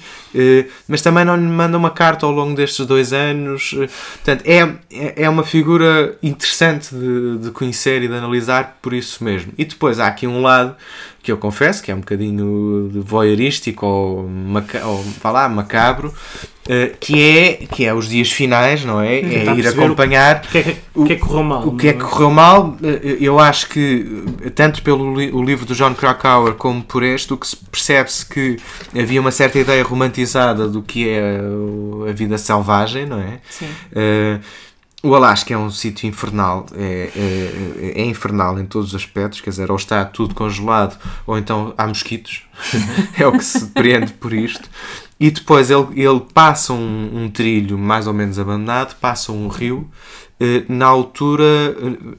mas 0.87 1.01
também 1.01 1.25
não 1.25 1.35
lhe 1.35 1.41
manda 1.41 1.77
uma 1.77 1.89
carta 1.89 2.25
ao 2.25 2.31
longo 2.31 2.55
destes 2.55 2.85
dois 2.85 3.13
anos. 3.13 3.71
portanto, 3.71 4.43
é, 4.45 4.61
é, 4.91 5.23
é 5.23 5.29
uma 5.29 5.43
figura 5.43 6.17
interessante 6.21 6.93
de, 6.93 7.37
de 7.39 7.51
conhecer 7.51 8.03
e 8.03 8.07
de 8.07 8.13
analisar 8.13 8.77
por 8.81 8.93
isso 8.93 9.23
mesmo. 9.23 9.53
E 9.57 9.65
depois 9.65 9.99
há 9.99 10.07
aqui 10.07 10.27
um 10.27 10.41
lado 10.41 10.75
que 11.21 11.31
eu 11.31 11.37
confesso 11.37 11.83
que 11.83 11.91
é 11.91 11.95
um 11.95 11.99
bocadinho 11.99 12.89
voyeurístico 13.03 13.85
ou, 13.85 14.27
maca 14.27 14.85
ou 14.85 15.03
vá 15.21 15.31
lá, 15.31 15.49
macabro, 15.49 16.09
uh, 16.09 16.97
que, 16.99 17.21
é, 17.21 17.53
que 17.65 17.85
é 17.85 17.93
os 17.93 18.07
dias 18.07 18.31
finais, 18.31 18.85
não 18.85 19.01
é? 19.01 19.19
É 19.19 19.53
ir 19.53 19.67
acompanhar 19.67 20.43
o 20.45 20.47
que 20.49 20.57
é 20.57 20.63
que, 20.63 20.77
o, 20.95 21.03
que, 21.05 21.13
é 21.13 21.15
que 21.15 21.21
correu 21.21 21.43
mal. 21.43 21.67
O 21.67 21.77
que 21.77 21.87
é 21.89 21.93
que 21.93 21.99
correu 21.99 22.31
mal, 22.31 22.77
eh, 22.81 23.17
eu 23.19 23.37
acho 23.37 23.67
que, 23.67 24.23
tanto 24.55 24.81
pelo 24.81 25.13
li 25.13 25.29
o 25.31 25.43
livro 25.43 25.65
do 25.65 25.75
John 25.75 25.93
Krakauer 25.93 26.53
como 26.53 26.81
por 26.81 27.03
este, 27.03 27.33
o 27.33 27.37
que 27.37 27.47
se 27.47 27.57
percebe-se 27.57 28.25
que 28.25 28.57
havia 28.97 29.19
uma 29.19 29.31
certa 29.31 29.59
ideia 29.59 29.83
romantizada 29.83 30.67
do 30.67 30.81
que 30.81 31.09
é 31.09 31.41
a 32.09 32.13
vida 32.13 32.37
selvagem, 32.37 33.05
não 33.05 33.19
é? 33.19 33.39
Sim. 33.49 33.67
Uh, 33.91 34.39
o 35.01 35.15
Alasca 35.15 35.53
é 35.53 35.57
um 35.57 35.69
sítio 35.69 36.07
infernal, 36.07 36.65
é, 36.73 37.09
é, 37.15 38.01
é, 38.01 38.05
infernal 38.05 38.59
em 38.59 38.65
todos 38.65 38.89
os 38.89 38.95
aspectos, 38.95 39.39
quer 39.39 39.49
dizer, 39.49 39.71
ou 39.71 39.77
está 39.77 40.03
tudo 40.03 40.35
congelado, 40.35 40.99
ou 41.25 41.37
então 41.37 41.73
há 41.77 41.87
mosquitos, 41.87 42.43
é 43.17 43.25
o 43.25 43.31
que 43.31 43.43
se 43.43 43.63
depreende 43.67 44.13
por 44.13 44.33
isto. 44.33 44.69
E 45.19 45.29
depois 45.29 45.69
ele, 45.69 45.87
ele 45.95 46.21
passa 46.33 46.71
um, 46.71 47.23
um 47.23 47.29
trilho 47.29 47.77
mais 47.77 48.07
ou 48.07 48.13
menos 48.13 48.39
abandonado, 48.39 48.95
passa 48.95 49.31
um 49.31 49.49
rio, 49.49 49.89
eh, 50.41 50.63
na 50.69 50.85
altura, 50.85 51.43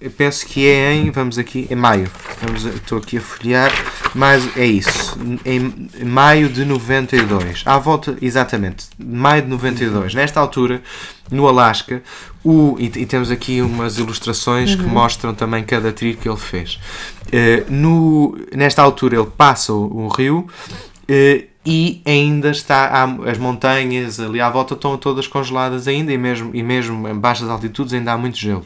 eh, 0.03 0.11
penso 0.11 0.45
que 0.47 0.67
é 0.67 0.93
em, 0.93 1.11
vamos 1.11 1.39
aqui, 1.39 1.67
em 1.71 1.75
maio, 1.75 2.11
vamos, 2.43 2.67
estou 2.67 2.99
aqui 2.99 3.17
a 3.17 3.21
folhear, 3.23 3.73
mas 4.15 4.55
é 4.59 4.67
isso, 4.67 5.19
em 5.47 5.89
maio 6.05 6.51
de 6.51 6.67
92, 6.67 7.63
à 7.65 7.79
volta, 7.79 8.19
exatamente, 8.21 8.89
maio 8.99 9.41
de 9.41 9.49
92, 9.49 10.13
nesta 10.13 10.39
altura, 10.39 10.83
no 11.31 11.49
Alasca, 11.49 12.03
o, 12.45 12.77
e, 12.79 12.85
e 12.85 13.07
temos 13.07 13.31
aqui 13.31 13.63
umas 13.63 13.97
ilustrações 13.97 14.73
uhum. 14.73 14.77
que 14.77 14.85
mostram 14.85 15.33
também 15.33 15.65
cada 15.65 15.91
trilho 15.91 16.19
que 16.19 16.29
ele 16.29 16.37
fez. 16.37 16.79
No, 17.71 18.37
nesta 18.55 18.83
altura 18.83 19.17
ele 19.17 19.31
passa 19.35 19.73
o, 19.73 20.05
o 20.05 20.09
rio, 20.09 20.47
uh, 21.09 21.50
e 21.64 22.01
ainda 22.07 22.51
está 22.51 23.05
as 23.27 23.38
montanhas 23.38 24.18
ali 24.18 24.40
à 24.40 24.49
volta 24.49 24.75
estão 24.75 24.96
todas 24.96 25.27
congeladas 25.27 25.87
ainda 25.87 26.12
e 26.12 26.18
mesmo, 26.18 26.51
e 26.55 26.62
mesmo 26.62 27.07
em 27.07 27.14
baixas 27.14 27.49
altitudes 27.49 27.92
ainda 27.92 28.12
há 28.12 28.18
muito 28.18 28.38
gelo. 28.38 28.64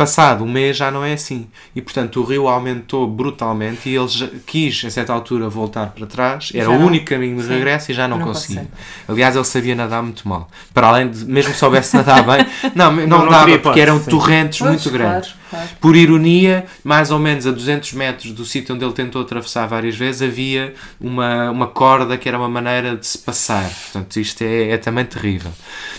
Passado 0.00 0.44
um 0.44 0.50
mês 0.50 0.78
já 0.78 0.90
não 0.90 1.04
é 1.04 1.12
assim. 1.12 1.46
E 1.76 1.82
portanto 1.82 2.22
o 2.22 2.24
rio 2.24 2.48
aumentou 2.48 3.06
brutalmente 3.06 3.86
e 3.86 3.94
ele 3.94 4.40
quis, 4.46 4.82
a 4.86 4.88
certa 4.88 5.12
altura, 5.12 5.46
voltar 5.46 5.90
para 5.90 6.06
trás. 6.06 6.50
Era 6.54 6.70
o 6.70 6.74
único 6.74 7.04
caminho 7.04 7.36
de 7.42 7.46
regresso 7.46 7.84
Sim, 7.84 7.92
e 7.92 7.94
já 7.94 8.08
não, 8.08 8.16
não 8.16 8.28
conseguia. 8.28 8.66
Aliás, 9.06 9.36
ele 9.36 9.44
sabia 9.44 9.74
nadar 9.74 10.02
muito 10.02 10.26
mal. 10.26 10.48
Para 10.72 10.86
além 10.86 11.10
de, 11.10 11.26
mesmo 11.26 11.52
soubesse 11.52 11.94
nadar 11.94 12.24
bem, 12.24 12.46
não, 12.74 12.90
não, 12.92 13.06
não 13.06 13.28
dava 13.28 13.58
porque 13.58 13.78
eram 13.78 14.00
sim. 14.00 14.08
torrentes 14.08 14.60
pois, 14.60 14.70
muito 14.70 14.90
grandes. 14.90 15.32
Claro, 15.32 15.66
claro. 15.66 15.68
Por 15.78 15.94
ironia, 15.94 16.64
mais 16.82 17.10
ou 17.10 17.18
menos 17.18 17.46
a 17.46 17.50
200 17.50 17.92
metros 17.92 18.32
do 18.32 18.46
sítio 18.46 18.74
onde 18.74 18.82
ele 18.82 18.94
tentou 18.94 19.20
atravessar 19.20 19.66
várias 19.66 19.96
vezes, 19.96 20.22
havia 20.22 20.72
uma, 20.98 21.50
uma 21.50 21.66
corda 21.66 22.16
que 22.16 22.26
era 22.26 22.38
uma 22.38 22.48
maneira 22.48 22.96
de 22.96 23.06
se 23.06 23.18
passar. 23.18 23.68
Portanto, 23.68 24.18
isto 24.18 24.40
é, 24.40 24.70
é 24.70 24.78
também 24.78 25.04
terrível. 25.04 25.52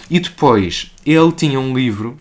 E 0.10 0.20
depois, 0.20 0.92
ele 1.06 1.32
tinha 1.34 1.60
um 1.60 1.72
livro 1.78 2.18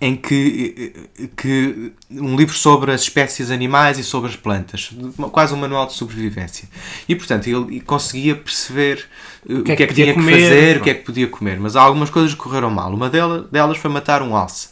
em 0.00 0.14
que, 0.14 0.92
que 1.36 1.92
um 2.10 2.36
livro 2.36 2.54
sobre 2.54 2.92
as 2.92 3.02
espécies 3.02 3.50
animais 3.50 3.98
e 3.98 4.04
sobre 4.04 4.28
as 4.28 4.36
plantas, 4.36 4.90
quase 5.32 5.54
um 5.54 5.56
manual 5.56 5.86
de 5.86 5.94
sobrevivência. 5.94 6.68
E 7.08 7.16
portanto 7.16 7.46
ele 7.46 7.80
conseguia 7.80 8.36
perceber 8.36 9.06
o 9.48 9.62
que, 9.62 9.72
é 9.72 9.76
que, 9.76 9.82
é 9.82 9.86
que 9.86 9.94
tinha 9.94 10.14
que 10.14 10.22
fazer, 10.22 10.76
o 10.76 10.82
que 10.82 10.90
é 10.90 10.94
que 10.94 11.04
podia 11.04 11.26
comer, 11.28 11.58
mas 11.58 11.76
algumas 11.76 12.10
coisas 12.10 12.34
correram 12.34 12.70
mal. 12.70 12.92
Uma 12.92 13.08
delas 13.08 13.78
foi 13.78 13.90
matar 13.90 14.22
um 14.22 14.36
alce 14.36 14.68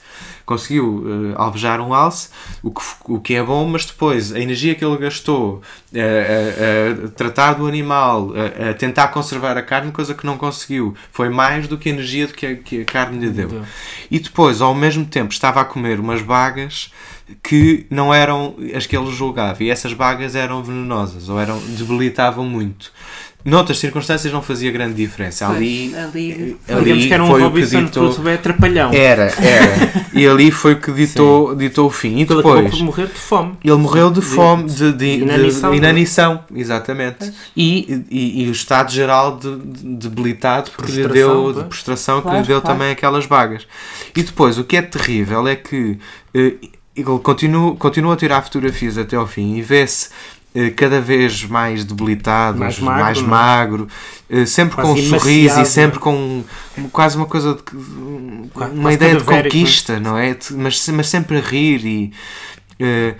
conseguiu 0.49 1.05
uh, 1.05 1.35
alvejar 1.37 1.79
um 1.79 1.93
alce, 1.93 2.31
o 2.63 2.71
que, 2.71 2.81
o 3.05 3.21
que 3.21 3.35
é 3.35 3.43
bom, 3.43 3.69
mas 3.69 3.85
depois 3.85 4.33
a 4.33 4.41
energia 4.41 4.75
que 4.75 4.83
ele 4.83 4.97
gastou 4.97 5.61
a, 5.95 5.99
a, 5.99 7.07
a 7.07 7.09
tratar 7.11 7.53
do 7.53 7.67
animal, 7.67 8.33
a, 8.35 8.71
a, 8.71 8.75
tentar 8.75 9.09
conservar 9.09 9.59
a 9.59 9.63
carne, 9.63 9.93
coisa 9.93 10.15
que 10.15 10.25
não 10.25 10.39
conseguiu, 10.39 10.95
foi 11.13 11.29
mais 11.29 11.69
do 11.69 11.77
que 11.77 11.91
a 11.91 11.93
energia 11.93 12.27
do 12.27 12.33
que 12.33 12.47
a, 12.47 12.57
que 12.57 12.81
a 12.81 12.85
carne 12.87 13.19
lhe 13.19 13.31
deu. 13.31 13.63
E 14.11 14.19
depois, 14.19 14.63
ao 14.63 14.75
mesmo 14.75 15.05
tempo, 15.05 15.33
estava 15.33 15.61
a 15.61 15.65
comer 15.67 16.01
umas 16.01 16.23
bagas 16.23 16.91
que 17.43 17.87
não 17.91 18.13
eram 18.13 18.57
as 18.75 18.87
que 18.87 18.97
ele 18.97 19.11
julgava 19.11 19.63
e 19.63 19.69
essas 19.69 19.93
bagas 19.93 20.35
eram 20.35 20.63
venenosas 20.63 21.29
ou 21.29 21.39
eram 21.39 21.59
debilitavam 21.59 22.45
muito. 22.45 22.91
Noutras 23.49 23.79
circunstâncias 23.79 24.33
não 24.33 24.43
fazia 24.43 24.71
grande 24.71 24.95
diferença. 24.95 25.49
Ali, 25.49 25.95
ali, 25.97 26.59
eh, 26.69 26.75
ali 26.75 27.09
que 27.09 27.15
era 27.15 27.25
um 27.25 27.29
foi 27.29 27.43
Robinson 27.43 27.79
o 27.79 27.81
que 27.81 27.87
ditou. 27.87 28.29
É. 28.93 28.97
Era, 28.97 29.23
era. 29.25 30.07
e 30.13 30.27
ali 30.27 30.51
foi 30.51 30.75
o 30.75 30.81
que 30.81 30.93
ditou, 30.93 31.55
ditou 31.55 31.87
o 31.87 31.91
fim. 31.91 32.17
E 32.17 32.23
ele 32.23 32.37
depois. 32.37 32.71
Por 32.71 32.85
morrer 32.85 33.07
de 33.07 33.15
fome. 33.15 33.55
Ele 33.65 33.77
morreu 33.77 34.11
de 34.11 34.21
fome, 34.21 34.65
de, 34.65 34.93
de, 34.93 35.17
de 35.17 35.23
inanição. 35.23 35.71
De 35.71 35.77
inanição 35.77 36.45
exatamente. 36.55 37.33
E, 37.57 38.05
e, 38.11 38.45
e, 38.45 38.49
o 38.49 38.53
estado 38.53 38.93
geral 38.93 39.39
de, 39.39 39.57
de 39.57 40.09
debilitado 40.09 40.71
porque 40.71 40.93
lhe 40.93 41.09
deu, 41.09 41.53
de 41.53 41.65
prostração, 41.65 42.21
claro, 42.21 42.37
que 42.37 42.43
lhe 42.43 42.49
deu 42.49 42.61
claro. 42.61 42.77
também 42.77 42.93
aquelas 42.93 43.25
vagas. 43.25 43.67
E 44.15 44.23
depois, 44.23 44.59
o 44.59 44.65
que 44.65 44.77
é 44.77 44.83
terrível 44.83 45.49
é 45.49 45.57
que. 45.57 45.99
Uh, 46.35 46.79
ele 47.01 47.19
continua, 47.21 47.77
continua 47.77 48.15
a 48.15 48.17
tirar 48.17 48.43
fotografias 48.43 48.99
até 48.99 49.17
ao 49.17 49.27
fim 49.27 49.57
e 49.57 49.63
vê-se 49.63 50.09
eh, 50.09 50.11
cada 50.77 51.01
vez 51.01 51.45
mais 51.45 51.85
debilitado, 51.85 52.59
mais 52.59 52.79
magro, 52.79 53.03
mais 53.03 53.19
é? 53.19 53.23
magro 53.23 53.89
eh, 54.31 54.45
sempre 54.45 54.75
quase 54.77 54.93
com 54.93 54.99
um 55.01 55.19
sorriso 55.19 55.61
e 55.61 55.67
sempre 55.67 55.99
com 55.99 56.45
quase 56.93 57.17
uma 57.17 57.27
coisa 57.27 57.55
de 57.55 57.77
uma 57.77 58.49
quase 58.49 58.95
ideia 58.95 59.17
de 59.17 59.25
conquista, 59.25 59.99
não 59.99 60.19
é? 60.19 60.37
Mas, 60.53 60.87
mas 60.89 61.09
sempre 61.09 61.39
a 61.39 61.41
rir 61.41 61.85
e, 61.85 62.13
uh, 62.83 63.17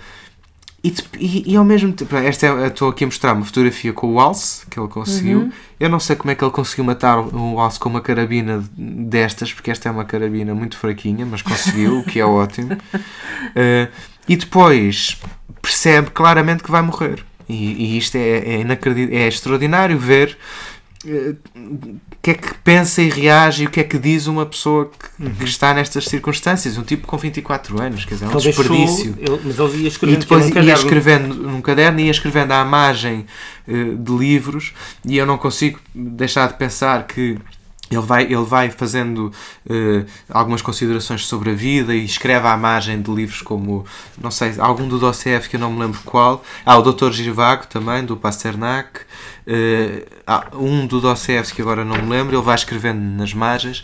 e, 0.83 0.93
e, 1.17 1.53
e, 1.53 1.55
ao 1.57 1.65
mesmo 1.65 1.91
tempo, 1.91 2.15
esta 2.15 2.45
é, 2.45 2.67
estou 2.67 2.89
aqui 2.89 3.03
a 3.03 3.07
mostrar 3.07 3.33
uma 3.33 3.43
fotografia 3.43 3.91
com 3.91 4.13
o 4.13 4.19
alce 4.19 4.65
que 4.67 4.79
ele 4.79 4.87
conseguiu. 4.87 5.39
Uhum. 5.39 5.51
Eu 5.79 5.89
não 5.89 5.99
sei 5.99 6.15
como 6.15 6.31
é 6.31 6.35
que 6.35 6.43
ele 6.43 6.51
conseguiu 6.51 6.85
matar 6.85 7.19
o 7.19 7.59
alce 7.59 7.79
com 7.79 7.89
uma 7.89 8.01
carabina 8.01 8.63
destas, 8.77 9.51
porque 9.51 9.71
esta 9.71 9.89
é 9.89 9.91
uma 9.91 10.05
carabina 10.05 10.53
muito 10.53 10.77
fraquinha, 10.77 11.25
mas 11.25 11.41
conseguiu, 11.41 11.99
o 11.99 12.03
que 12.03 12.19
é 12.19 12.25
ótimo. 12.25 12.73
Uh, 12.73 13.91
e 14.27 14.37
depois 14.37 15.19
percebe 15.61 16.11
claramente 16.11 16.63
que 16.63 16.71
vai 16.71 16.81
morrer. 16.81 17.25
E, 17.49 17.95
e 17.95 17.97
isto 17.97 18.15
é, 18.15 18.61
é, 18.61 18.65
é 19.11 19.27
extraordinário 19.27 19.97
ver 19.97 20.37
uh, 21.03 21.35
o 21.55 21.99
que 22.21 22.31
é 22.31 22.33
que 22.35 22.53
pensa 22.63 23.01
e 23.01 23.09
reage 23.09 23.63
e 23.63 23.65
o 23.65 23.69
que 23.71 23.79
é 23.79 23.83
que 23.83 23.97
diz 23.97 24.27
uma 24.27 24.45
pessoa 24.45 24.85
que, 24.89 25.23
uhum. 25.23 25.33
que 25.33 25.45
está 25.45 25.73
nestas 25.73 26.05
circunstâncias. 26.05 26.77
Um 26.77 26.83
tipo 26.83 27.07
com 27.07 27.17
24 27.17 27.81
anos, 27.81 28.05
quer 28.05 28.13
dizer, 28.13 28.25
é 28.25 28.27
um 28.27 28.31
ele 28.31 28.41
desperdício. 28.41 29.13
Deixou, 29.13 29.35
ele, 29.35 29.41
mas 29.45 29.73
ele 29.73 29.83
ia 29.83 29.87
escrevendo, 29.87 30.17
e 30.17 30.19
depois 30.19 30.49
ia 30.49 30.73
escrevendo 30.73 31.33
num 31.33 31.61
caderno, 31.61 31.99
ia 31.99 32.11
escrevendo 32.11 32.51
à 32.51 32.63
margem 32.63 33.25
uh, 33.67 33.97
de 33.97 34.11
livros 34.11 34.73
e 35.03 35.17
eu 35.17 35.25
não 35.25 35.37
consigo 35.37 35.79
deixar 35.93 36.47
de 36.47 36.53
pensar 36.53 37.07
que 37.07 37.39
ele 37.89 38.01
vai, 38.01 38.23
ele 38.23 38.43
vai 38.43 38.69
fazendo 38.69 39.31
uh, 39.65 40.05
algumas 40.29 40.61
considerações 40.61 41.25
sobre 41.25 41.51
a 41.51 41.53
vida 41.53 41.95
e 41.95 42.05
escreve 42.05 42.47
à 42.47 42.55
margem 42.55 43.01
de 43.01 43.11
livros 43.11 43.41
como, 43.41 43.85
não 44.21 44.29
sei, 44.29 44.53
algum 44.59 44.87
do 44.87 44.99
Dostoevsky, 44.99 45.55
eu 45.55 45.59
não 45.59 45.71
me 45.71 45.79
lembro 45.79 45.99
qual. 46.05 46.43
Ah, 46.65 46.77
o 46.77 46.81
Dr. 46.81 47.11
Givago 47.11 47.67
também, 47.67 48.05
do 48.05 48.15
Pasternak. 48.15 49.01
Uh, 49.47 50.05
ah, 50.27 50.47
um 50.53 50.85
do 50.85 51.01
Dostoevsky, 51.01 51.61
agora 51.61 51.83
não 51.83 51.97
me 51.97 52.09
lembro. 52.09 52.35
Ele 52.35 52.43
vai 52.43 52.55
escrevendo 52.55 53.01
nas 53.01 53.33
margens 53.33 53.83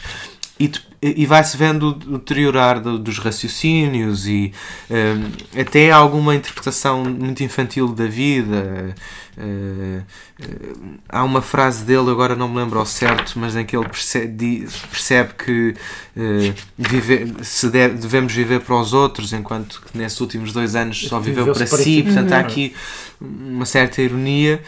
e, 0.59 0.71
e 1.01 1.25
vai-se 1.25 1.57
vendo 1.57 1.89
o 1.89 2.17
deteriorar 2.17 2.79
do, 2.79 2.97
dos 2.97 3.19
raciocínios 3.19 4.25
e 4.25 4.53
um, 4.89 5.59
até 5.61 5.91
alguma 5.91 6.33
interpretação 6.33 7.03
muito 7.03 7.43
infantil 7.43 7.89
da 7.89 8.05
vida. 8.07 8.95
Uh, 9.37 9.99
uh, 9.99 10.99
há 11.09 11.23
uma 11.23 11.41
frase 11.41 11.83
dele, 11.83 12.09
agora 12.09 12.37
não 12.37 12.47
me 12.47 12.57
lembro 12.57 12.79
ao 12.79 12.85
certo, 12.85 13.37
mas 13.37 13.55
em 13.55 13.65
que 13.65 13.75
ele 13.75 13.87
percebe, 13.87 14.65
percebe 14.89 15.33
que 15.33 15.75
uh, 16.15 16.53
viver, 16.77 17.33
se 17.43 17.69
deve, 17.69 17.95
devemos 17.95 18.33
viver 18.33 18.61
para 18.61 18.79
os 18.79 18.93
outros, 18.93 19.33
enquanto 19.33 19.81
que 19.81 19.97
nesses 19.97 20.19
últimos 20.21 20.53
dois 20.53 20.73
anos 20.73 21.05
só 21.07 21.19
viveu 21.19 21.45
para, 21.53 21.65
para 21.65 21.77
si. 21.77 22.01
Portanto, 22.01 22.31
há 22.31 22.37
uhum. 22.37 22.41
aqui 22.41 22.73
uma 23.19 23.65
certa 23.65 24.01
ironia. 24.01 24.61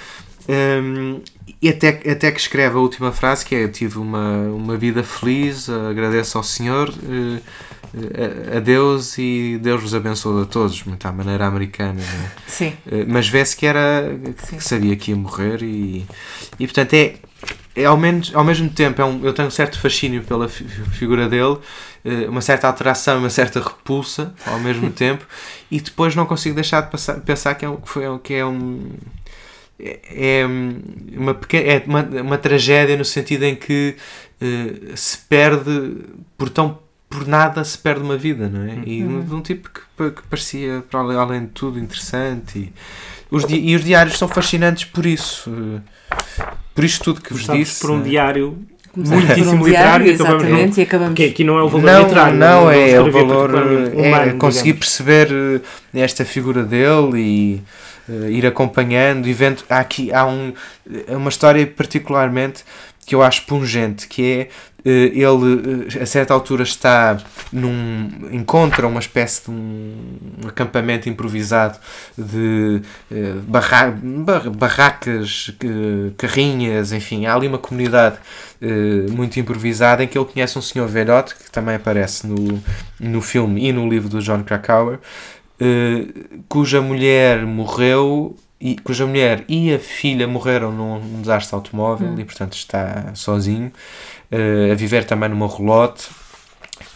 Um, 0.47 1.21
e 1.61 1.69
até, 1.69 1.89
até 1.89 2.31
que 2.31 2.39
escreve 2.39 2.75
a 2.75 2.79
última 2.79 3.11
frase 3.11 3.45
que 3.45 3.53
é 3.53 3.63
eu 3.63 3.71
tive 3.71 3.99
uma, 3.99 4.43
uma 4.47 4.77
vida 4.77 5.03
feliz, 5.03 5.69
agradeço 5.69 6.37
ao 6.37 6.43
Senhor, 6.43 6.89
uh, 6.89 7.41
a, 8.53 8.57
a, 8.57 8.59
Deus 8.59 9.17
e 9.17 9.59
Deus 9.61 9.81
vos 9.81 9.93
abençoe 9.93 10.43
a 10.43 10.45
todos, 10.45 10.83
muito 10.83 11.05
à 11.05 11.11
maneira 11.11 11.45
americana. 11.45 11.99
É? 12.01 12.29
Sim. 12.47 12.73
Uh, 12.85 13.05
mas 13.07 13.27
vê-se 13.27 13.57
que 13.57 13.65
era 13.65 14.17
que 14.55 14.63
sabia 14.63 14.95
que 14.95 15.11
ia 15.11 15.17
morrer 15.17 15.61
e, 15.63 16.05
e 16.57 16.65
portanto 16.65 16.93
é, 16.93 17.15
é 17.75 17.85
ao, 17.85 17.97
menos, 17.97 18.31
ao 18.33 18.43
mesmo 18.43 18.69
tempo 18.69 19.01
é 19.01 19.05
um, 19.05 19.25
eu 19.25 19.33
tenho 19.33 19.49
um 19.49 19.51
certo 19.51 19.79
fascínio 19.79 20.23
pela 20.23 20.47
figura 20.47 21.27
dele, 21.27 21.57
uma 22.29 22.39
certa 22.39 22.67
alteração, 22.67 23.19
uma 23.19 23.29
certa 23.29 23.59
repulsa 23.59 24.33
ao 24.45 24.59
mesmo 24.59 24.89
tempo 24.93 25.25
e 25.69 25.81
depois 25.81 26.15
não 26.15 26.25
consigo 26.25 26.55
deixar 26.55 26.81
de 26.81 26.91
passar, 26.91 27.19
pensar 27.19 27.53
que 27.55 27.65
é, 27.65 27.69
que 27.69 27.89
foi, 27.89 28.03
que 28.19 28.33
é 28.33 28.45
um 28.45 28.91
é, 29.79 29.99
é 30.41 30.45
uma, 31.17 31.33
pequena, 31.33 31.71
é 31.71 31.83
uma, 31.85 32.01
uma 32.21 32.37
tragédia 32.37 32.97
no 32.97 33.05
sentido 33.05 33.43
em 33.43 33.55
que 33.55 33.95
uh, 34.41 34.97
se 34.97 35.17
perde 35.17 35.97
por 36.37 36.49
tão 36.49 36.79
por 37.09 37.25
nada 37.25 37.63
se 37.63 37.77
perde 37.77 38.01
uma 38.01 38.17
vida, 38.17 38.49
não 38.49 38.63
é? 38.63 38.73
Uhum. 38.73 38.83
E 38.85 39.23
de 39.23 39.33
um 39.33 39.41
tipo 39.41 39.69
que, 39.69 40.11
que 40.11 40.21
parecia, 40.29 40.83
para 40.89 40.99
além, 40.99 41.41
de 41.41 41.47
tudo, 41.47 41.79
interessante. 41.79 42.59
E 42.59 42.73
os, 43.31 43.45
di 43.45 43.55
e 43.55 43.75
os 43.77 43.83
diários 43.83 44.17
são 44.17 44.27
fascinantes 44.27 44.83
por 44.83 45.05
isso. 45.05 45.81
Por 46.75 46.83
isto 46.83 47.05
tudo 47.05 47.21
que 47.21 47.33
vos 47.33 47.47
disse. 47.47 47.79
por 47.79 47.91
um 47.91 48.01
é? 48.01 48.03
diário 48.03 48.67
muitíssimo 48.95 49.63
um 49.63 49.65
literário 49.65 50.05
diário, 50.05 50.07
exatamente, 50.07 50.79
e 50.79 50.83
acabamos... 50.83 51.13
Porque 51.13 51.23
aqui 51.25 51.43
não 51.43 51.57
é 51.57 51.63
o 51.63 51.69
valor 51.69 51.85
não, 51.85 52.01
literário. 52.01 52.37
Não, 52.37 52.61
não 52.63 52.71
é, 52.71 52.91
é 52.91 53.01
o 53.01 53.11
valor... 53.11 53.51
É, 53.95 54.33
conseguir 54.33 54.73
perceber 54.73 55.29
eh, 55.93 56.01
esta 56.01 56.25
figura 56.25 56.63
dele 56.63 57.19
e 57.19 57.61
uh, 58.09 58.29
ir 58.29 58.45
acompanhando 58.45 59.27
e 59.27 59.33
vendo. 59.33 59.63
Há 59.69 59.79
aqui 59.79 60.13
há 60.13 60.25
um, 60.25 60.53
uma 61.09 61.29
história 61.29 61.65
particularmente 61.65 62.63
que 63.05 63.15
eu 63.15 63.23
acho 63.23 63.45
pungente, 63.45 64.07
que 64.07 64.21
é 64.23 64.49
Eh, 64.87 65.11
ele, 65.15 65.87
eh, 65.97 66.01
a 66.01 66.05
certa 66.05 66.33
altura, 66.33 66.63
está 66.63 67.17
num. 67.51 68.09
encontra 68.31 68.87
uma 68.87 69.01
espécie 69.01 69.43
de 69.43 69.51
um, 69.51 70.47
acampamento 70.47 71.09
improvisado 71.09 71.77
de 72.17 72.81
barra, 73.47 73.91
bar, 74.01 74.49
barracas, 74.49 75.51
carrinhas, 76.17 76.93
enfim, 76.93 77.25
há 77.25 77.35
ali 77.35 77.47
uma 77.47 77.57
comunidade 77.57 78.17
muito 79.11 79.39
improvisada 79.39 80.03
em 80.03 80.07
que 80.07 80.17
ele 80.17 80.25
conhece 80.25 80.57
um 80.57 80.61
senhor 80.61 80.87
velhote 80.87 81.35
que 81.35 81.51
também 81.51 81.75
aparece 81.75 82.25
no, 82.25 82.63
no 82.99 83.21
filme 83.21 83.67
e 83.67 83.71
no 83.73 83.87
livro 83.89 84.09
do 84.09 84.21
John 84.21 84.43
Krakauer, 84.43 84.99
cuja 86.47 86.81
mulher 86.81 87.45
morreu 87.45 88.35
e, 88.59 88.75
cuja 88.77 89.05
mulher 89.05 89.45
e 89.47 89.73
a 89.73 89.79
filha 89.79 90.27
morreram 90.27 90.71
num, 90.71 90.99
num 90.99 91.21
desastre 91.21 91.55
automóvel 91.55 92.09
hum. 92.09 92.19
e 92.19 92.25
portanto 92.25 92.53
está 92.53 93.11
sozinho 93.13 93.71
uh, 94.31 94.71
a 94.71 94.75
viver 94.75 95.05
também 95.05 95.29
numa 95.29 95.45
rolote 95.45 96.09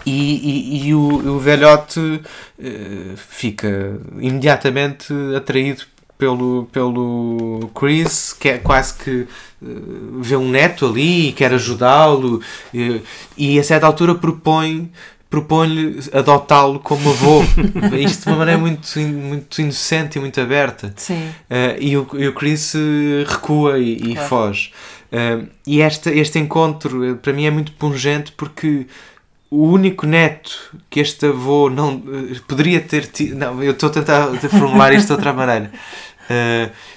e, 0.06 0.82
e, 0.82 0.88
e 0.88 0.96
o, 0.96 1.36
o, 1.36 1.40
velhote 1.40 2.00
uh, 2.00 3.18
fica 3.18 4.00
imediatamente 4.20 5.14
atraído 5.36 5.84
pelo, 6.18 6.68
pelo 6.72 7.72
Chris, 7.74 8.32
que 8.32 8.50
é 8.50 8.58
quase 8.60 8.94
que 8.96 9.28
uh, 9.62 10.22
vê 10.22 10.36
um 10.36 10.50
neto 10.50 10.86
ali 10.86 11.30
e 11.30 11.32
quer 11.32 11.52
ajudá-lo, 11.54 12.42
e, 12.72 13.02
e 13.36 13.60
a 13.60 13.64
certa 13.64 13.88
altura 13.88 14.14
propõe 14.14 14.92
propõe-lhe 15.32 16.00
adotá-lo 16.14 16.80
como 16.80 17.10
avô. 17.10 17.42
Isto 17.98 18.26
de 18.26 18.30
uma 18.30 18.40
maneira 18.40 18.60
muito, 18.60 19.00
muito 19.00 19.62
inocente 19.62 20.18
e 20.18 20.22
muito 20.22 20.40
aberta. 20.40 20.94
Sim. 20.98 21.30
Uh, 21.50 21.80
e, 21.80 21.98
o, 21.98 22.08
e 22.14 22.28
o 22.28 22.34
Chris 22.34 22.74
recua 23.26 23.80
e, 23.80 23.94
e 23.94 24.14
claro. 24.14 24.30
foge. 24.30 24.72
Uh, 25.12 25.48
e 25.66 25.82
este, 25.82 26.10
este 26.10 26.40
encontro 26.40 27.04
eh, 27.04 27.16
para 27.16 27.34
mim 27.34 27.46
é 27.46 27.52
muito 27.52 27.74
pungente 27.74 28.32
porque 28.32 28.88
o 29.50 29.66
único 29.66 30.08
neto 30.08 30.74
que 30.90 31.02
este 31.02 31.26
avô 31.26 31.70
não 31.70 31.96
uh, 31.96 32.42
poderia 32.48 32.80
ter 32.80 33.08
tido. 33.08 33.36
Não, 33.36 33.62
eu 33.64 33.72
estou 33.72 33.90
a 33.90 33.92
tentar 33.92 34.28
formular 34.50 34.94
isto 34.94 35.08
de 35.08 35.14
outra 35.14 35.34
maneira. 35.34 35.72
Uh, 36.30 36.72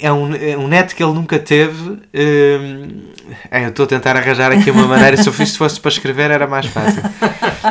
é 0.00 0.12
um, 0.12 0.34
é 0.34 0.56
um 0.56 0.68
neto 0.68 0.94
que 0.94 1.02
ele 1.02 1.12
nunca 1.12 1.38
teve. 1.38 1.98
é, 3.50 3.64
eu 3.64 3.68
estou 3.68 3.84
a 3.84 3.86
tentar 3.86 4.16
arranjar 4.16 4.52
aqui 4.52 4.70
uma 4.70 4.86
maneira. 4.86 5.16
se 5.16 5.28
eu 5.28 5.32
fiz 5.32 5.56
fosse 5.56 5.80
para 5.80 5.90
escrever 5.90 6.30
era 6.30 6.46
mais 6.46 6.66
fácil. 6.66 7.02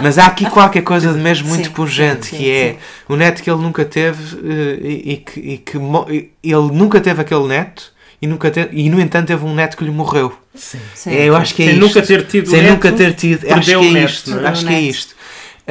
Mas 0.02 0.18
há 0.18 0.28
aqui 0.28 0.50
qualquer 0.50 0.82
coisa 0.84 1.14
de 1.14 1.20
mesmo 1.20 1.50
muito 1.50 1.68
sim, 1.68 1.72
pungente 1.72 2.26
sim, 2.28 2.32
sim, 2.32 2.38
que 2.38 2.52
é 2.52 2.76
o 3.08 3.16
neto 3.16 3.44
que 3.44 3.50
ele 3.50 3.62
nunca 3.62 3.84
teve 3.84 4.38
e, 4.82 5.14
e, 5.14 5.18
que, 5.18 5.40
e 5.40 5.58
que 5.58 5.78
ele 5.78 6.72
nunca 6.72 7.02
teve 7.02 7.22
aquele 7.22 7.48
neto 7.48 7.92
e, 8.22 8.28
nunca 8.28 8.52
ter, 8.52 8.70
e 8.72 8.90
no 8.90 9.02
entanto 9.02 9.28
teve 9.28 9.44
um 9.44 9.54
neto 9.54 9.76
que 9.76 9.84
lhe 9.84 9.90
morreu. 9.92 10.32
Sim. 10.54 10.80
Sim. 10.94 11.12
É, 11.12 11.26
eu 11.26 11.36
acho 11.36 11.56
que 11.56 11.64
é 11.64 11.66
Sem 11.68 11.76
isto. 11.76 11.88
nunca 11.88 12.02
ter 12.04 12.28
tido 12.28 12.50
Sem 12.50 12.62
neto, 12.62 12.72
nunca 12.74 12.92
ter 12.92 13.14
tido. 13.14 13.52
Acho 13.52 13.70
que 13.70 13.74
é 13.74 14.04
isto. 14.04 14.40
É? 14.40 14.48
Acho 14.48 14.66
que 14.66 14.74
é 14.74 14.82
isto. 14.82 15.16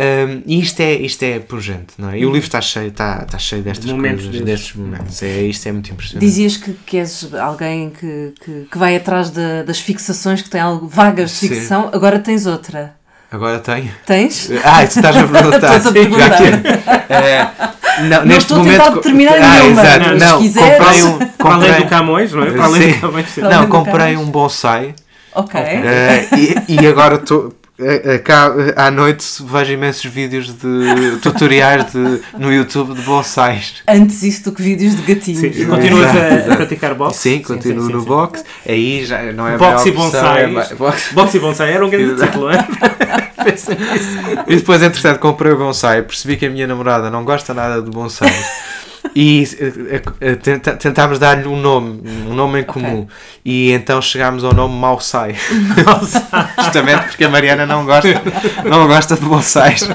Um, 0.01 0.43
e 0.47 0.61
isto 0.61 0.81
é, 0.81 0.95
isto 0.95 1.23
é 1.23 1.39
pungente, 1.41 1.93
não 1.99 2.09
é? 2.09 2.19
E 2.19 2.25
o 2.25 2.33
livro 2.33 2.47
está 2.47 2.59
cheio, 2.63 2.89
está, 2.89 3.23
está 3.23 3.37
cheio 3.37 3.63
destas 3.63 3.93
momentos 3.93 4.25
coisas, 4.25 4.43
destes. 4.43 4.67
destes 4.69 4.77
momentos. 4.77 5.23
É, 5.23 5.43
isto 5.43 5.69
é 5.69 5.73
muito 5.73 5.93
impressionante. 5.93 6.25
Dizias 6.25 6.57
que, 6.57 6.73
que 6.73 6.97
és 6.97 7.35
alguém 7.35 7.91
que, 7.91 8.33
que, 8.43 8.67
que 8.71 8.79
vai 8.79 8.97
atrás 8.97 9.29
de, 9.29 9.63
das 9.65 9.79
fixações, 9.79 10.41
que 10.41 10.49
tem 10.49 10.59
algo 10.59 10.89
vagas 10.89 11.39
de 11.39 11.49
ficção, 11.49 11.83
Sim. 11.83 11.91
agora 11.93 12.19
tens 12.19 12.47
outra. 12.47 12.95
Agora 13.31 13.59
tenho. 13.59 13.91
Tens? 14.07 14.51
Ah, 14.65 14.87
tu 14.87 14.97
estás 14.97 15.17
a 15.17 15.25
perguntar. 15.29 15.77
Estou 15.77 15.91
a 15.91 15.93
perguntar. 15.93 16.43
É, 17.11 17.51
não, 18.01 18.09
não 18.09 18.25
neste 18.25 18.41
estou 18.41 18.59
momento, 18.59 18.81
a 18.81 18.85
tentar 18.85 18.95
determinar 18.97 19.35
ah, 19.35 19.61
nenhuma. 19.61 19.83
Exato. 19.83 20.05
Mas 20.09 20.23
não, 20.23 20.39
quiseres... 20.41 20.79
comprei 20.79 21.03
um, 21.03 21.13
comprei, 21.13 21.37
Para 21.37 21.55
além 21.55 21.75
do 21.75 21.89
Camões, 21.89 22.33
não 22.33 22.43
é? 22.43 22.51
Para 22.51 22.65
além 22.65 22.93
do 22.93 23.01
Camões. 23.01 23.27
sim. 23.29 23.41
Não, 23.43 23.67
comprei 23.69 24.17
um 24.17 24.27
bonsai. 24.31 24.95
Ok. 25.35 25.61
eh, 25.61 26.29
e, 26.69 26.75
e 26.75 26.87
agora 26.87 27.17
estou. 27.17 27.55
Eh, 27.81 28.03
eh, 28.05 28.19
cá, 28.19 28.53
eh, 28.57 28.75
à 28.77 28.91
noite 28.91 29.25
vejo 29.41 29.73
imensos 29.73 30.05
vídeos 30.05 30.53
de 30.53 31.19
tutoriais 31.23 31.93
de, 31.93 32.21
no 32.39 32.53
YouTube 32.53 32.95
de 32.95 33.03
bonsais. 33.03 33.83
Antes 33.89 34.23
isso 34.23 34.45
do 34.45 34.53
que 34.53 34.63
vídeos 34.63 34.97
de 34.97 35.03
gatinhos. 35.03 35.41
Sim, 35.41 35.51
e 35.55 35.63
é? 35.63 35.67
continuas 35.67 36.11
a, 36.11 36.57
praticar 36.57 36.95
boxe? 36.95 37.19
Sim, 37.19 37.43
continuo 37.43 37.87
sim, 37.87 37.93
no 37.93 38.01
sim. 38.01 38.07
box. 38.07 38.45
Aí 38.69 39.05
já 39.05 39.33
não 39.33 39.49
é 39.49 39.57
Boxe 39.57 39.89
e 39.89 39.93
é 39.93 39.95
bonsais. 39.95 40.53
ba- 40.55 40.75
boxe. 40.77 41.15
Boxe 41.15 41.37
e 41.37 41.41
bonsai 41.41 41.73
era 41.73 41.85
um 41.85 41.91
grande 41.91 42.23
título, 42.25 42.51
é? 42.51 42.67
E 44.47 44.57
depois, 44.57 44.83
entretanto, 44.83 45.19
comprei 45.19 45.53
o 45.53 45.57
bonsai. 45.57 46.03
Percebi 46.03 46.37
que 46.37 46.45
a 46.47 46.51
minha 46.51 46.67
namorada 46.67 47.11
não 47.11 47.25
gosta 47.25 47.55
nada 47.55 47.81
de 47.81 47.91
bonsai. 47.91 48.31
E 49.15 49.43
eh, 49.91 50.03
eh, 50.21 50.35
tenta- 50.37 50.75
tentámos 50.77 51.19
dar-lhe 51.19 51.47
um 51.49 51.57
nome, 51.61 52.01
um 52.29 52.35
nome 52.35 52.61
em 52.61 52.65
comum. 52.65 53.07
E 53.45 53.73
então 53.73 54.01
chegámos 54.01 54.45
ao 54.45 54.53
nome 54.55 54.75
Mau 54.79 55.01
Sai. 55.01 55.35
Justamente 56.65 57.07
porque 57.09 57.25
a 57.25 57.29
Mariana 57.29 57.67
não 57.67 57.85
gosta, 57.85 58.23
não 58.65 58.87
gosta 58.87 59.17
de 59.17 59.23
bonsais. 59.23 59.89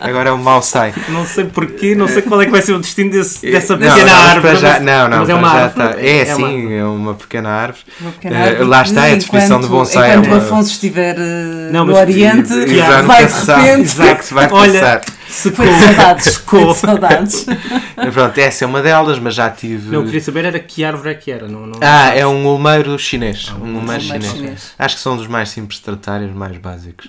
Agora 0.00 0.28
é 0.28 0.32
o 0.32 0.38
Mau 0.38 0.62
Sai. 0.62 0.92
Não 1.08 1.24
sei 1.26 1.44
porquê, 1.46 1.94
não 1.94 2.06
sei 2.06 2.22
qual 2.22 2.40
é 2.42 2.44
que 2.44 2.50
vai 2.52 2.62
ser 2.62 2.72
o 2.74 2.78
destino 2.78 3.10
desse, 3.10 3.50
dessa 3.50 3.76
Não, 3.76 3.80
pequena 3.88 4.04
não, 4.04 4.12
mas 4.14 4.30
árvore. 4.30 4.56
já- 4.56 4.80
não, 4.80 5.08
não, 5.08 5.18
mas 5.20 5.28
é 5.28 5.34
uma 5.34 5.48
árvore. 5.50 5.86
está- 5.88 6.00
É, 6.00 6.34
uma- 6.36 6.48
sim, 6.48 6.72
é 6.74 6.84
uma 6.84 7.14
pequena 7.14 7.48
árvore. 7.50 7.84
Uma 8.00 8.10
pequena 8.12 8.36
Eh, 8.36 8.48
árvore 8.50 8.68
lá 8.68 8.82
está, 8.82 9.02
a 9.04 9.08
que, 9.10 9.16
definição 9.16 9.60
de 9.60 9.66
enquanto- 9.66 9.78
bonsai 9.78 10.10
é 10.10 10.14
Enquanto 10.16 10.26
o 10.26 10.34
uma- 10.34 10.44
Afonso 10.44 10.70
estiver 10.72 11.16
eh, 11.18 11.68
Não, 11.72 11.84
no 11.84 11.96
Oriente, 11.96 12.52
Exato, 12.52 13.06
vai 13.06 13.26
de 13.26 13.32
repente. 13.32 13.80
Exato, 13.82 14.34
vai 14.34 14.48
Olha, 14.52 15.00
passar. 15.26 15.52
Foi 15.54 15.66
de 15.66 15.74
saudades. 15.74 16.24
Secou. 16.34 16.72
de 16.72 16.78
saudades. 16.78 17.46
Pronto, 18.12 18.38
essa 18.38 18.64
é 18.64 18.66
uma 18.66 18.82
delas, 18.82 19.18
mas 19.18 19.34
já 19.34 19.50
tive. 19.50 19.88
Não, 19.88 20.00
eu 20.00 20.04
queria 20.04 20.20
saber 20.20 20.44
era 20.44 20.58
que 20.60 20.84
árvore 20.84 21.10
é 21.10 21.14
que 21.14 21.30
era. 21.30 21.48
Não, 21.48 21.66
não 21.66 21.78
Ah, 21.80 22.14
é 22.14 22.26
um 22.26 22.46
ulmeiro 22.46 22.98
chinês. 22.98 23.50
um 23.60 23.74
ulmeiro 23.76 24.02
chinês. 24.02 24.26
chinês. 24.32 24.72
Acho 24.78 24.96
que 24.96 25.00
são 25.02 25.16
dos 25.16 25.26
mais 25.26 25.48
simples 25.48 25.78
de 25.78 25.84
tratar 25.84 26.22
e 26.22 26.26
os 26.26 26.34
mais 26.34 26.56
básicos. 26.58 27.08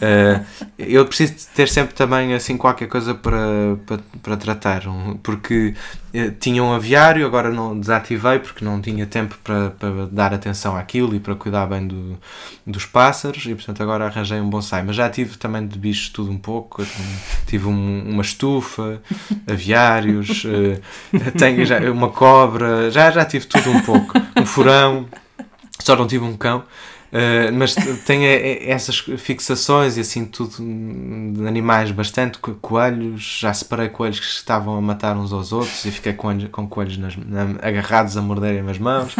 Eh, 0.00 0.40
eu 0.78 1.06
preciso 1.06 1.34
ter 1.54 1.68
sempre 1.68 1.94
também 1.94 2.34
assim 2.34 2.56
qualquer 2.56 2.88
coisa 2.88 3.14
para, 3.14 3.38
para, 3.86 3.98
para 4.22 4.36
tratar, 4.36 4.86
um- 4.88 5.16
porque 5.22 5.74
eh, 6.12 6.30
tinha 6.38 6.62
um 6.62 6.72
aviário, 6.72 7.24
agora 7.26 7.50
não 7.50 7.78
desativei 7.78 8.38
porque 8.38 8.64
não 8.64 8.80
tinha 8.80 9.06
tempo 9.06 9.36
para, 9.42 9.70
para 9.70 10.06
dar 10.10 10.34
atenção 10.34 10.76
àquilo 10.76 11.14
e 11.14 11.20
para 11.20 11.34
cuidar 11.34 11.66
bem 11.66 11.86
do, 11.86 12.18
dos 12.66 12.84
pássaros 12.86 13.44
e 13.46 13.54
portanto 13.54 13.82
agora 13.82 14.06
arranjei 14.06 14.40
um 14.40 14.50
bonsai. 14.50 14.82
Mas 14.82 14.96
já 14.96 15.08
tive 15.08 15.36
também 15.38 15.66
de 15.66 15.78
bichos 15.78 16.08
tudo 16.08 16.30
um 16.30 16.38
pouco. 16.38 16.84
Tenho- 16.84 17.53
tive 17.58 17.68
um- 17.68 18.04
uma 18.10 18.22
estufa, 18.22 19.00
aviários, 19.46 20.44
eh, 21.14 21.30
tenho 21.38 21.64
já 21.64 21.78
uma 21.90 22.08
cobra, 22.08 22.90
já, 22.90 23.10
já 23.10 23.24
tive 23.24 23.46
tudo 23.46 23.70
um 23.70 23.80
pouco. 23.80 24.12
Um 24.36 24.44
furão, 24.46 25.06
só 25.78 25.94
não 25.96 26.06
tive 26.06 26.24
um 26.24 26.36
cão. 26.36 26.64
Uh, 27.12 27.52
mas 27.56 27.76
eh, 28.24 28.68
essas 28.68 28.98
fixações 29.18 29.96
e 29.96 30.00
assim 30.00 30.24
tudo 30.24 30.56
de 30.58 31.46
animais 31.46 31.92
bastante 31.92 32.38
co- 32.38 32.54
coelhos 32.60 33.38
já 33.40 33.54
separei 33.54 33.88
coelhos 33.88 34.18
que 34.18 34.26
estavam 34.26 34.76
a 34.76 34.80
matar 34.80 35.16
uns 35.16 35.32
aos 35.32 35.52
outros 35.52 35.84
e 35.84 35.92
fiquei 35.92 36.12
com, 36.14 36.36
com 36.48 36.66
coelhos 36.66 36.96
nas- 36.96 37.14
na- 37.16 37.54
agarrados 37.62 38.16
a 38.16 38.20
morderem 38.22 38.68
as 38.68 38.78
mãos 38.78 39.14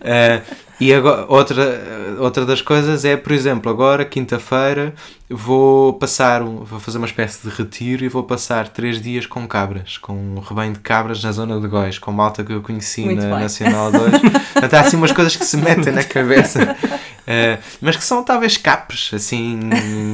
Uh, 0.00 0.40
e 0.80 0.94
agora, 0.94 1.26
outra, 1.28 2.16
outra 2.18 2.46
das 2.46 2.62
coisas 2.62 3.04
é, 3.04 3.16
por 3.16 3.32
exemplo, 3.32 3.70
agora, 3.70 4.04
quinta-feira, 4.04 4.94
vou 5.28 5.92
passar, 5.92 6.42
vou 6.42 6.80
fazer 6.80 6.96
uma 6.96 7.06
espécie 7.06 7.46
de 7.46 7.54
retiro 7.54 8.04
e 8.04 8.08
vou 8.08 8.22
passar 8.22 8.66
três 8.68 9.00
dias 9.00 9.26
com 9.26 9.46
cabras, 9.46 9.98
com 9.98 10.14
um 10.14 10.40
rebanho 10.40 10.72
de 10.72 10.80
cabras 10.80 11.22
na 11.22 11.32
zona 11.32 11.60
de 11.60 11.68
Góis, 11.68 11.98
com 11.98 12.10
malta 12.10 12.42
que 12.42 12.52
eu 12.52 12.62
conheci 12.62 13.02
Muito 13.02 13.22
na 13.22 13.34
bem. 13.34 13.40
Nacional 13.40 13.92
2. 13.92 14.10
Portanto, 14.52 14.74
há 14.74 14.80
assim 14.80 14.96
umas 14.96 15.12
coisas 15.12 15.36
que 15.36 15.44
se 15.44 15.56
metem 15.58 15.92
na 15.92 16.02
cabeça, 16.02 16.74
uh, 16.82 17.62
mas 17.80 17.96
que 17.96 18.04
são 18.04 18.24
talvez 18.24 18.56
capes, 18.56 19.10
assim, 19.12 19.60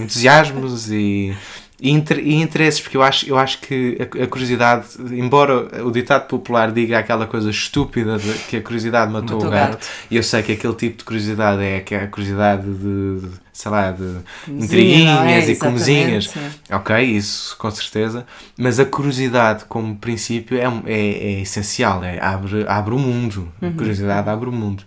entusiasmos 0.02 0.90
e. 0.90 1.32
E, 1.78 1.90
inter- 1.90 2.20
e 2.20 2.34
interesses, 2.36 2.80
porque 2.80 2.96
eu 2.96 3.02
acho, 3.02 3.28
eu 3.28 3.36
acho 3.36 3.58
que 3.60 3.98
a, 4.22 4.26
curiosidade, 4.26 4.86
embora 5.12 5.84
o 5.84 5.90
ditado 5.90 6.26
popular 6.26 6.72
diga 6.72 6.98
aquela 6.98 7.26
coisa 7.26 7.50
estúpida 7.50 8.16
de 8.18 8.32
que 8.48 8.56
a 8.56 8.62
curiosidade 8.62 9.12
matou, 9.12 9.36
Matou 9.36 9.48
o 9.48 9.52
gato, 9.52 9.70
gato. 9.72 9.86
e 10.10 10.16
eu 10.16 10.22
sei 10.22 10.42
que 10.42 10.52
aquele 10.52 10.72
tipo 10.74 10.96
de 10.96 11.04
curiosidade 11.04 11.62
é 11.62 11.80
que 11.80 11.94
é 11.94 12.04
a 12.04 12.06
curiosidade 12.06 12.62
de, 12.62 13.20
de, 13.20 13.28
sei 13.52 13.70
lá, 13.70 13.90
de 13.92 13.98
Comezinha, 14.46 14.64
intriguinhas 14.64 15.48
é? 15.48 15.50
e 15.52 15.56
comezinhas. 15.56 16.34
Ok, 16.70 16.98
isso 17.02 17.54
com 17.58 17.70
certeza, 17.70 18.26
mas 18.56 18.80
a 18.80 18.86
curiosidade 18.86 19.66
como 19.66 19.96
princípio 19.96 20.56
é, 20.56 20.64
é, 20.86 20.98
é 21.34 21.40
essencial, 21.42 22.02
é, 22.02 22.18
abre, 22.24 22.64
abre 22.66 22.94
o 22.94 22.98
mundo, 22.98 23.52
Uhum. 23.60 23.68
a 23.68 23.72
curiosidade 23.72 24.30
abre 24.30 24.48
o 24.48 24.52
mundo. 24.52 24.82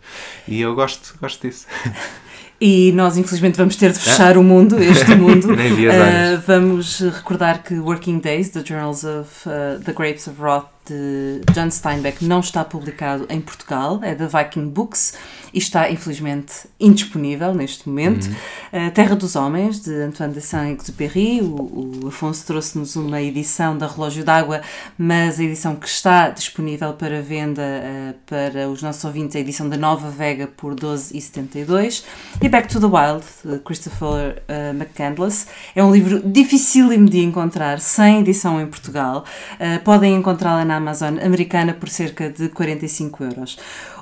E 0.47 0.59
eu 0.59 0.73
gosto, 0.73 1.13
gosto 1.21 1.47
disso. 1.47 1.67
E 2.61 2.91
nós, 2.91 3.17
infelizmente, 3.17 3.57
vamos 3.57 3.75
ter 3.77 3.91
de 3.91 3.99
fechar 3.99 4.37
o 4.37 4.43
mundo, 4.43 4.81
este 4.81 5.15
mundo. 5.15 5.55
Nem 5.55 5.73
vi 5.73 5.87
as 5.89 6.39
Uh, 6.39 6.43
vamos 6.45 6.99
recordar 6.99 7.63
que 7.63 7.75
Working 7.79 8.19
Days, 8.19 8.49
The 8.49 8.63
Journals 8.65 9.03
of 9.03 9.29
uh, 9.47 9.79
the 9.83 9.93
Grapes 9.93 10.27
of 10.27 10.41
Roth 10.41 10.65
de 10.89 11.41
John 11.53 11.69
Steinbeck 11.69 12.25
não 12.25 12.39
está 12.39 12.65
publicado 12.65 13.25
em 13.29 13.39
Portugal, 13.39 13.99
é 14.01 14.15
da 14.15 14.27
Viking 14.27 14.67
Books 14.67 15.13
e 15.53 15.57
está 15.57 15.89
infelizmente 15.89 16.67
indisponível 16.79 17.53
neste 17.53 17.87
momento. 17.87 18.27
Uhum. 18.27 18.89
Terra 18.91 19.15
dos 19.15 19.35
Homens, 19.35 19.81
de 19.81 19.93
Antoine 20.03 20.33
de 20.33 20.41
Saint-Exupéry. 20.41 21.41
O, 21.41 22.01
o 22.03 22.07
Afonso 22.07 22.45
trouxe-nos 22.45 22.95
uma 22.95 23.21
edição 23.21 23.77
da 23.77 23.87
Relógio 23.87 24.23
d'Água, 24.23 24.61
mas 24.97 25.39
a 25.39 25.43
edição 25.43 25.75
que 25.75 25.87
está 25.87 26.29
disponível 26.29 26.93
para 26.93 27.21
venda 27.21 27.61
uh, 27.61 28.13
para 28.25 28.69
os 28.69 28.81
nossos 28.81 29.03
ouvintes 29.03 29.35
é 29.35 29.39
a 29.39 29.41
edição 29.41 29.67
da 29.67 29.77
Nova 29.77 30.09
Vega 30.09 30.47
por 30.47 30.75
12,72. 30.75 32.03
E 32.41 32.49
Back 32.49 32.67
to 32.67 32.79
the 32.79 32.85
Wild, 32.85 33.25
de 33.43 33.59
Christopher 33.59 34.41
uh, 34.47 34.75
McCandless. 34.75 35.47
É 35.75 35.83
um 35.83 35.91
livro 35.91 36.21
dificílimo 36.23 37.09
de 37.09 37.19
encontrar, 37.19 37.79
sem 37.79 38.19
edição 38.19 38.61
em 38.61 38.67
Portugal. 38.67 39.25
Uh, 39.53 39.83
podem 39.83 40.15
encontrá-la 40.15 40.65
na 40.65 40.78
Amazon 40.79 41.19
americana 41.19 41.73
por 41.79 41.89
cerca 41.89 42.29
de 42.29 42.49
45 42.49 43.25
euros. 43.25 43.59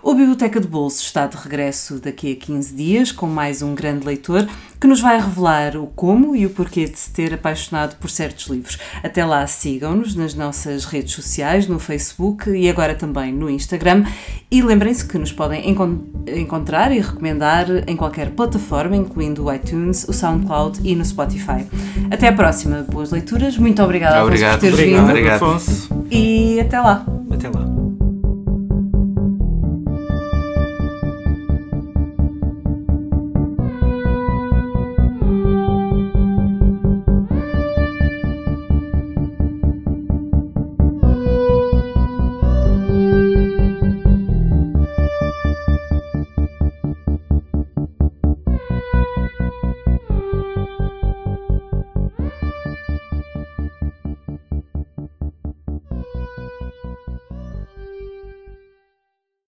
O 0.07 0.15
Biblioteca 0.15 0.61
de 0.61 0.67
Bolso 0.69 1.03
está 1.03 1.27
de 1.27 1.35
regresso 1.35 1.99
daqui 1.99 2.31
a 2.31 2.45
15 2.45 2.73
dias 2.73 3.11
com 3.11 3.27
mais 3.27 3.61
um 3.61 3.75
grande 3.75 4.05
leitor 4.05 4.47
que 4.79 4.87
nos 4.87 5.01
vai 5.01 5.19
revelar 5.19 5.75
o 5.75 5.87
como 5.87 6.33
e 6.33 6.45
o 6.45 6.49
porquê 6.49 6.85
de 6.85 6.97
se 6.97 7.11
ter 7.11 7.33
apaixonado 7.33 7.97
por 7.97 8.09
certos 8.09 8.47
livros. 8.47 8.79
Até 9.03 9.25
lá, 9.25 9.45
sigam-nos 9.45 10.15
nas 10.15 10.33
nossas 10.33 10.85
redes 10.85 11.13
sociais, 11.13 11.67
no 11.67 11.77
Facebook 11.77 12.49
e 12.49 12.69
agora 12.69 12.95
também 12.95 13.33
no 13.33 13.49
Instagram. 13.49 14.05
E 14.49 14.61
lembrem-se 14.61 15.05
que 15.05 15.17
nos 15.17 15.33
podem 15.33 15.69
encont 15.69 15.99
encontrar 16.25 16.93
e 16.93 17.01
recomendar 17.01 17.65
em 17.85 17.97
qualquer 17.97 18.29
plataforma, 18.29 18.95
incluindo 18.95 19.43
o 19.43 19.53
iTunes, 19.53 20.05
o 20.07 20.13
SoundCloud 20.13 20.79
e 20.85 20.95
no 20.95 21.03
Spotify. 21.03 21.67
Até 22.09 22.29
à 22.29 22.31
próxima. 22.31 22.85
Boas 22.89 23.11
leituras. 23.11 23.57
Muito 23.57 23.83
obrigada 23.83 24.23
obrigado, 24.23 24.53
por 24.53 24.61
teres 24.61 24.79
obrigado, 24.79 25.01
vindo. 25.01 25.09
Obrigado. 25.09 25.43
Afonso. 25.43 26.05
E 26.09 26.61
até 26.61 26.79
lá. 26.79 27.05
Até 27.29 27.49
lá. 27.49 27.86